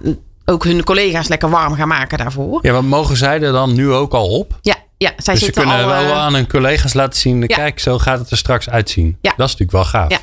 ook 0.45 0.65
hun 0.65 0.85
collega's 0.85 1.29
lekker 1.29 1.51
warm 1.51 1.75
gaan 1.75 1.89
maken 1.89 2.19
daarvoor. 2.19 2.59
Ja, 2.63 2.73
wat 2.73 2.83
mogen 2.83 3.17
zij 3.17 3.41
er 3.43 3.53
dan 3.53 3.75
nu 3.75 3.93
ook 3.93 4.13
al 4.13 4.29
op? 4.29 4.59
Ja, 4.63 4.75
ja 5.03 5.13
zij 5.17 5.35
dus 5.35 5.45
ze 5.45 5.51
kunnen 5.51 5.77
al... 5.77 5.87
wel 5.87 6.05
eh, 6.05 6.19
aan 6.19 6.35
hun 6.35 6.49
collega's 6.49 6.93
laten 6.95 7.19
zien. 7.21 7.47
Kijk, 7.47 7.79
zo 7.79 7.99
gaat 7.99 8.19
het 8.19 8.31
er 8.31 8.37
straks 8.37 8.69
uitzien. 8.71 9.19
Ja. 9.21 9.33
Dat 9.37 9.49
is 9.49 9.57
natuurlijk 9.57 9.73
wel 9.73 9.85
gaaf. 9.85 10.11
Ja. 10.11 10.19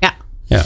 ja. 0.00 0.14
Ja. 0.44 0.64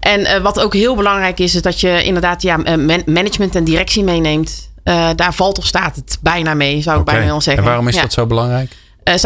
En 0.00 0.24
eh, 0.24 0.42
wat 0.42 0.60
ook 0.60 0.72
heel 0.74 0.96
belangrijk 0.96 1.38
is, 1.38 1.54
is 1.54 1.62
dat 1.62 1.80
je 1.80 2.02
inderdaad 2.02 2.42
ja, 2.42 2.62
eh, 2.62 2.76
man- 2.76 3.02
management 3.06 3.54
en 3.56 3.64
directie 3.64 4.04
meeneemt. 4.04 4.68
Daar 5.14 5.34
valt 5.34 5.58
of 5.58 5.66
staat 5.66 5.96
het 5.96 6.18
bijna 6.20 6.54
mee, 6.54 6.82
zou 6.82 6.98
ik 6.98 7.04
bijna 7.04 7.24
wel 7.24 7.40
zeggen. 7.40 7.62
En 7.62 7.68
waarom 7.68 7.88
is 7.88 7.94
Ja. 7.94 8.00
dat 8.02 8.12
zo 8.12 8.26
belangrijk? 8.26 8.76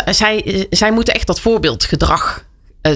Zij, 0.07 0.67
zij 0.71 0.93
moeten 0.93 1.15
echt 1.15 1.27
dat 1.27 1.41
voorbeeldgedrag 1.41 2.45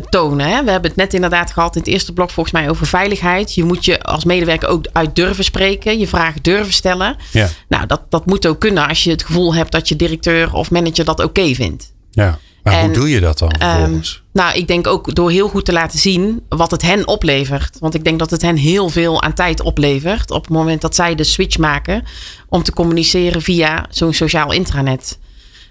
tonen. 0.09 0.47
Hè? 0.49 0.65
We 0.65 0.71
hebben 0.71 0.91
het 0.91 0.99
net 0.99 1.15
inderdaad 1.15 1.51
gehad 1.53 1.75
in 1.77 1.81
het 1.81 1.91
eerste 1.91 2.13
blok 2.13 2.31
volgens 2.31 2.55
mij 2.55 2.71
over 2.71 2.87
veiligheid. 2.87 3.55
Je 3.55 3.65
moet 3.65 3.85
je 3.85 4.03
als 4.03 4.25
medewerker 4.25 4.69
ook 4.69 4.85
uit 4.93 5.15
durven 5.17 5.45
spreken. 5.45 5.99
Je 5.99 6.09
vragen 6.09 6.43
durven 6.43 6.73
stellen. 6.73 7.17
Ja. 7.33 7.49
Nou, 7.69 7.87
dat, 7.87 8.01
dat 8.09 8.27
moet 8.27 8.47
ook 8.47 8.59
kunnen 8.61 8.89
als 8.89 9.05
je 9.05 9.11
het 9.11 9.25
gevoel 9.25 9.55
hebt 9.55 9.73
dat 9.73 9.89
je 9.89 9.97
directeur 9.97 10.53
of 10.55 10.71
manager 10.71 11.05
dat 11.05 11.21
oké 11.25 11.55
vindt. 11.55 11.93
ja. 12.11 12.39
Maar 12.63 12.77
hoe 12.79 12.83
En, 12.89 12.93
doe 12.93 13.11
je 13.11 13.21
dat 13.21 13.39
dan 13.39 13.51
Ehm, 13.51 13.71
vervolgens? 13.77 14.23
nou, 14.33 14.57
ik 14.57 14.67
denk 14.69 14.87
ook 14.87 15.15
door 15.15 15.31
heel 15.31 15.49
goed 15.49 15.65
te 15.65 15.73
laten 15.73 15.99
zien 15.99 16.43
wat 16.49 16.71
het 16.71 16.83
hen 16.83 17.07
oplevert. 17.07 17.77
Want 17.81 17.95
ik 17.95 18.05
denk 18.05 18.19
dat 18.19 18.31
het 18.31 18.43
hen 18.43 18.57
heel 18.57 18.89
veel 18.89 19.23
aan 19.23 19.35
tijd 19.35 19.61
oplevert. 19.63 20.31
Op 20.31 20.41
het 20.43 20.51
moment 20.53 20.81
dat 20.81 20.95
zij 20.95 21.15
de 21.15 21.25
switch 21.25 21.59
maken 21.59 22.05
om 22.49 22.63
te 22.63 22.73
communiceren 22.73 23.43
via 23.43 23.87
zo'n 23.91 24.13
sociaal 24.13 24.53
intranet. 24.53 25.19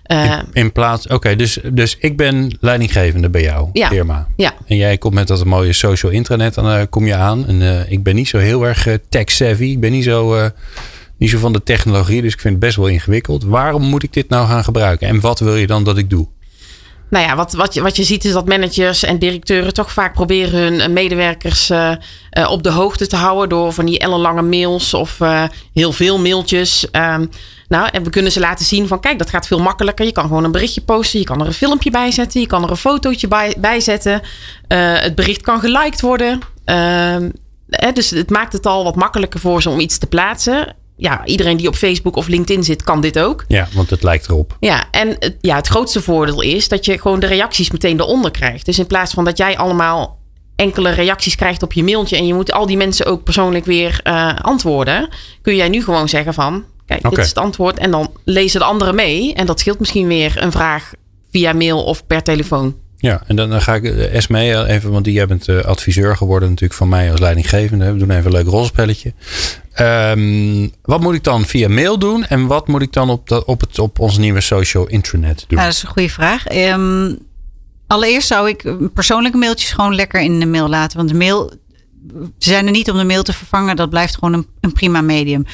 Eh, 0.08 0.38
In 0.54 0.72
plaats, 0.72 1.08
oké, 1.08 1.36
dus, 1.36 1.60
dus 1.74 1.98
ik 2.00 2.18
ben 2.18 2.58
leidinggevende 2.60 3.30
bij 3.30 3.42
jou, 3.42 3.70
Ja. 3.74 3.90
Irma. 3.92 4.28
ja, 4.36 4.54
En 4.66 4.76
jij 4.76 4.98
komt 4.98 5.14
met 5.14 5.28
dat 5.28 5.46
mooie 5.46 5.74
social 5.74 6.12
intranet, 6.12 6.54
dan 6.54 6.70
eh, 6.70 6.82
kom 6.90 7.06
je 7.06 7.16
aan. 7.16 7.48
En 7.48 7.62
eh, 7.62 7.92
ik 7.92 8.04
ben 8.04 8.16
niet 8.16 8.28
zo 8.28 8.38
heel 8.38 8.64
erg 8.64 8.88
eh, 8.88 8.94
tech 9.10 9.32
savvy. 9.32 9.64
Ik 9.66 9.80
ben 9.80 9.92
niet 9.92 10.04
zo, 10.04 10.50
niet 11.18 11.30
zo 11.30 11.38
van 11.38 11.54
de 11.54 11.64
technologie, 11.64 12.22
dus 12.22 12.34
ik 12.34 12.40
vind 12.40 12.54
het 12.54 12.64
best 12.64 12.76
wel 12.76 12.88
ingewikkeld. 12.88 13.44
Waarom 13.44 13.82
moet 13.84 14.04
ik 14.04 14.14
dit 14.14 14.30
nou 14.30 14.48
gaan 14.48 14.64
gebruiken? 14.64 15.08
En 15.08 15.20
wat 15.20 15.40
wil 15.40 15.56
je 15.56 15.68
dan 15.68 15.84
dat 15.84 15.98
ik 15.98 16.10
doe? 16.10 16.28
Nou 17.10 17.26
ja, 17.26 17.36
wat, 17.36 17.54
wat, 17.54 17.74
je, 17.74 17.82
wat 17.82 17.96
je 17.96 18.04
ziet 18.04 18.26
is 18.26 18.32
dat 18.32 18.48
managers 18.48 19.04
en 19.04 19.20
directeuren 19.20 19.74
toch 19.74 19.92
vaak 19.92 20.14
proberen 20.14 20.60
hun 20.78 20.94
medewerkers 20.94 21.72
op 22.50 22.64
de 22.64 22.72
hoogte 22.72 23.08
te 23.08 23.16
houden 23.16 23.50
door 23.50 23.74
van 23.74 23.86
die 23.86 24.00
ellenlange 24.00 24.42
mails 24.42 24.94
of 24.94 25.20
heel 25.74 25.92
veel 25.92 26.20
mailtjes. 26.20 26.88
Ehm, 26.92 27.26
nou, 27.68 27.90
en 27.92 28.04
we 28.04 28.10
kunnen 28.10 28.32
ze 28.32 28.40
laten 28.40 28.66
zien 28.66 28.88
van 28.88 29.00
kijk, 29.00 29.18
dat 29.18 29.30
gaat 29.30 29.48
veel 29.48 29.60
makkelijker. 29.60 30.06
Je 30.06 30.12
kan 30.12 30.28
gewoon 30.28 30.44
een 30.44 30.52
berichtje 30.52 30.82
posten, 30.82 31.20
je 31.20 31.26
kan 31.26 31.42
er 31.42 31.48
een 31.48 31.54
filmpje 31.54 31.92
bij 31.92 32.12
zetten, 32.12 32.42
je 32.42 32.48
kan 32.48 32.64
er 32.64 32.70
een 32.70 32.78
fotootje 32.78 33.28
bij, 33.28 33.56
bij 33.58 33.80
zetten. 33.80 34.22
Eh, 34.68 35.00
het 35.00 35.16
bericht 35.16 35.42
kan 35.42 35.60
geliked 35.60 36.02
worden. 36.02 36.40
Ehm, 36.66 37.30
hè, 37.70 37.92
dus 37.92 38.10
het 38.10 38.30
maakt 38.30 38.54
het 38.54 38.66
al 38.66 38.84
wat 38.84 38.96
makkelijker 38.96 39.40
voor 39.40 39.62
ze 39.62 39.70
om 39.70 39.80
iets 39.80 39.98
te 39.98 40.08
plaatsen. 40.08 40.76
Ja, 40.98 41.26
iedereen 41.26 41.58
die 41.58 41.68
op 41.68 41.76
Facebook 41.76 42.16
of 42.16 42.28
LinkedIn 42.28 42.64
zit, 42.64 42.84
kan 42.84 43.02
dit 43.02 43.20
ook. 43.20 43.46
Ja, 43.48 43.68
want 43.74 43.90
het 43.90 44.04
lijkt 44.04 44.30
erop. 44.30 44.58
Ja, 44.60 44.88
en 44.92 45.16
het, 45.20 45.36
ja, 45.42 45.56
het 45.56 45.68
grootste 45.68 46.02
voordeel 46.02 46.42
is 46.42 46.68
dat 46.68 46.86
je 46.86 47.00
gewoon 47.00 47.20
de 47.20 47.28
reacties 47.28 47.72
meteen 47.72 48.00
eronder 48.00 48.32
krijgt. 48.32 48.66
Dus 48.66 48.80
in 48.80 48.88
plaats 48.88 49.14
van 49.14 49.24
dat 49.24 49.38
jij 49.38 49.58
allemaal 49.58 50.18
enkele 50.56 50.90
reacties 50.90 51.36
krijgt 51.36 51.64
op 51.64 51.74
je 51.74 51.84
mailtje 51.84 52.18
en 52.18 52.28
je 52.28 52.34
moet 52.34 52.52
al 52.52 52.66
die 52.66 52.78
mensen 52.78 53.06
ook 53.06 53.24
persoonlijk 53.24 53.66
weer 53.66 54.00
eh, 54.04 54.36
antwoorden, 54.36 55.10
kun 55.42 55.56
jij 55.56 55.70
nu 55.70 55.84
gewoon 55.84 56.10
zeggen 56.10 56.34
van, 56.34 56.66
kijk, 56.88 57.06
Oké. 57.06 57.16
dit 57.16 57.24
is 57.24 57.30
het 57.30 57.38
antwoord 57.38 57.78
en 57.78 57.92
dan 57.92 58.12
lezen 58.24 58.60
de 58.60 58.66
anderen 58.66 58.96
mee 58.96 59.34
en 59.34 59.46
dat 59.46 59.60
scheelt 59.60 59.80
misschien 59.80 60.08
weer 60.08 60.34
een 60.44 60.52
vraag 60.52 60.94
via 61.32 61.54
mail 61.54 61.84
of 61.84 62.08
per 62.08 62.24
telefoon. 62.24 62.76
Ja, 63.00 63.22
en 63.28 63.36
dan, 63.36 63.50
dan 63.50 63.62
ga 63.62 63.76
ik 63.76 63.84
eh, 63.84 64.16
Esme 64.16 64.40
eh, 64.40 64.76
even, 64.76 64.92
want 64.92 65.06
die 65.06 65.14
jij 65.14 65.28
bent 65.28 65.48
eh, 65.48 65.60
adviseur 65.60 66.18
geworden 66.18 66.50
natuurlijk 66.50 66.80
van 66.80 66.90
mij 66.90 67.12
als 67.12 67.20
leidinggevende. 67.20 67.92
We 67.92 67.98
doen 67.98 68.12
even 68.12 68.26
een 68.26 68.32
leuk 68.32 68.48
rolspelletje. 68.48 69.14
Ehm, 69.74 70.68
wat 70.82 71.02
moet 71.02 71.14
ik 71.14 71.24
dan 71.24 71.46
via 71.46 71.70
mail 71.70 72.00
doen 72.00 72.26
en 72.26 72.48
wat 72.48 72.68
moet 72.68 72.82
ik 72.82 72.94
dan 72.94 73.10
op, 73.10 73.28
dat, 73.28 73.46
op, 73.46 73.62
het, 73.62 73.80
op 73.80 74.00
ons 74.00 74.18
nieuwe 74.18 74.42
social 74.42 74.88
intranet 74.88 75.46
doen? 75.48 75.60
Ja, 75.60 75.66
dat 75.66 75.74
is 75.74 75.84
een 75.84 75.90
goede 75.90 76.10
vraag. 76.10 76.46
Ehm, 76.46 77.16
allereerst 77.88 78.28
zou 78.28 78.50
ik 78.50 78.64
persoonlijke 78.94 79.38
mailtjes 79.38 79.72
gewoon 79.72 79.96
lekker 79.96 80.22
in 80.22 80.40
de 80.40 80.46
mail 80.46 80.70
laten. 80.70 80.98
Want 80.98 81.10
de 81.10 81.16
mail 81.16 81.54
ze 82.38 82.50
zijn 82.50 82.66
er 82.66 82.72
niet 82.72 82.92
om 82.92 82.98
de 82.98 83.04
mail 83.04 83.24
te 83.24 83.34
vervangen. 83.34 83.76
Dat 83.76 83.90
blijft 83.90 84.14
gewoon 84.14 84.34
een, 84.34 84.48
een 84.60 84.72
prima 84.72 85.02
medium. 85.02 85.46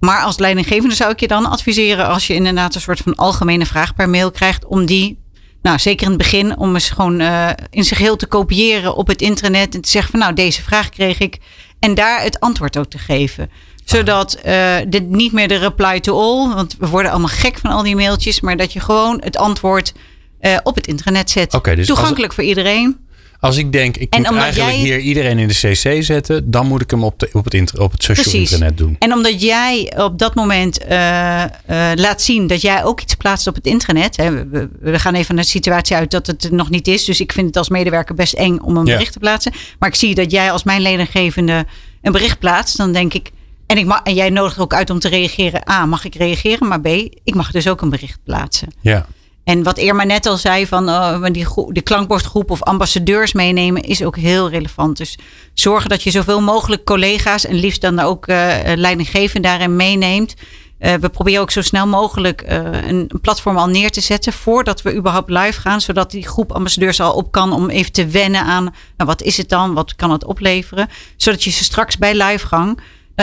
Maar 0.00 0.22
als 0.22 0.38
leidinggevende 0.38 0.94
zou 0.94 1.10
ik 1.10 1.20
je 1.20 1.28
dan 1.28 1.46
adviseren 1.46 2.06
als 2.06 2.26
je 2.26 2.34
inderdaad 2.34 2.74
een 2.74 2.80
soort 2.80 3.00
van 3.00 3.14
algemene 3.14 3.66
vraag 3.66 3.94
per 3.94 4.08
mail 4.08 4.30
krijgt, 4.30 4.66
om 4.66 4.86
die, 4.86 5.18
nou 5.62 5.78
zeker 5.78 6.04
in 6.04 6.12
het 6.12 6.18
begin, 6.18 6.58
om 6.58 6.74
eens 6.74 6.90
gewoon 6.90 7.20
uh, 7.20 7.50
in 7.70 7.84
zich 7.84 7.98
heel 7.98 8.16
te 8.16 8.26
kopiëren 8.26 8.96
op 8.96 9.06
het 9.06 9.22
internet 9.22 9.74
en 9.74 9.80
te 9.80 9.88
zeggen 9.88 10.10
van 10.10 10.20
nou 10.20 10.34
deze 10.34 10.62
vraag 10.62 10.88
kreeg 10.88 11.18
ik 11.18 11.38
en 11.78 11.94
daar 11.94 12.22
het 12.22 12.40
antwoord 12.40 12.78
ook 12.78 12.90
te 12.90 12.98
geven 12.98 13.50
zodat 13.90 14.38
uh, 14.46 14.76
dit 14.88 15.08
niet 15.08 15.32
meer 15.32 15.48
de 15.48 15.56
reply 15.56 16.00
to 16.00 16.20
all, 16.20 16.54
want 16.54 16.76
we 16.78 16.88
worden 16.88 17.10
allemaal 17.10 17.28
gek 17.28 17.58
van 17.58 17.70
al 17.70 17.82
die 17.82 17.96
mailtjes, 17.96 18.40
maar 18.40 18.56
dat 18.56 18.72
je 18.72 18.80
gewoon 18.80 19.20
het 19.24 19.36
antwoord 19.36 19.92
uh, 20.40 20.58
op 20.62 20.74
het 20.74 20.86
internet 20.86 21.30
zet. 21.30 21.54
Okay, 21.54 21.74
dus 21.74 21.86
Toegankelijk 21.86 22.26
als, 22.26 22.34
voor 22.34 22.44
iedereen. 22.44 23.08
Als 23.40 23.56
ik 23.56 23.72
denk, 23.72 23.96
ik 23.96 24.14
en 24.14 24.20
moet 24.20 24.36
eigenlijk 24.36 24.70
jij, 24.70 24.80
hier 24.80 24.98
iedereen 24.98 25.38
in 25.38 25.48
de 25.48 25.54
CC 25.54 26.02
zetten, 26.02 26.50
dan 26.50 26.66
moet 26.66 26.82
ik 26.82 26.90
hem 26.90 27.04
op, 27.04 27.18
de, 27.18 27.28
op, 27.32 27.44
het, 27.44 27.54
inter, 27.54 27.80
op 27.80 27.92
het 27.92 28.02
social 28.02 28.26
precies. 28.26 28.52
internet 28.52 28.78
doen. 28.78 28.96
En 28.98 29.12
omdat 29.12 29.42
jij 29.42 29.92
op 29.96 30.18
dat 30.18 30.34
moment 30.34 30.84
uh, 30.84 30.88
uh, 30.90 31.90
laat 31.94 32.22
zien 32.22 32.46
dat 32.46 32.60
jij 32.60 32.84
ook 32.84 33.00
iets 33.00 33.14
plaatst 33.14 33.46
op 33.46 33.54
het 33.54 33.66
internet. 33.66 34.16
Hè, 34.16 34.48
we, 34.48 34.68
we, 34.80 34.98
gaan 34.98 35.14
even 35.14 35.34
naar 35.34 35.44
de 35.44 35.50
situatie 35.50 35.96
uit 35.96 36.10
dat 36.10 36.26
het 36.26 36.44
er 36.44 36.54
nog 36.54 36.70
niet 36.70 36.88
is. 36.88 37.04
Dus 37.04 37.20
ik 37.20 37.32
vind 37.32 37.46
het 37.46 37.56
als 37.56 37.68
medewerker 37.68 38.14
best 38.14 38.32
eng 38.32 38.58
om 38.58 38.76
een 38.76 38.86
ja. 38.86 38.92
bericht 38.92 39.12
te 39.12 39.18
plaatsen. 39.18 39.52
Maar 39.78 39.88
ik 39.88 39.94
zie 39.94 40.14
dat 40.14 40.30
jij 40.30 40.52
als 40.52 40.64
mijn 40.64 40.80
leidinggevende 40.80 41.66
een 42.02 42.12
bericht 42.12 42.38
plaatst. 42.38 42.76
Dan 42.76 42.92
denk 42.92 43.14
ik, 43.14 43.30
en, 43.66 43.78
ik 43.78 43.86
mag, 43.86 44.02
en 44.02 44.14
jij 44.14 44.30
nodigt 44.30 44.58
ook 44.58 44.74
uit 44.74 44.90
om 44.90 44.98
te 44.98 45.08
reageren. 45.08 45.70
A, 45.70 45.86
mag 45.86 46.04
ik 46.04 46.14
reageren? 46.14 46.68
Maar 46.68 46.80
B, 46.80 46.86
ik 47.24 47.34
mag 47.34 47.50
dus 47.50 47.68
ook 47.68 47.80
een 47.80 47.90
bericht 47.90 48.18
plaatsen. 48.24 48.68
Ja. 48.80 49.06
En 49.50 49.62
wat 49.62 49.78
Irma 49.78 50.04
net 50.04 50.26
al 50.26 50.36
zei, 50.36 50.66
van 50.66 50.88
uh, 50.88 51.24
die, 51.32 51.46
die 51.68 51.82
klankbordgroep 51.82 52.50
of 52.50 52.62
ambassadeurs 52.62 53.32
meenemen, 53.32 53.82
is 53.82 54.02
ook 54.02 54.16
heel 54.16 54.50
relevant. 54.50 54.96
Dus 54.96 55.18
zorgen 55.54 55.88
dat 55.88 56.02
je 56.02 56.10
zoveel 56.10 56.40
mogelijk 56.40 56.84
collega's 56.84 57.46
en 57.46 57.54
liefst 57.54 57.80
dan 57.80 57.98
ook 57.98 58.28
uh, 58.28 58.54
leidinggevenden 58.74 59.50
daarin 59.50 59.76
meeneemt. 59.76 60.34
Uh, 60.80 60.94
we 60.94 61.08
proberen 61.08 61.40
ook 61.40 61.50
zo 61.50 61.62
snel 61.62 61.86
mogelijk 61.86 62.42
een, 62.46 62.88
een, 62.88 63.20
platform 63.20 63.56
al 63.56 63.66
neer 63.66 63.90
te 63.90 64.00
zetten 64.00 64.32
voordat 64.32 64.82
we 64.82 64.94
überhaupt 64.94 65.30
live 65.30 65.60
gaan. 65.60 65.80
Zodat 65.80 66.10
die 66.10 66.28
groep 66.28 66.52
ambassadeurs 66.52 67.00
al 67.00 67.12
op 67.12 67.32
kan 67.32 67.52
om 67.52 67.70
even 67.70 67.92
te 67.92 68.06
wennen 68.06 68.42
aan 68.44 68.64
nou, 68.64 68.74
wat 68.96 69.22
is 69.22 69.36
het 69.36 69.48
dan, 69.48 69.74
wat 69.74 69.96
kan 69.96 70.10
het 70.10 70.24
opleveren. 70.24 70.88
Zodat 71.16 71.44
je 71.44 71.50
ze 71.50 71.64
straks 71.64 71.98
bij 71.98 72.14
livegang 72.14 72.80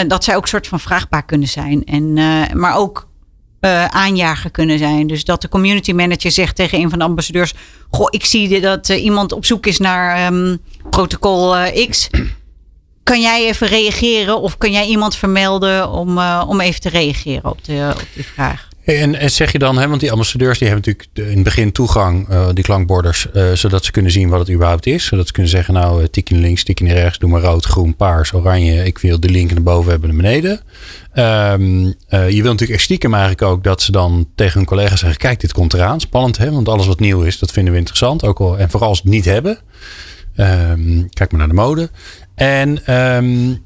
dat 0.08 0.24
zij 0.24 0.36
ook 0.36 0.42
een 0.42 0.48
soort 0.48 0.68
van 0.68 0.80
vraagbaar 0.80 1.26
kunnen 1.26 1.48
zijn. 1.48 1.86
En, 1.86 2.14
maar 2.60 2.76
ook 2.76 3.07
uh, 3.68 3.86
aanjager 3.86 4.52
kunnen 4.52 4.78
zijn. 4.78 5.08
Dus 5.08 5.26
dat 5.26 5.42
de 5.42 5.50
community 5.50 5.92
manager 5.92 6.32
zegt 6.32 6.56
tegen 6.56 6.80
een 6.80 6.90
van 6.90 7.00
de 7.00 7.06
ambassadeurs: 7.06 7.54
Goh, 7.90 8.08
ik 8.10 8.26
zie 8.26 8.62
dat 8.62 8.90
uh, 8.90 9.04
iemand 9.04 9.32
op 9.32 9.46
zoek 9.46 9.66
is 9.66 9.80
naar 9.80 10.34
um, 10.34 10.60
protocol 10.90 11.56
X. 11.90 12.08
Kan 13.04 13.22
jij 13.22 13.46
even 13.46 13.68
reageren 13.68 14.42
of 14.42 14.58
kan 14.58 14.72
jij 14.72 14.86
iemand 14.86 15.16
vermelden 15.16 15.90
om, 15.90 16.20
om 16.20 16.62
even 16.62 16.82
te 16.82 16.90
reageren 16.90 17.52
op, 17.52 17.66
de, 17.66 17.94
op 17.96 18.08
die 18.14 18.26
vraag? 18.26 18.68
En, 18.88 19.32
zeg 19.32 19.52
je 19.52 19.60
dan, 19.60 19.78
hè, 19.78 19.88
want 19.88 20.00
die 20.00 20.12
ambassadeurs 20.12 20.60
die 20.60 20.68
hebben 20.68 20.86
natuurlijk 20.88 21.30
in 21.30 21.36
het 21.36 21.44
begin 21.44 21.72
toegang, 21.72 22.30
uh, 22.30 22.48
die 22.54 22.64
klankborders, 22.64 23.28
uh, 23.34 23.52
zodat 23.52 23.86
ze 23.86 23.92
kunnen 23.92 24.12
zien 24.12 24.30
wat 24.30 24.40
het 24.40 24.50
überhaupt 24.50 24.86
is. 24.86 25.06
Zodat 25.06 25.28
ze 25.28 25.34
kunnen 25.34 25.52
zeggen, 25.52 25.74
nou, 25.74 26.02
uh, 26.02 26.08
tikje 26.08 26.36
naar 26.36 26.44
links, 26.44 26.64
tikje 26.64 26.86
naar 26.86 26.96
rechts, 26.96 27.20
doe 27.20 27.30
maar 27.30 27.42
rood, 27.42 27.66
groen, 27.66 27.96
paars, 27.96 28.34
oranje. 28.34 28.84
Ik 28.84 28.98
wil 28.98 29.20
de 29.20 29.30
link 29.30 29.52
naar 29.52 29.64
boven 29.64 29.92
hebben 29.92 30.10
naar 30.10 30.18
beneden. 30.18 30.60
Um, 31.14 31.96
je 32.34 32.42
wil 32.42 32.52
natuurlijk 32.52 32.80
stiekem 32.80 33.14
eigenlijk 33.14 33.42
ook 33.42 33.64
dat 33.64 33.82
ze 33.82 33.92
dan 33.92 34.28
tegen 34.36 34.58
hun 34.58 34.68
collega's 34.68 35.00
zeggen, 35.00 35.20
kijk, 35.20 35.40
dit 35.40 35.54
komt 35.54 35.74
eraan. 35.74 36.00
Spannend, 36.00 36.38
hè? 36.38 36.52
Want 36.52 36.70
alles 36.70 36.88
wat 36.88 37.00
nieuw 37.00 37.22
is, 37.22 37.40
dat 37.40 37.52
vinden 37.52 37.74
we 37.74 37.80
interessant. 37.80 38.24
Ook 38.24 38.40
al, 38.40 38.58
en 38.58 38.70
vooral 38.70 38.90
als 38.90 38.98
het 38.98 39.08
niet 39.08 39.26
hebben. 39.26 39.58
Um, 40.36 41.10
kijk 41.10 41.32
maar 41.32 41.40
naar 41.40 41.50
de 41.50 41.54
mode. 41.54 41.90
En 42.36 42.94
um, 42.96 43.66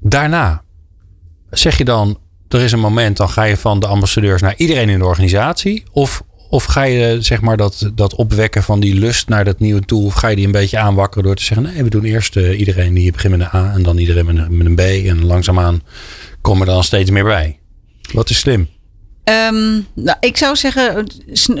daarna 0.00 0.62
zeg 1.50 1.78
je 1.78 1.84
dan 1.84 2.18
er 2.48 2.60
is 2.60 2.72
een 2.72 2.78
moment, 2.78 3.16
dan 3.16 3.28
ga 3.28 3.42
je 3.42 3.56
van 3.56 3.80
de 3.80 3.86
ambassadeurs 3.86 4.42
naar 4.42 4.54
iedereen 4.56 4.88
in 4.88 4.98
de 4.98 5.04
organisatie? 5.04 5.82
Of, 5.92 6.22
of 6.50 6.64
ga 6.64 6.82
je 6.82 7.16
zeg 7.20 7.40
maar 7.40 7.56
dat, 7.56 7.90
dat 7.94 8.14
opwekken 8.14 8.62
van 8.62 8.80
die 8.80 8.94
lust 8.94 9.28
naar 9.28 9.44
dat 9.44 9.58
nieuwe 9.58 9.84
tool, 9.84 10.04
of 10.04 10.14
ga 10.14 10.28
je 10.28 10.36
die 10.36 10.46
een 10.46 10.52
beetje 10.52 10.78
aanwakkeren 10.78 11.24
door 11.24 11.34
te 11.34 11.44
zeggen: 11.44 11.72
nee, 11.72 11.82
we 11.82 11.90
doen 11.90 12.04
eerst 12.04 12.36
uh, 12.36 12.58
iedereen 12.58 12.94
die 12.94 13.12
begint 13.12 13.36
met 13.36 13.48
een 13.52 13.60
A 13.60 13.72
en 13.72 13.82
dan 13.82 13.98
iedereen 13.98 14.26
met 14.26 14.36
een, 14.36 14.56
met 14.56 14.66
een 14.66 14.74
B. 14.74 14.80
En 14.80 15.24
langzaamaan 15.24 15.82
komen 16.40 16.66
er 16.66 16.72
dan 16.72 16.84
steeds 16.84 17.10
meer 17.10 17.24
bij. 17.24 17.58
Wat 18.12 18.30
is 18.30 18.38
slim? 18.38 18.68
Um, 19.24 19.86
nou, 19.94 20.16
ik 20.20 20.36
zou 20.36 20.56
zeggen, 20.56 21.06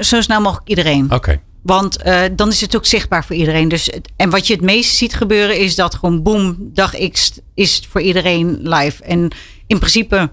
zo 0.00 0.20
snel 0.20 0.40
mogelijk 0.40 0.68
iedereen. 0.68 1.04
Oké. 1.04 1.14
Okay. 1.14 1.40
Want 1.62 1.98
uh, 2.06 2.22
dan 2.36 2.48
is 2.48 2.60
het 2.60 2.76
ook 2.76 2.86
zichtbaar 2.86 3.24
voor 3.24 3.36
iedereen. 3.36 3.68
Dus, 3.68 3.90
en 4.16 4.30
wat 4.30 4.46
je 4.46 4.52
het 4.52 4.62
meest 4.62 4.96
ziet 4.96 5.14
gebeuren 5.14 5.58
is 5.58 5.74
dat 5.74 5.94
gewoon 5.94 6.22
boom, 6.22 6.56
dag 6.58 7.10
X 7.10 7.32
is 7.54 7.82
voor 7.90 8.00
iedereen 8.00 8.58
live. 8.62 9.02
En 9.02 9.30
in 9.66 9.78
principe 9.78 10.30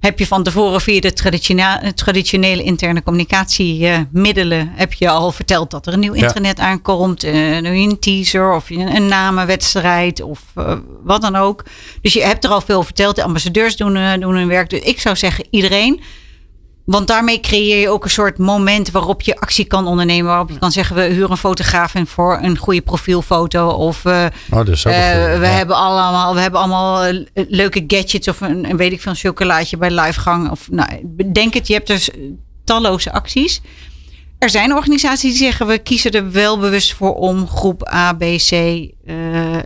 heb 0.00 0.18
je 0.18 0.26
van 0.26 0.42
tevoren 0.42 0.80
via 0.80 1.00
de 1.00 1.12
traditionele, 1.12 1.94
traditionele 1.94 2.62
interne 2.62 3.02
communicatiemiddelen 3.02 4.66
uh, 4.66 4.72
heb 4.74 4.92
je 4.92 5.08
al 5.08 5.32
verteld 5.32 5.70
dat 5.70 5.86
er 5.86 5.92
een 5.92 6.00
nieuw 6.00 6.12
internet 6.12 6.58
ja. 6.58 6.64
aankomt, 6.64 7.24
uh, 7.24 7.56
een 7.56 7.98
teaser 7.98 8.54
of 8.54 8.70
een, 8.70 9.06
namenwedstrijd 9.06 10.22
of 10.22 10.40
uh, 10.58 10.72
wat 11.02 11.20
dan 11.20 11.36
ook. 11.36 11.64
Dus 12.00 12.12
je 12.12 12.22
hebt 12.22 12.44
er 12.44 12.50
al 12.50 12.60
veel 12.60 12.82
verteld. 12.82 13.16
De 13.16 13.22
ambassadeurs 13.22 13.76
doen, 13.76 14.20
doen 14.20 14.34
hun 14.36 14.48
werk. 14.48 14.70
Dus 14.70 14.80
ik 14.80 15.00
zou 15.00 15.16
zeggen 15.16 15.46
iedereen. 15.50 16.00
Want 16.86 17.06
daarmee 17.06 17.40
creëer 17.40 17.80
je 17.80 17.88
ook 17.88 18.04
een 18.04 18.10
soort 18.10 18.38
moment 18.38 18.90
waarop 18.90 19.22
je 19.22 19.36
actie 19.36 19.64
kan 19.64 19.86
ondernemen. 19.86 20.26
Waarop 20.26 20.50
je 20.50 20.58
kan 20.58 20.72
zeggen, 20.72 20.96
we 20.96 21.02
huren 21.02 21.30
een 21.30 21.36
fotograaf 21.36 21.94
in 21.94 22.06
voor 22.06 22.38
een 22.42 22.58
goede 22.58 22.80
profielfoto. 22.80 23.68
Of 23.68 24.04
uh, 24.04 24.26
oh, 24.50 24.64
dus 24.64 24.84
uh, 24.84 24.92
we, 24.92 24.98
ja. 24.98 25.38
hebben 25.38 25.76
allemaal, 25.76 26.34
we 26.34 26.40
hebben 26.40 26.60
allemaal 26.60 27.12
leuke 27.34 27.84
gadgets 27.86 28.28
of 28.28 28.40
een, 28.40 28.70
een 28.70 28.76
weet 28.76 28.92
ik 28.92 29.00
veel, 29.00 29.12
een 29.12 29.18
chocolaatje 29.18 29.76
bij 29.76 29.90
livegang. 29.90 30.50
Of, 30.50 30.70
nou, 30.70 30.88
denk 31.32 31.54
het, 31.54 31.66
je 31.66 31.72
hebt 31.72 31.86
dus 31.86 32.10
talloze 32.64 33.12
acties. 33.12 33.60
Er 34.38 34.50
zijn 34.50 34.74
organisaties 34.74 35.30
die 35.30 35.42
zeggen, 35.44 35.66
we 35.66 35.78
kiezen 35.78 36.10
er 36.10 36.30
wel 36.32 36.58
bewust 36.58 36.94
voor 36.94 37.14
om 37.14 37.48
groep 37.48 37.88
A, 37.92 38.12
B, 38.12 38.20
C 38.20 38.50
uh, 38.50 39.56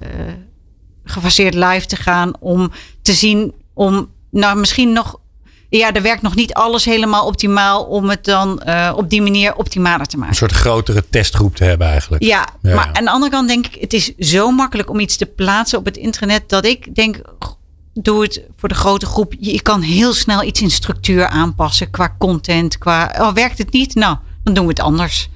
gefaseerd 1.05 1.55
live 1.55 1.87
te 1.87 1.97
gaan. 1.97 2.33
Om 2.41 2.71
te 3.03 3.13
zien, 3.13 3.55
om 3.75 4.11
nou 4.31 4.59
misschien 4.59 4.93
nog 4.93 5.20
ja, 5.79 5.93
er 5.93 6.03
werkt 6.03 6.23
nog 6.23 6.35
niet 6.35 6.55
alles 6.55 6.85
helemaal 6.85 7.27
optimaal 7.27 7.85
om 7.85 8.09
het 8.09 8.25
dan 8.25 8.63
uh, 8.67 8.93
op 8.97 9.11
die 9.11 9.23
manier 9.23 9.55
optimaler 9.55 10.07
te 10.07 10.17
maken. 10.17 10.33
Een 10.33 10.39
soort 10.39 10.53
grotere 10.53 11.05
testgroep 11.11 11.57
te 11.57 11.65
hebben 11.65 11.87
eigenlijk. 11.87 12.23
Ja, 12.23 12.49
ja, 12.63 12.75
maar 12.75 12.91
aan 12.93 13.05
de 13.05 13.11
andere 13.11 13.33
kant 13.33 13.49
denk 13.49 13.67
ik, 13.67 13.81
het 13.81 13.93
is 13.93 14.17
zo 14.19 14.51
makkelijk 14.51 14.91
om 14.91 15.01
iets 15.01 15.17
te 15.17 15.27
plaatsen 15.27 15.79
op 15.79 15.85
het 15.85 15.97
internet 15.97 16.49
dat 16.49 16.65
ik 16.65 16.95
denk, 16.95 17.21
doe 17.95 18.23
het 18.23 18.43
voor 18.57 18.69
de 18.69 18.75
grote 18.75 19.07
groep. 19.07 19.35
Je 19.39 19.63
kan 19.63 19.81
heel 19.83 20.13
snel 20.13 20.43
iets 20.43 20.63
in 20.63 20.71
structuur 20.71 21.27
aanpassen 21.27 21.91
qua 21.91 22.15
content, 22.19 22.79
qua, 22.79 23.15
oh 23.19 23.33
werkt 23.33 23.59
het 23.59 23.73
niet? 23.73 23.95
Nou, 23.95 24.17
dan 24.45 24.55
doen 24.55 24.65
we 24.65 24.71
het 24.71 24.81
anders. 24.81 25.29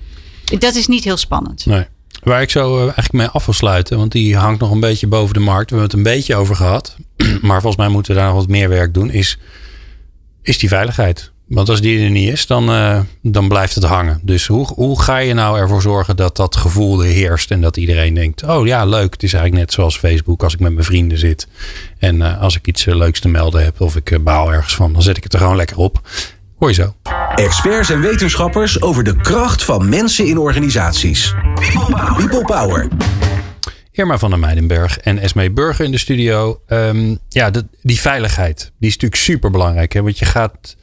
Dat 0.59 0.75
is 0.75 0.87
niet 0.87 1.05
heel 1.05 1.17
spannend. 1.17 1.67
Nee. 1.67 1.87
Waar 2.23 2.43
ik 2.43 2.51
zo 2.51 2.79
eigenlijk 2.79 3.13
mee 3.13 3.27
af 3.27 3.45
wil 3.45 3.55
sluiten, 3.55 3.99
want 3.99 4.13
die 4.13 4.37
hangt 4.37 4.61
nog 4.61 4.71
een 4.71 4.81
beetje 4.81 5.07
boven 5.07 5.35
de 5.35 5.41
markt. 5.41 5.71
We 5.71 5.77
hebben 5.77 5.99
het 5.99 6.07
een 6.07 6.15
beetje 6.15 6.37
over 6.37 6.57
gehad. 6.57 6.97
Maar 7.43 7.61
volgens 7.61 7.77
mij 7.77 7.89
moeten 7.89 8.15
we 8.15 8.19
daar 8.19 8.29
nog 8.29 8.39
wat 8.39 8.49
meer 8.49 8.69
werk 8.69 8.95
doen. 8.95 9.11
Is 9.11 9.39
is 10.45 10.59
die 10.59 10.69
veiligheid. 10.69 11.33
Want 11.47 11.69
als 11.69 11.81
die 11.81 12.05
er 12.05 12.11
niet 12.11 12.29
is, 12.29 12.47
dan, 12.47 12.71
uh, 12.71 13.01
dan 13.23 13.49
blijft 13.49 13.75
het 13.75 13.85
hangen. 13.85 14.21
Dus 14.23 14.47
hoe, 14.47 14.67
hoe 14.67 15.03
ga 15.03 15.17
je 15.17 15.35
nou 15.35 15.59
ervoor 15.59 15.83
zorgen 15.83 16.17
dat 16.17 16.37
dat 16.37 16.57
gevoel 16.57 17.05
er 17.05 17.11
heerst 17.11 17.51
en 17.51 17.61
dat 17.61 17.77
iedereen 17.77 18.15
denkt: 18.15 18.43
oh 18.43 18.67
ja, 18.67 18.85
leuk. 18.85 19.13
Het 19.13 19.23
is 19.23 19.33
eigenlijk 19.33 19.65
net 19.65 19.73
zoals 19.73 19.99
Facebook 19.99 20.43
als 20.43 20.55
ik 20.55 20.61
met 20.61 20.73
mijn 20.73 20.85
vrienden 20.85 21.19
zit. 21.19 21.49
En 21.99 22.17
uh, 22.17 22.41
als 22.41 22.57
ik 22.57 22.67
iets 22.67 22.87
uh, 22.87 22.95
leuks 22.95 23.21
te 23.21 23.29
melden 23.29 23.65
heb 23.65 23.81
of 23.81 23.97
ik 23.97 24.25
baal 24.25 24.53
ergens 24.53 24.75
van, 24.75 24.93
dan 24.93 25.03
zet 25.03 25.17
ik 25.17 25.23
het 25.23 25.33
er 25.33 25.39
gewoon 25.39 25.57
lekker 25.57 25.77
op. 25.77 26.01
Hoor 26.59 26.69
je 26.69 26.75
zo. 26.75 26.95
Experts 27.35 27.91
en 27.91 28.01
wetenschappers 28.01 28.83
over 28.83 29.05
de 29.05 29.17
kracht 29.17 29.65
van 29.65 29.89
mensen 29.89 30.27
in 30.27 30.39
organisaties. 30.39 31.35
People 32.17 32.45
Power. 32.45 32.89
Irma 33.97 34.19
van 34.19 34.31
der 34.31 34.39
Meidenberg 34.39 34.99
en 34.99 35.19
Esme 35.19 35.51
Burger 35.51 35.85
in 35.85 35.91
de 35.91 35.99
studio. 35.99 36.61
Um, 36.69 37.19
ja, 37.29 37.51
die 37.83 38.01
veiligheid, 38.01 38.73
die 38.79 38.89
is 38.89 38.95
natuurlijk 38.95 39.23
super 39.23 39.51
belangrijk. 39.51 39.93
Hè? 39.93 40.03
Want 40.03 40.19
je 40.19 40.25
gaat. 40.25 40.77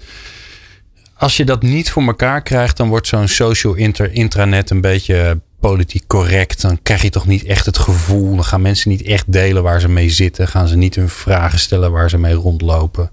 Als 1.14 1.38
je 1.38 1.46
dat 1.46 1.62
niet 1.62 1.92
voor 1.92 2.04
elkaar 2.04 2.42
krijgt, 2.42 2.78
dan 2.78 2.90
wordt 2.90 3.08
zo'n 3.08 3.28
social 3.28 3.74
inter, 3.74 4.12
intranet 4.12 4.70
een 4.70 4.82
beetje 4.82 5.42
politiek 5.60 6.08
correct. 6.08 6.62
Dan 6.62 6.82
krijg 6.82 7.02
je 7.02 7.10
toch 7.10 7.28
niet 7.28 7.44
echt 7.44 7.66
het 7.66 7.78
gevoel. 7.78 8.36
Dan 8.36 8.44
gaan 8.44 8.62
mensen 8.62 8.90
niet 8.90 9.02
echt 9.02 9.32
delen 9.32 9.64
waar 9.64 9.82
ze 9.82 9.90
mee 9.90 10.10
zitten. 10.10 10.48
Gaan 10.48 10.68
ze 10.68 10.78
niet 10.78 10.96
hun 10.96 11.10
vragen 11.10 11.60
stellen 11.60 11.92
waar 11.92 12.10
ze 12.10 12.18
mee 12.18 12.34
rondlopen. 12.34 13.12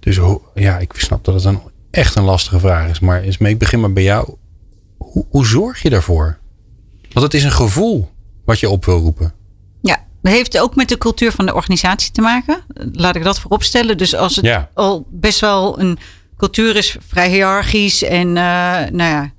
Dus 0.00 0.18
ja, 0.54 0.78
ik 0.78 0.92
snap 0.96 1.24
dat 1.24 1.34
het 1.34 1.44
een, 1.44 1.60
echt 1.90 2.14
een 2.14 2.24
lastige 2.24 2.58
vraag 2.58 2.90
is. 2.90 3.00
Maar 3.00 3.22
Esme, 3.22 3.48
ik 3.48 3.58
begin 3.58 3.80
maar 3.80 3.92
bij 3.92 4.02
jou. 4.02 4.34
Hoe, 4.96 5.26
hoe 5.30 5.46
zorg 5.46 5.82
je 5.82 5.90
daarvoor? 5.90 6.38
Want 7.12 7.24
het 7.24 7.34
is 7.34 7.44
een 7.44 7.52
gevoel 7.52 8.16
wat 8.48 8.60
je 8.60 8.68
op 8.68 8.84
wil 8.84 8.98
roepen. 8.98 9.34
Ja, 9.80 10.04
dat 10.22 10.32
heeft 10.32 10.58
ook 10.58 10.74
met 10.74 10.88
de 10.88 10.98
cultuur 10.98 11.32
van 11.32 11.46
de 11.46 11.54
organisatie 11.54 12.12
te 12.12 12.20
maken. 12.20 12.60
Laat 12.92 13.16
ik 13.16 13.24
dat 13.24 13.40
voorop 13.40 13.62
stellen. 13.62 13.98
Dus 13.98 14.14
als 14.14 14.36
het 14.36 14.44
ja. 14.44 14.70
al 14.74 15.06
best 15.10 15.40
wel 15.40 15.80
een 15.80 15.98
cultuur 16.36 16.76
is, 16.76 16.96
vrij 17.08 17.30
hiërarchisch 17.30 18.02
en 18.02 18.28
uh, 18.28 18.34
nou 18.34 18.96
ja, 18.96 19.30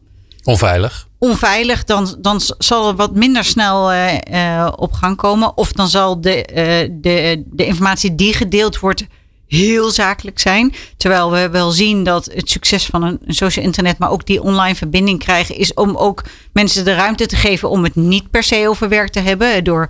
Onveilig. 0.44 1.08
onveilig, 1.18 1.84
dan, 1.84 2.16
dan 2.20 2.42
zal 2.58 2.88
er 2.88 2.96
wat 2.96 3.16
minder 3.16 3.44
snel 3.44 3.92
eh, 3.92 4.62
eh, 4.62 4.74
op 4.76 4.94
gang 4.94 5.18
komen. 5.18 5.58
Of 5.58 5.72
dan 5.72 5.88
zal 5.88 6.22
de, 6.22 6.46
eh, 6.46 6.90
de, 6.92 7.44
de 7.46 7.66
informatie 7.66 8.16
die 8.16 8.34
gedeeld 8.34 8.80
wordt 8.80 9.06
heel 9.50 9.90
zakelijk 9.90 10.40
zijn. 10.40 10.74
Terwijl 10.98 11.32
we 11.32 11.50
wel 11.50 11.72
zien 11.72 12.04
dat 12.04 12.26
het 12.34 12.50
succes 12.50 12.86
van 12.86 13.04
een, 13.04 13.20
een 13.26 13.34
social 13.34 13.66
internet, 13.66 13.98
maar 13.98 14.12
ook 14.12 14.26
die 14.26 14.42
online 14.42 14.76
verbinding 14.76 15.20
krijgen, 15.20 15.58
is 15.58 15.74
om 15.74 15.96
ook 15.96 16.24
mensen 16.54 16.86
de 16.86 16.94
ruimte 16.94 17.26
te 17.26 17.36
geven 17.36 17.70
om 17.70 17.84
het 17.84 17.96
niet 17.96 18.32
per 18.32 18.44
se 18.44 18.68
over 18.68 18.90
werk 18.90 19.10
te 19.10 19.20
hebben. 19.20 19.64
Door 19.64 19.90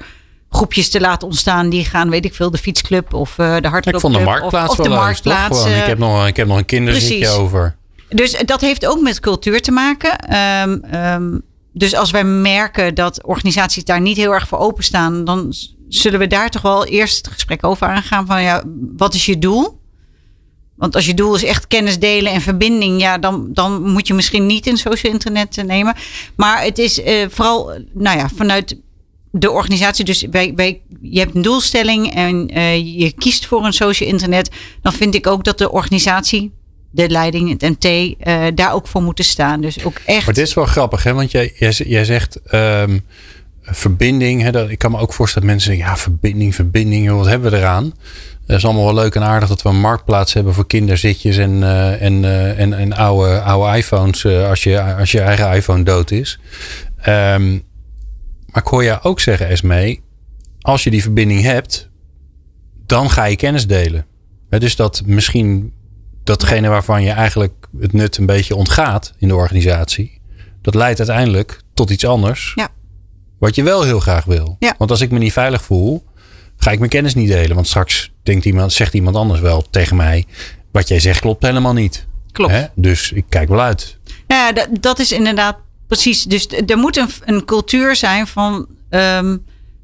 groepjes 0.50 0.90
te 0.90 1.00
laten 1.00 1.28
ontstaan 1.28 1.70
die 1.70 1.86
gaan, 1.86 2.10
weet 2.10 2.26
ik 2.26 2.34
veel, 2.34 2.52
de 2.52 2.58
fietsclub 2.58 3.14
of 3.14 3.30
eh, 3.38 3.38
de 3.38 3.68
hardloopclub. 3.68 3.96
Ik 3.96 4.02
vond 4.02 4.14
de 4.14 4.24
marktplaats 4.24 4.72
of, 4.72 4.80
of 4.80 4.86
wel 4.86 4.96
de 4.96 5.02
marktplaats. 5.02 5.66
Ik, 5.66 5.72
eh, 5.72 5.86
heb 5.86 5.98
nog, 5.98 6.28
ik 6.28 6.36
heb 6.36 6.48
nog 6.48 6.58
een 6.58 6.66
kinderzitje 6.66 7.28
over. 7.28 7.76
dus 8.10 8.32
dat 8.46 8.62
heeft 8.62 8.86
ook 8.86 9.00
met 9.00 9.20
cultuur 9.20 9.62
te 9.62 9.72
maken. 9.72 10.18
Ehm, 10.18 10.78
ehm, 10.92 11.38
dus 11.74 11.96
als 11.96 12.12
wij 12.12 12.24
merken 12.24 12.96
dat 12.96 13.24
organisaties 13.24 13.84
daar 13.84 14.02
niet 14.02 14.18
heel 14.18 14.34
erg 14.34 14.48
voor 14.48 14.58
openstaan, 14.58 15.26
dan 15.26 15.54
zullen 15.90 16.20
we 16.20 16.28
daar 16.28 16.50
toch 16.50 16.62
wel 16.62 16.86
eerst 16.86 17.18
het 17.18 17.34
gesprek 17.34 17.66
over 17.66 17.88
aangaan 17.88 18.26
van 18.26 18.42
ja, 18.42 18.64
wat 18.98 19.14
is 19.14 19.26
je 19.26 19.40
doel? 19.40 19.80
Want 20.80 20.96
als 20.96 21.06
je 21.06 21.14
doel 21.14 21.36
is 21.36 21.44
echt 21.44 21.68
kennis 21.68 22.00
delen 22.00 22.32
en 22.32 22.42
verbinding, 22.42 23.02
ja, 23.02 23.18
dan, 23.18 23.50
dan 23.54 23.82
moet 23.92 24.08
je 24.08 24.14
misschien 24.14 24.46
niet 24.46 24.68
in 24.68 24.78
social 24.78 25.14
internet 25.14 25.64
nemen. 25.66 25.96
Maar 26.36 26.64
het 26.64 26.78
is 26.78 27.02
eh, 27.02 27.26
vooral, 27.30 27.72
nou 27.94 28.18
ja, 28.18 28.30
vanuit 28.36 28.78
de 29.32 29.52
organisatie. 29.52 30.06
Dus 30.06 30.26
wij, 30.32 30.54
wij, 30.56 30.82
je 31.02 31.20
hebt 31.20 31.36
een 31.36 31.42
doelstelling 31.42 32.14
en 32.14 32.48
eh, 32.48 33.00
je 33.00 33.12
kiest 33.12 33.46
voor 33.46 33.66
een 33.66 33.74
social 33.74 34.10
internet. 34.10 34.50
Dan 34.82 34.94
vind 34.94 35.16
ik 35.16 35.28
ook 35.28 35.44
dat 35.44 35.58
de 35.58 35.72
organisatie, 35.72 36.52
de 36.92 37.10
leiding, 37.10 37.50
het 37.50 37.62
MT, 37.62 38.16
eh, 38.20 38.46
daar 38.56 38.74
ook 38.74 38.88
voor 38.88 39.02
moeten 39.02 39.26
staan. 39.26 39.62
Dus 39.62 39.84
ook 39.84 39.98
echt. 40.06 40.26
Maar 40.26 40.34
dit 40.34 40.48
is 40.48 40.54
wel 40.54 40.66
grappig, 40.66 41.04
hè? 41.04 41.14
Want 41.14 41.32
jij, 41.32 41.54
jij, 41.58 41.72
jij 41.72 42.06
zegt 42.06 42.42
ehm, 42.42 43.00
verbinding. 43.72 44.42
Hè? 44.42 44.52
Dat, 44.52 44.70
ik 44.70 44.78
kan 44.78 44.92
me 44.92 44.98
ook 44.98 45.14
voorstellen 45.14 45.48
dat 45.48 45.58
mensen 45.58 45.76
zeggen, 45.76 45.94
ja, 45.94 46.02
verbinding, 46.02 46.56
verbinding, 46.56 47.10
wat 47.10 47.26
hebben 47.26 47.52
we 47.52 47.58
eraan? 47.58 47.94
Het 48.46 48.58
is 48.58 48.66
allemaal 48.66 48.86
wel 48.86 48.94
leuk 48.94 49.16
en 49.16 49.24
aardig 49.24 49.50
dat 49.50 49.62
we 49.62 49.70
een 49.70 49.80
marktplaats 49.80 50.34
hebben 50.34 50.54
voor 50.54 50.68
kinderzitjes 50.68 51.38
en, 51.38 51.64
eh, 51.64 52.02
en, 52.02 52.26
eh, 52.26 52.60
en, 52.60 52.74
en 52.74 52.94
oude, 52.94 53.42
oude 53.42 53.78
iPhones 53.78 54.24
eh, 54.24 54.50
als, 54.50 54.64
je, 54.64 54.82
als 54.82 55.12
je 55.12 55.22
eigen 55.22 55.54
iPhone 55.54 55.84
dood 55.84 56.12
is. 56.12 56.40
Ehm, 56.98 57.52
maar 58.46 58.62
ik 58.64 58.68
hoor 58.68 58.84
jou 58.84 59.00
ook 59.02 59.20
zeggen, 59.20 59.48
Esmee, 59.48 60.02
als 60.62 60.84
je 60.84 60.90
die 60.90 61.02
verbinding 61.02 61.42
hebt, 61.42 61.90
dan 62.86 63.10
ga 63.10 63.26
je 63.26 63.36
kennis 63.36 63.68
delen. 63.68 64.06
Hè, 64.50 64.60
dus 64.60 64.76
dat 64.76 65.02
misschien 65.06 65.74
datgene 66.24 66.70
waarvan 66.70 67.04
je 67.04 67.12
eigenlijk 67.12 67.68
het 67.80 67.94
nut 67.94 68.18
een 68.18 68.26
beetje 68.26 68.56
ontgaat 68.56 69.14
in 69.18 69.28
de 69.28 69.36
organisatie, 69.36 70.22
dat 70.62 70.76
leidt 70.76 71.00
uiteindelijk 71.00 71.62
tot 71.74 71.90
iets 71.90 72.06
anders. 72.06 72.52
Ja. 72.56 72.70
Wat 73.40 73.56
je 73.56 73.64
wel 73.64 73.84
heel 73.84 74.00
graag 74.00 74.26
wil. 74.26 74.56
Ja. 74.60 74.76
Want 74.78 74.92
als 74.92 75.02
ik 75.02 75.12
me 75.12 75.18
niet 75.20 75.34
veilig 75.34 75.62
voel, 75.62 76.04
ga 76.58 76.72
ik 76.72 76.78
mijn 76.80 76.90
kennis 76.92 77.14
niet 77.16 77.28
delen. 77.28 77.56
Want 77.56 77.68
straks 77.68 78.12
denkt 78.24 78.46
iemand, 78.46 78.74
zegt 78.74 78.94
iemand 78.94 79.16
anders 79.16 79.40
wel 79.40 79.64
tegen 79.70 79.96
mij, 79.96 80.26
wat 80.72 80.88
jij 80.88 81.00
zegt 81.00 81.20
klopt 81.20 81.44
helemaal 81.46 81.74
niet. 81.74 82.08
Klopt. 82.32 82.52
Hè? 82.52 82.66
Dus 82.76 83.12
ik 83.12 83.26
kijk 83.30 83.50
wel 83.50 83.62
uit. 83.62 83.98
Nou 84.28 84.42
ja, 84.42 84.52
dat, 84.52 84.68
dat 84.82 85.00
is 85.00 85.12
inderdaad 85.12 85.58
precies. 85.88 86.24
Dus 86.24 86.48
er 86.68 86.78
moet 86.78 86.98
een, 86.98 87.10
een 87.26 87.46
cultuur 87.46 87.96
zijn 87.96 88.28
van. 88.28 88.68
ehm, 88.90 89.38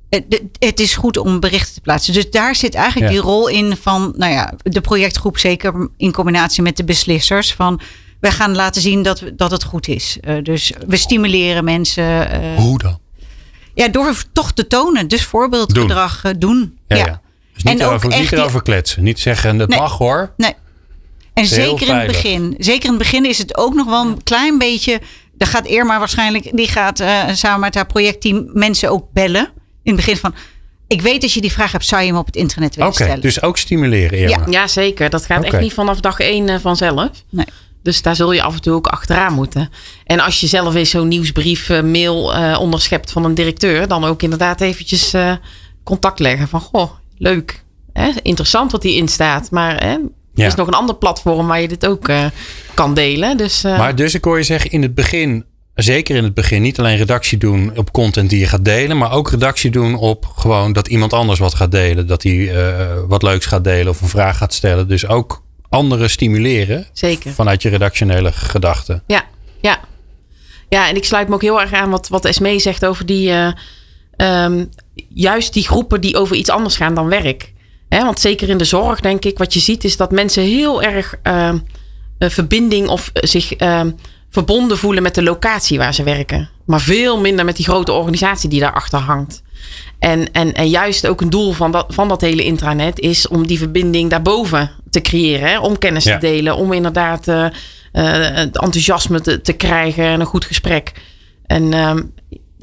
het, 0.10 0.42
het 0.60 0.80
is 0.80 0.96
goed 0.96 1.18
om 1.18 1.40
berichten 1.40 1.74
te 1.74 1.82
plaatsen. 1.82 2.14
Dus 2.14 2.30
daar 2.32 2.56
zit 2.56 2.76
eigenlijk 2.76 3.12
Ja. 3.12 3.20
die 3.20 3.30
rol 3.30 3.48
in 3.48 3.78
van, 3.82 4.14
nou 4.18 4.32
ja, 4.34 4.54
de 4.64 4.82
projectgroep, 4.82 5.38
zeker 5.38 5.90
in 5.98 6.12
combinatie 6.12 6.64
met 6.64 6.78
de 6.78 6.84
beslissers. 6.84 7.54
Van 7.54 7.80
wij 8.20 8.32
gaan 8.32 8.56
laten 8.56 8.82
zien 8.82 9.04
dat, 9.04 9.24
dat 9.36 9.52
het 9.52 9.64
goed 9.64 9.88
is. 9.88 10.18
Eh, 10.22 10.36
dus 10.44 10.74
we 10.88 10.98
stimuleren 10.98 11.64
mensen. 11.64 12.30
eh, 12.32 12.56
Hoe 12.58 12.78
dan? 12.78 13.00
Ja, 13.76 13.88
door 13.88 14.16
toch 14.34 14.52
te 14.54 14.68
tonen. 14.68 15.08
Dus 15.08 15.24
voorbeeldgedrag 15.24 16.24
eh, 16.24 16.32
doen. 16.38 16.78
Ja, 16.88 16.96
Ja. 16.98 17.06
ja. 17.06 17.22
Dus 17.54 17.64
niet, 17.64 17.74
En 17.74 17.82
ook 17.82 17.90
erover, 17.90 18.10
niet 18.10 18.18
echt 18.20 18.30
die- 18.30 18.40
erover 18.40 18.62
kletsen. 18.62 19.04
Niet 19.04 19.20
zeggen, 19.20 19.58
dat 19.58 19.70
Nee. 19.70 19.80
mag 19.80 19.98
hoor. 19.98 20.34
Nee. 20.38 20.54
En 21.34 21.46
zeker 21.46 21.88
in 21.88 21.96
het 21.96 22.08
begin. 22.08 22.56
Zeker 22.58 22.84
in 22.84 22.90
het 22.90 22.98
begin 22.98 23.26
is 23.26 23.38
het 23.38 23.58
ook 23.58 23.74
nog 23.74 23.86
wel 23.88 24.06
een 24.06 24.24
klein 24.24 24.58
beetje. 24.58 25.02
Daar 25.38 25.48
gaat 25.48 25.68
Irma 25.68 26.00
waarschijnlijk. 26.00 26.50
Die 26.58 26.68
gaat 26.68 27.00
eh, 27.00 27.24
samen 27.34 27.60
met 27.60 27.76
haar 27.76 27.86
projectteam 27.86 28.50
mensen 28.54 28.90
ook 28.90 29.06
bellen. 29.14 29.42
In 29.84 29.92
het 29.92 29.96
begin 29.96 30.18
van. 30.18 30.36
Ik 30.88 31.02
weet 31.02 31.24
als 31.24 31.34
je 31.34 31.42
die 31.42 31.52
vraag 31.52 31.72
hebt, 31.72 31.86
zou 31.86 32.02
je 32.02 32.08
hem 32.08 32.18
op 32.18 32.26
het 32.26 32.36
internet 32.36 32.76
willen 32.76 32.94
stellen. 32.94 33.22
dus 33.22 33.42
ook 33.42 33.58
stimuleren, 33.58 34.20
Irma. 34.20 34.46
Ja, 34.50 34.68
zeker. 34.68 35.10
Dat 35.10 35.26
gaat 35.26 35.44
echt 35.44 35.60
niet 35.60 35.74
vanaf 35.74 36.00
dag 36.00 36.20
één 36.20 36.50
eh, 36.50 36.60
vanzelf. 36.62 37.10
Nee. 37.30 37.46
Dus 37.86 38.02
daar 38.02 38.16
zul 38.16 38.32
je 38.32 38.42
af 38.42 38.54
en 38.54 38.62
toe 38.62 38.74
ook 38.74 38.88
achteraan 38.88 39.34
moeten. 39.34 39.70
En 40.06 40.20
als 40.20 40.40
je 40.40 40.48
zelf 40.48 40.76
eens 40.76 40.90
zo'n 40.90 41.08
nieuwsbrief, 41.08 41.70
eh, 41.70 41.82
mail 41.82 42.34
eh, 42.34 42.60
onderschept 42.60 43.12
van 43.12 43.26
een 43.26 43.34
directeur, 43.34 43.88
dan 43.88 44.04
ook 44.04 44.22
inderdaad 44.22 44.62
eventjes 44.62 45.14
eh, 45.14 45.32
contact 45.84 46.20
leggen 46.20 46.48
van 46.48 46.60
goh, 46.62 46.92
leuk. 47.18 47.64
Hè? 47.94 48.10
Interessant 48.22 48.72
wat 48.72 48.84
hierin 48.84 49.08
staat. 49.08 49.52
Maar 49.52 49.84
hè, 49.84 49.90
Ja. 49.90 50.44
er 50.44 50.46
is 50.46 50.56
nog 50.56 50.68
een 50.68 50.74
ander 50.74 50.96
platform 50.96 51.48
waar 51.48 51.62
je 51.62 51.68
dit 51.68 51.86
ook 51.86 52.10
kan 52.74 52.94
delen. 52.94 53.38
Dus 53.38 53.62
Maar 53.62 53.96
dus 53.96 54.14
ik 54.14 54.24
hoor 54.24 54.38
je 54.38 54.44
zeggen, 54.44 54.72
in 54.72 54.82
het 54.82 54.96
begin, 54.96 55.46
zeker 55.74 56.16
in 56.16 56.24
het 56.24 56.34
begin, 56.34 56.62
niet 56.62 56.80
alleen 56.80 56.98
redactie 56.98 57.38
doen 57.38 57.72
op 57.76 57.92
content 57.92 58.30
die 58.30 58.40
je 58.40 58.48
gaat 58.48 58.66
delen, 58.66 58.98
maar 58.98 59.12
ook 59.12 59.30
redactie 59.30 59.72
doen 59.72 59.96
op 59.96 60.26
gewoon 60.36 60.74
dat 60.74 60.88
iemand 60.88 61.14
anders 61.14 61.40
wat 61.40 61.54
gaat 61.54 61.72
delen. 61.72 62.08
Dat 62.08 62.24
hij 62.24 62.52
wat 63.08 63.24
leuks 63.24 63.46
gaat 63.46 63.64
delen 63.64 63.88
of 63.88 64.02
een 64.02 64.08
vraag 64.08 64.38
gaat 64.38 64.54
stellen. 64.54 64.88
Dus 64.88 65.08
ook 65.08 65.44
anderen 65.70 66.10
stimuleren 66.10 66.86
zeker. 66.94 67.32
vanuit 67.32 67.62
je 67.62 67.70
redactionele 67.70 68.32
gedachten. 68.32 69.04
Ja, 69.08 69.24
ja. 69.62 69.80
Ja, 70.70 70.88
en 70.90 70.96
ik 70.96 71.06
sluit 71.06 71.28
me 71.28 71.34
ook 71.34 71.42
heel 71.42 71.62
erg 71.62 71.74
aan 71.74 71.90
wat, 71.90 72.08
wat 72.08 72.26
Esmee 72.26 72.60
zegt 72.60 72.86
over 72.86 73.06
die... 73.06 73.30
eh, 73.30 73.52
ehm, 74.16 74.66
juist 75.10 75.54
die 75.54 75.64
groepen 75.64 76.02
die 76.02 76.18
over 76.18 76.36
iets 76.36 76.50
anders 76.50 76.76
gaan 76.76 76.96
dan 76.96 77.08
werk. 77.08 77.54
Want 77.90 78.20
zeker 78.20 78.50
in 78.50 78.58
de 78.58 78.64
zorg, 78.66 79.00
denk 79.00 79.26
ik, 79.26 79.38
wat 79.38 79.54
je 79.54 79.60
ziet... 79.60 79.84
is 79.84 79.98
dat 79.98 80.12
mensen 80.12 80.44
heel 80.44 80.82
erg 80.82 81.16
ehm, 81.24 81.58
verbinding 82.20 82.88
of 82.88 83.10
eh, 83.14 83.24
zich 83.24 83.54
ehm, 83.54 83.92
verbonden 84.30 84.78
voelen... 84.78 85.04
met 85.04 85.16
de 85.16 85.24
locatie 85.24 85.78
waar 85.78 85.94
ze 85.94 86.04
werken. 86.04 86.50
Maar 86.66 86.82
veel 86.82 87.20
minder 87.20 87.46
met 87.46 87.56
die 87.56 87.66
grote 87.66 87.92
organisatie 87.92 88.50
die 88.50 88.60
daarachter 88.60 89.00
hangt. 89.00 89.44
En, 90.00 90.32
en, 90.32 90.54
en 90.54 90.70
juist 90.70 91.08
ook 91.08 91.22
een 91.22 91.30
doel 91.30 91.52
van 91.52 91.72
dat, 91.72 91.86
van 91.90 92.08
dat 92.08 92.22
hele 92.22 92.44
intranet 92.44 93.00
is 93.00 93.28
om 93.28 93.48
die 93.48 93.58
verbinding 93.58 94.10
daarboven 94.10 94.72
te 94.90 95.02
creëren. 95.02 95.50
Hè? 95.50 95.60
Om 95.60 95.78
kennis 95.78 96.04
Ja. 96.04 96.14
te 96.18 96.26
delen, 96.28 96.56
om 96.56 96.74
inderdaad 96.74 97.28
eh, 97.28 97.46
eh, 97.46 97.52
het 98.36 98.58
enthousiasme 98.58 99.22
te, 99.22 99.42
te 99.42 99.54
krijgen 99.54 100.04
en 100.06 100.20
een 100.20 100.26
goed 100.26 100.46
gesprek. 100.46 100.92
En 101.46 101.74
ehm, 101.74 102.02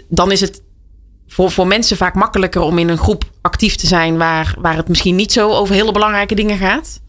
dan 0.08 0.32
is 0.32 0.40
het 0.40 0.62
voor, 1.28 1.50
voor 1.50 1.66
mensen 1.66 1.96
vaak 1.96 2.14
makkelijker 2.14 2.60
om 2.60 2.78
in 2.78 2.88
een 2.88 2.98
groep 2.98 3.24
actief 3.40 3.76
te 3.76 3.86
zijn 3.86 4.16
waar, 4.18 4.54
waar 4.58 4.76
het 4.76 4.88
misschien 4.88 5.16
niet 5.16 5.32
zo 5.32 5.50
over 5.50 5.74
hele 5.74 5.92
belangrijke 5.92 6.34
dingen 6.34 6.58
gaat. 6.58 7.00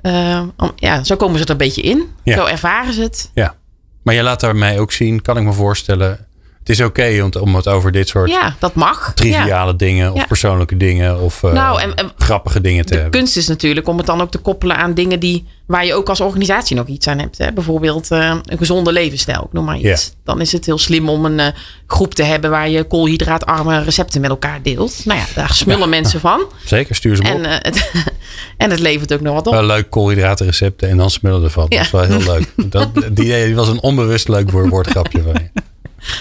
Eh, 0.00 0.42
om- 0.56 0.72
ja, 0.76 1.04
zo 1.04 1.16
komen 1.16 1.38
ze 1.38 1.44
er 1.44 1.50
een 1.50 1.56
beetje 1.56 1.82
in. 1.82 2.04
Ja. 2.24 2.36
Zo 2.36 2.44
ervaren 2.44 2.92
ze 2.94 3.02
het. 3.02 3.30
Ja. 3.34 3.54
Maar 4.02 4.14
je 4.14 4.22
laat 4.22 4.40
daarmee 4.40 4.80
ook 4.80 4.92
zien, 4.92 5.22
kan 5.22 5.36
ik 5.36 5.42
me 5.44 5.52
voorstellen. 5.52 6.26
Het 6.66 6.78
is 6.78 6.84
oké 6.84 7.28
om, 7.40 7.54
het 7.54 7.68
over 7.68 7.92
dit 7.92 8.08
soort 8.08 8.30
Ja, 8.30 8.56
dat 8.58 8.74
mag. 8.74 9.06
Ja. 9.06 9.12
triviale 9.12 9.76
dingen 9.76 10.12
of 10.12 10.18
Ja. 10.18 10.26
persoonlijke 10.26 10.76
dingen 10.76 11.20
of 11.20 11.42
eh, 11.42 11.52
Nou, 11.52 11.80
en- 11.80 11.94
en- 11.94 12.10
grappige 12.18 12.60
dingen 12.60 12.84
te 12.86 12.92
De 12.92 12.98
hebben. 13.00 13.20
kunst 13.20 13.36
is 13.36 13.48
natuurlijk 13.48 13.88
om 13.88 13.96
het 13.96 14.06
dan 14.06 14.20
ook 14.20 14.30
te 14.30 14.38
koppelen 14.38 14.76
aan 14.76 14.94
dingen 14.94 15.20
die, 15.20 15.44
waar 15.66 15.86
je 15.86 15.94
ook 15.94 16.08
als 16.08 16.20
organisatie 16.20 16.76
nog 16.76 16.86
iets 16.86 17.06
aan 17.08 17.18
hebt. 17.18 17.38
Hè? 17.38 17.52
Bijvoorbeeld 17.52 18.10
eh, 18.10 18.34
een 18.44 18.58
gezonde 18.58 18.92
levensstijl, 18.92 19.42
ik 19.44 19.52
noem 19.52 19.64
maar 19.64 19.76
iets. 19.78 20.04
Ja. 20.04 20.10
Dan 20.24 20.40
is 20.40 20.52
het 20.52 20.66
heel 20.66 20.78
slim 20.78 21.08
om 21.08 21.24
een 21.24 21.40
eh, 21.40 21.46
groep 21.86 22.14
te 22.14 22.22
hebben 22.22 22.50
waar 22.50 22.68
je 22.68 22.84
koolhydraatarme 22.84 23.82
recepten 23.82 24.20
met 24.20 24.30
elkaar 24.30 24.62
deelt. 24.62 25.00
Nou 25.04 25.18
ja, 25.18 25.24
daar 25.34 25.54
smullen 25.54 25.88
mensen 25.88 26.20
van. 26.20 26.44
Zeker, 26.64 26.94
stuur 26.94 27.16
ze 27.16 27.22
op. 27.22 27.28
En, 27.28 27.44
eh, 27.44 27.52
het, 27.58 27.90
en 28.56 28.70
het 28.70 28.80
levert 28.80 29.12
ook 29.12 29.20
nog 29.20 29.34
wat 29.34 29.46
op. 29.46 29.52
Wel 29.52 29.64
leuk 29.64 29.90
koolhydratenrecepten 29.90 30.88
en 30.88 30.96
dan 30.96 31.10
smullen 31.10 31.42
ervan. 31.44 31.66
Ja. 31.68 31.76
Dat 31.76 31.84
is 31.86 31.90
wel 31.90 32.02
heel 32.02 32.32
leuk. 32.32 32.70
Dat, 32.72 32.88
die, 32.94 33.44
die 33.44 33.54
was 33.54 33.68
een 33.68 33.80
onbewust 33.82 34.28
leuk 34.28 34.50
woord- 34.50 34.68
woordgrapje 34.68 35.22
van 35.22 35.32
je. 35.32 35.60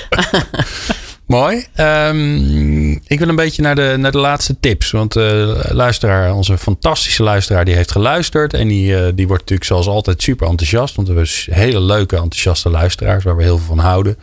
Mooi. 1.26 1.66
Ehm, 1.74 2.92
ik 2.92 3.20
wil 3.20 3.30
een 3.30 3.36
beetje 3.36 3.62
naar 3.62 3.76
de, 3.76 3.96
naar 3.98 4.12
de 4.12 4.18
laatste 4.18 4.60
tips. 4.60 4.92
Want 4.92 5.16
eh 5.16 5.60
luisteraar, 5.70 6.34
onze 6.34 6.58
fantastische 6.58 7.24
luisteraar, 7.24 7.66
die 7.66 7.76
heeft 7.76 7.92
geluisterd. 7.92 8.54
En 8.54 8.68
die, 8.68 8.96
eh, 8.96 9.12
die 9.16 9.28
wordt 9.28 9.42
natuurlijk 9.42 9.70
zoals 9.70 9.88
altijd 9.88 10.22
super 10.22 10.48
enthousiast. 10.48 10.96
Want 10.96 11.08
we 11.08 11.14
hebben 11.14 11.64
hele 11.64 11.82
leuke, 11.82 12.16
enthousiaste 12.16 12.70
luisteraars 12.70 13.24
waar 13.24 13.38
we 13.38 13.44
heel 13.44 13.58
veel 13.58 13.68
van 13.68 13.80
houden. 13.80 14.18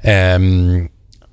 Ehm, 0.00 0.84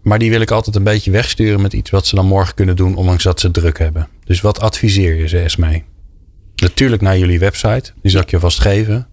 maar 0.01 0.19
die 0.19 0.29
wil 0.29 0.41
ik 0.41 0.51
altijd 0.51 0.75
een 0.75 0.83
beetje 0.83 1.11
wegsturen 1.11 1.61
met 1.61 1.73
iets 1.73 1.89
wat 1.89 2.07
ze 2.07 2.15
dan 2.15 2.25
morgen 2.25 2.55
kunnen 2.55 2.75
doen, 2.75 2.95
ondanks 2.95 3.23
dat 3.23 3.39
ze 3.39 3.51
druk 3.51 3.79
hebben. 3.79 4.07
Dus 4.25 4.41
wat 4.41 4.59
adviseer 4.59 5.15
je 5.15 5.27
ze, 5.27 5.39
Esmee? 5.39 5.83
Natuurlijk 6.55 7.01
naar 7.01 7.17
jullie 7.17 7.39
website. 7.39 7.91
Die 8.01 8.11
zal 8.11 8.21
ik 8.21 8.29
je 8.29 8.39
vast 8.39 8.59
geven. 8.59 9.07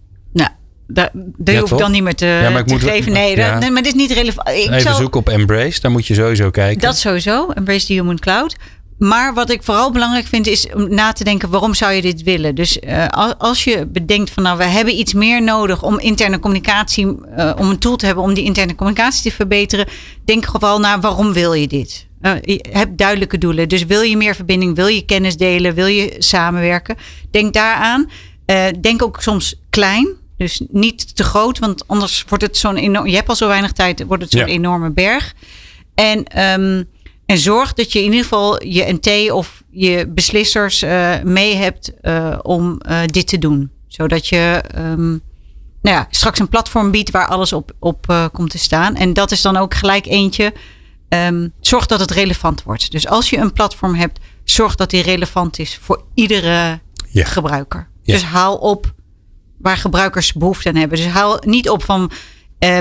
Daar, 0.93 1.09
die 1.13 1.53
Ja, 1.55 1.59
hoef 1.61 1.71
ik 1.71 1.77
dan 1.77 1.91
niet 1.91 2.03
meer 2.03 2.15
te, 2.15 2.25
Ja, 2.25 2.49
maar 2.49 2.59
ik 2.61 2.67
te 2.67 2.73
moet- 2.73 2.83
geven. 2.83 3.11
Nee, 3.11 3.35
ja. 3.35 3.51
dat- 3.51 3.59
nee, 3.59 3.71
maar 3.71 3.83
dit 3.83 3.93
is 3.95 3.99
niet 3.99 4.11
relevant. 4.11 4.47
Ik 4.47 4.53
Even 4.55 4.81
zal- 4.81 4.95
zoeken 4.95 5.19
op 5.19 5.29
Embrace. 5.29 5.81
Daar 5.81 5.91
moet 5.91 6.07
je 6.07 6.13
sowieso 6.13 6.49
kijken. 6.49 6.81
Dat 6.81 6.97
sowieso. 6.97 7.49
Embrace 7.49 7.85
the 7.85 7.93
Human 7.93 8.19
Cloud. 8.19 8.55
maar 8.97 9.33
wat 9.33 9.49
ik 9.51 9.63
vooral 9.63 9.91
belangrijk 9.91 10.25
vind 10.25 10.47
is 10.47 10.67
om 10.73 10.93
na 10.93 11.11
te 11.11 11.23
denken 11.23 11.49
waarom 11.49 11.73
zou 11.73 11.91
je 11.93 12.01
dit 12.01 12.23
willen. 12.23 12.55
Dus 12.55 12.77
uh, 12.77 13.07
als 13.37 13.63
je 13.63 13.85
bedenkt 13.87 14.29
van 14.29 14.43
nou 14.43 14.57
we 14.57 14.63
hebben 14.63 14.99
iets 14.99 15.13
meer 15.13 15.43
nodig 15.43 15.83
om 15.83 15.99
interne 15.99 16.39
communicatie, 16.39 17.05
uh, 17.05 17.51
om 17.57 17.69
een 17.69 17.79
tool 17.79 17.95
te 17.95 18.05
hebben 18.05 18.23
om 18.23 18.33
die 18.33 18.43
interne 18.43 18.75
communicatie 18.75 19.29
te 19.29 19.35
verbeteren, 19.35 19.85
denk 20.25 20.45
gewoon 20.45 20.81
naar 20.81 20.99
waarom 20.99 21.33
wil 21.33 21.53
je 21.53 21.67
dit. 21.67 22.07
Uh, 22.21 22.31
je 22.41 22.65
hebt 22.71 22.97
duidelijke 22.97 23.37
doelen. 23.37 23.69
Dus 23.69 23.85
wil 23.85 24.01
je 24.01 24.17
meer 24.17 24.35
verbinding, 24.35 24.75
wil 24.75 24.87
je 24.87 25.05
kennis 25.05 25.37
delen, 25.37 25.73
wil 25.73 25.85
je 25.87 26.15
samenwerken, 26.17 26.95
denk 27.31 27.53
daaraan. 27.53 28.09
denk 28.81 29.03
ook 29.03 29.21
soms 29.21 29.55
klein. 29.69 30.07
Dus 30.41 30.61
niet 30.69 31.15
te 31.15 31.23
groot, 31.23 31.59
want 31.59 31.87
anders 31.87 32.25
wordt 32.27 32.43
het 32.43 32.57
zo'n 32.57 32.75
enorm. 32.75 33.07
Je 33.07 33.15
hebt 33.15 33.29
al 33.29 33.35
zo 33.35 33.47
weinig 33.47 33.71
tijd, 33.71 34.03
wordt 34.03 34.23
het 34.23 34.31
zo'n 34.31 34.41
ja. 34.41 34.45
enorme 34.45 34.89
berg. 34.89 35.33
En 35.95 36.41
um, 36.41 36.89
en 37.25 37.37
zorg 37.37 37.73
dat 37.73 37.91
je 37.91 37.99
in 37.99 38.05
ieder 38.05 38.23
geval 38.23 38.63
je 38.63 38.97
NT 38.99 39.31
of 39.31 39.63
je 39.69 40.07
beslissers 40.07 40.83
uh, 40.83 41.21
mee 41.23 41.55
hebt 41.55 41.91
uh, 42.01 42.39
om 42.41 42.81
uh, 42.89 42.99
dit 43.05 43.27
te 43.27 43.37
doen. 43.37 43.71
Zodat 43.87 44.27
je 44.27 44.63
um, 44.77 45.21
nou 45.81 45.95
ja, 45.95 46.07
straks 46.09 46.39
een 46.39 46.49
platform 46.49 46.91
biedt 46.91 47.11
waar 47.11 47.27
alles 47.27 47.53
op, 47.53 47.71
op 47.79 48.29
komt 48.33 48.49
te 48.49 48.57
staan. 48.57 48.95
En 48.95 49.13
dat 49.13 49.31
is 49.31 49.41
dan 49.41 49.57
ook 49.57 49.73
gelijk 49.73 50.05
eentje. 50.05 50.53
Um, 51.09 51.53
zorg 51.59 51.85
dat 51.85 51.99
het 51.99 52.11
relevant 52.11 52.63
wordt. 52.63 52.91
Dus 52.91 53.07
als 53.07 53.29
je 53.29 53.37
een 53.37 53.53
platform 53.53 53.95
hebt, 53.95 54.19
zorg 54.43 54.75
dat 54.75 54.89
die 54.89 55.03
relevant 55.03 55.59
is 55.59 55.77
voor 55.81 56.03
iedere 56.13 56.79
gebruiker. 57.13 57.89
Dus 58.03 58.23
haal 58.23 58.57
op 58.57 58.93
waar 59.61 59.77
gebruikers 59.77 60.33
behoefte 60.33 60.69
aan 60.69 60.75
hebben. 60.75 60.97
Dus 60.97 61.07
haal 61.07 61.41
niet 61.45 61.69
op 61.69 61.83
van 61.83 62.11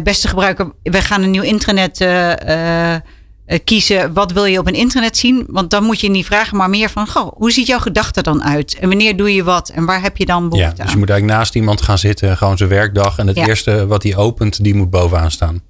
beste 0.02 0.28
gebruiker, 0.28 0.72
we 0.82 1.02
gaan 1.02 1.22
een 1.22 1.30
nieuw 1.30 1.42
intranet 1.42 2.00
uh, 2.00 3.58
kiezen 3.64 4.12
wat 4.12 4.32
wil 4.32 4.44
je 4.44 4.58
op 4.58 4.66
een 4.66 4.74
internet 4.74 5.16
zien. 5.16 5.44
Want 5.48 5.70
dan 5.70 5.84
moet 5.84 6.00
je 6.00 6.10
niet 6.10 6.26
vragen, 6.26 6.56
maar 6.56 6.70
meer 6.70 6.90
van 6.90 7.08
goh, 7.08 7.32
hoe 7.34 7.52
ziet 7.52 7.66
jouw 7.66 7.78
gedachte 7.78 8.22
dan 8.22 8.44
uit? 8.44 8.78
En 8.80 8.88
wanneer 8.88 9.16
doe 9.16 9.34
je 9.34 9.44
wat? 9.44 9.68
En 9.68 9.84
waar 9.84 10.02
heb 10.02 10.16
je 10.16 10.26
dan 10.26 10.48
behoefte 10.48 10.74
ja, 10.76 10.82
Dus 10.82 10.92
je 10.92 10.98
moet 10.98 11.10
eigenlijk 11.10 11.38
naast 11.38 11.54
iemand 11.54 11.82
gaan 11.82 11.98
zitten, 11.98 12.36
gewoon 12.36 12.56
zijn 12.56 12.68
werkdag. 12.68 13.18
En 13.18 13.26
het 13.26 13.36
ja. 13.36 13.46
eerste 13.46 13.86
wat 13.86 14.02
hij 14.02 14.16
opent, 14.16 14.64
die 14.64 14.74
moet 14.74 14.90
bovenaan 14.90 15.30
staan. 15.30 15.62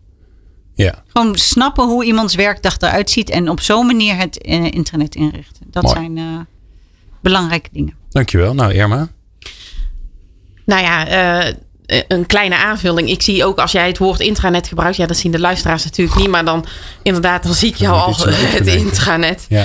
Ja. 0.75 0.95
Gewoon 1.07 1.37
snappen 1.37 1.85
hoe 1.85 2.05
iemands 2.05 2.35
werkdag 2.35 2.79
eruit 2.79 3.11
ziet. 3.11 3.31
En 3.31 3.49
op 3.49 3.61
zo'n 3.61 3.87
manier 3.87 4.17
het 4.17 4.47
uh, 4.47 4.65
internet 4.65 5.15
inrichten. 5.15 5.67
Dat 5.71 5.83
Mooi. 5.83 5.95
zijn 5.95 6.17
uh, 6.17 6.25
belangrijke 7.23 7.69
dingen. 7.73 7.95
Dankjewel. 8.09 8.55
Nou 8.55 8.73
Irma. 8.73 9.09
Nou 10.65 10.83
ja, 10.83 11.07
een 12.09 12.27
kleine 12.27 12.57
aanvulling. 12.57 13.09
Ik 13.09 13.23
zie 13.23 13.45
ook 13.45 13.59
als 13.59 13.73
jij 13.73 13.87
het 13.87 13.99
woord 13.99 14.21
intranet 14.21 14.69
gebruikt. 14.69 14.97
Ja, 14.97 15.07
dat 15.07 15.17
zien 15.17 15.33
de 15.33 15.39
luisteraars 15.39 15.85
natuurlijk 15.85 16.19
niet. 16.19 16.29
Maar 16.29 16.45
dan 16.45 16.65
inderdaad, 17.03 17.43
dan 17.43 17.55
zie 17.55 17.69
ik 17.69 17.77
jou 17.77 17.97
al 17.97 18.17
het 18.27 18.67
intranet. 18.67 19.47
Ja. 19.49 19.65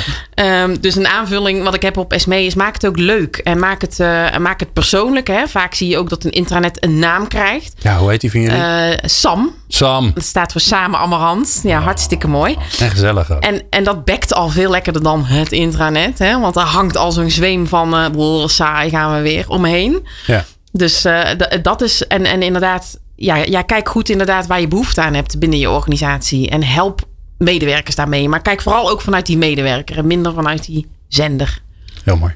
Um, 0.64 0.82
dus 0.82 0.96
een 0.96 1.08
aanvulling 1.08 1.64
wat 1.64 1.74
ik 1.74 1.82
heb 1.82 1.98
op 1.98 2.14
SME 2.18 2.46
is 2.46 2.56
maak 2.56 2.74
het 2.74 2.86
ook 2.86 2.98
leuk. 2.98 3.38
En 3.38 3.60
maak 3.60 3.82
het, 3.82 4.00
uh, 4.00 4.38
maak 4.38 4.60
het 4.60 4.74
persoonlijk. 4.74 5.28
Hè. 5.28 5.48
Vaak 5.48 5.74
zie 5.74 5.88
je 5.88 5.98
ook 5.98 6.10
dat 6.10 6.24
een 6.24 6.32
intranet 6.32 6.84
een 6.84 7.00
naam 7.00 7.28
krijgt. 7.28 7.74
Ja, 7.80 7.98
hoe 7.98 8.10
heet 8.10 8.22
die 8.22 8.32
van 8.32 8.42
jullie? 8.42 8.58
Uh, 8.58 8.98
Sam. 9.02 9.56
Sam. 9.68 10.12
Dat 10.14 10.24
staat 10.24 10.52
voor 10.52 10.62
Samen 10.62 11.00
Amarant. 11.00 11.60
Ja, 11.64 11.80
hartstikke 11.80 12.28
mooi. 12.28 12.58
En 12.80 12.90
gezellig 12.90 13.32
ook. 13.32 13.44
En, 13.44 13.62
en 13.70 13.84
dat 13.84 14.06
bekt 14.06 14.34
al 14.34 14.50
veel 14.50 14.70
lekkerder 14.70 15.04
dan 15.04 15.26
het 15.26 15.52
intranet. 15.52 16.20
Hè? 16.20 16.40
Want 16.40 16.56
er 16.56 16.62
hangt 16.62 16.98
al 16.98 17.12
zo'n 17.12 17.32
zweem 17.32 17.68
van 17.68 18.14
uh, 18.18 18.48
saai 18.48 18.90
gaan 18.90 19.16
we 19.16 19.22
weer 19.22 19.50
omheen. 19.50 20.08
Ja. 20.26 20.46
Dus 20.78 21.06
uh, 21.06 21.30
dat 21.62 21.82
is, 21.82 22.08
en, 22.08 22.26
en 22.26 22.42
inderdaad, 22.42 23.00
ja, 23.16 23.36
ja, 23.36 23.62
kijk 23.62 23.90
goed 23.90 24.10
inderdaad 24.10 24.48
waar 24.48 24.62
je 24.62 24.68
behoefte 24.68 25.02
aan 25.02 25.14
hebt 25.14 25.40
binnen 25.40 25.60
je 25.60 25.70
organisatie. 25.70 26.50
En 26.50 26.64
help 26.64 27.08
medewerkers 27.38 27.96
daarmee. 27.96 28.30
Maar 28.30 28.42
kijk 28.42 28.62
vooral 28.62 28.90
ook 28.90 29.02
vanuit 29.02 29.26
die 29.26 29.38
medewerker 29.38 29.98
en 29.98 30.08
minder 30.08 30.34
vanuit 30.34 30.66
die 30.66 30.88
zender. 31.08 31.62
Heel 32.04 32.18
mooi. 32.18 32.34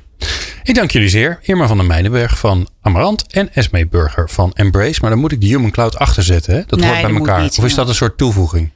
Ik 0.64 0.76
dank 0.76 0.92
jullie 0.92 1.10
zeer. 1.10 1.40
Irma 1.42 1.68
van 1.68 1.78
der 1.78 1.86
Meijdenberg 1.86 2.40
van 2.40 2.68
Amarant 2.82 3.28
en 3.28 3.54
Esme 3.54 3.88
Burger 3.88 4.30
van 4.30 4.52
Embrace. 4.54 4.98
Maar 5.02 5.10
dan 5.10 5.20
moet 5.20 5.32
ik 5.32 5.42
de 5.42 5.48
Human 5.48 5.72
Cloud 5.72 5.98
achterzetten. 5.98 6.54
Hè? 6.54 6.62
Dat 6.68 6.80
nee, 6.80 6.90
hoort 6.90 7.02
bij 7.02 7.14
elkaar. 7.16 7.42
Niet, 7.42 7.58
of 7.58 7.66
is 7.66 7.76
dat 7.76 7.88
een 7.88 7.96
soort 7.96 8.18
toevoeging? 8.18 8.72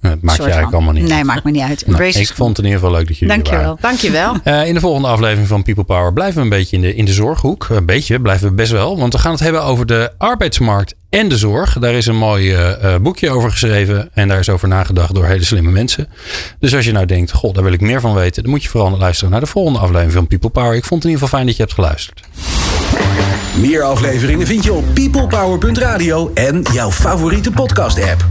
Ja. 0.00 0.10
Het 0.10 0.22
maakt 0.22 0.36
je 0.36 0.42
eigenlijk 0.42 0.72
van. 0.72 0.82
allemaal 0.82 1.00
niet 1.00 1.10
nee, 1.10 1.18
uit. 1.18 1.26
maakt 1.26 1.44
me 1.44 1.50
niet 1.50 1.62
uit. 1.62 1.86
Nou, 1.86 2.04
ik 2.04 2.32
vond 2.34 2.56
het 2.56 2.58
in 2.58 2.64
ieder 2.64 2.80
geval 2.80 2.96
leuk 2.96 3.06
dat 3.08 3.18
jullie 3.18 3.34
Dankjewel. 3.34 3.62
waren. 3.62 3.78
Dankjewel. 3.80 4.36
Uh, 4.44 4.66
in 4.68 4.74
de 4.74 4.80
volgende 4.80 5.08
aflevering 5.08 5.48
van 5.48 5.62
People 5.62 5.84
Power 5.84 6.12
blijven 6.12 6.36
we 6.36 6.42
een 6.42 6.48
beetje 6.48 6.76
in 6.76 6.82
de, 6.82 6.94
in 6.94 7.04
de 7.04 7.12
zorghoek. 7.12 7.66
Een 7.70 7.86
beetje, 7.86 8.20
blijven 8.20 8.48
we 8.48 8.54
best 8.54 8.72
wel. 8.72 8.98
Want 8.98 9.12
we 9.12 9.18
gaan 9.18 9.32
het 9.32 9.40
hebben 9.40 9.62
over 9.62 9.86
de 9.86 10.12
arbeidsmarkt 10.18 10.94
en 11.10 11.28
de 11.28 11.36
zorg. 11.36 11.78
Daar 11.78 11.92
is 11.92 12.06
een 12.06 12.16
mooi 12.16 12.52
uh, 12.52 12.70
uh, 12.82 12.96
boekje 13.00 13.30
over 13.30 13.50
geschreven. 13.50 14.10
En 14.14 14.28
daar 14.28 14.38
is 14.38 14.48
over 14.48 14.68
nagedacht 14.68 15.14
door 15.14 15.24
hele 15.24 15.44
slimme 15.44 15.70
mensen. 15.70 16.08
Dus 16.58 16.74
als 16.74 16.84
je 16.84 16.92
nou 16.92 17.06
denkt, 17.06 17.32
god, 17.32 17.54
daar 17.54 17.64
wil 17.64 17.72
ik 17.72 17.80
meer 17.80 18.00
van 18.00 18.14
weten. 18.14 18.42
Dan 18.42 18.52
moet 18.52 18.62
je 18.62 18.68
vooral 18.68 18.98
luisteren 18.98 19.30
naar 19.30 19.40
de 19.40 19.46
volgende 19.46 19.78
aflevering 19.78 20.12
van 20.12 20.26
People 20.26 20.50
Power. 20.50 20.74
Ik 20.74 20.84
vond 20.84 21.02
het 21.02 21.10
in 21.10 21.10
ieder 21.10 21.24
geval 21.24 21.38
fijn 21.38 21.46
dat 21.46 21.56
je 21.56 21.62
hebt 21.62 21.74
geluisterd. 21.74 22.22
Meer 23.56 23.82
afleveringen 23.82 24.46
vind 24.46 24.64
je 24.64 24.72
op 24.72 24.84
peoplepower.radio 24.94 26.30
en 26.34 26.62
jouw 26.72 26.90
favoriete 26.90 27.50
podcast 27.50 28.02
app. 28.02 28.24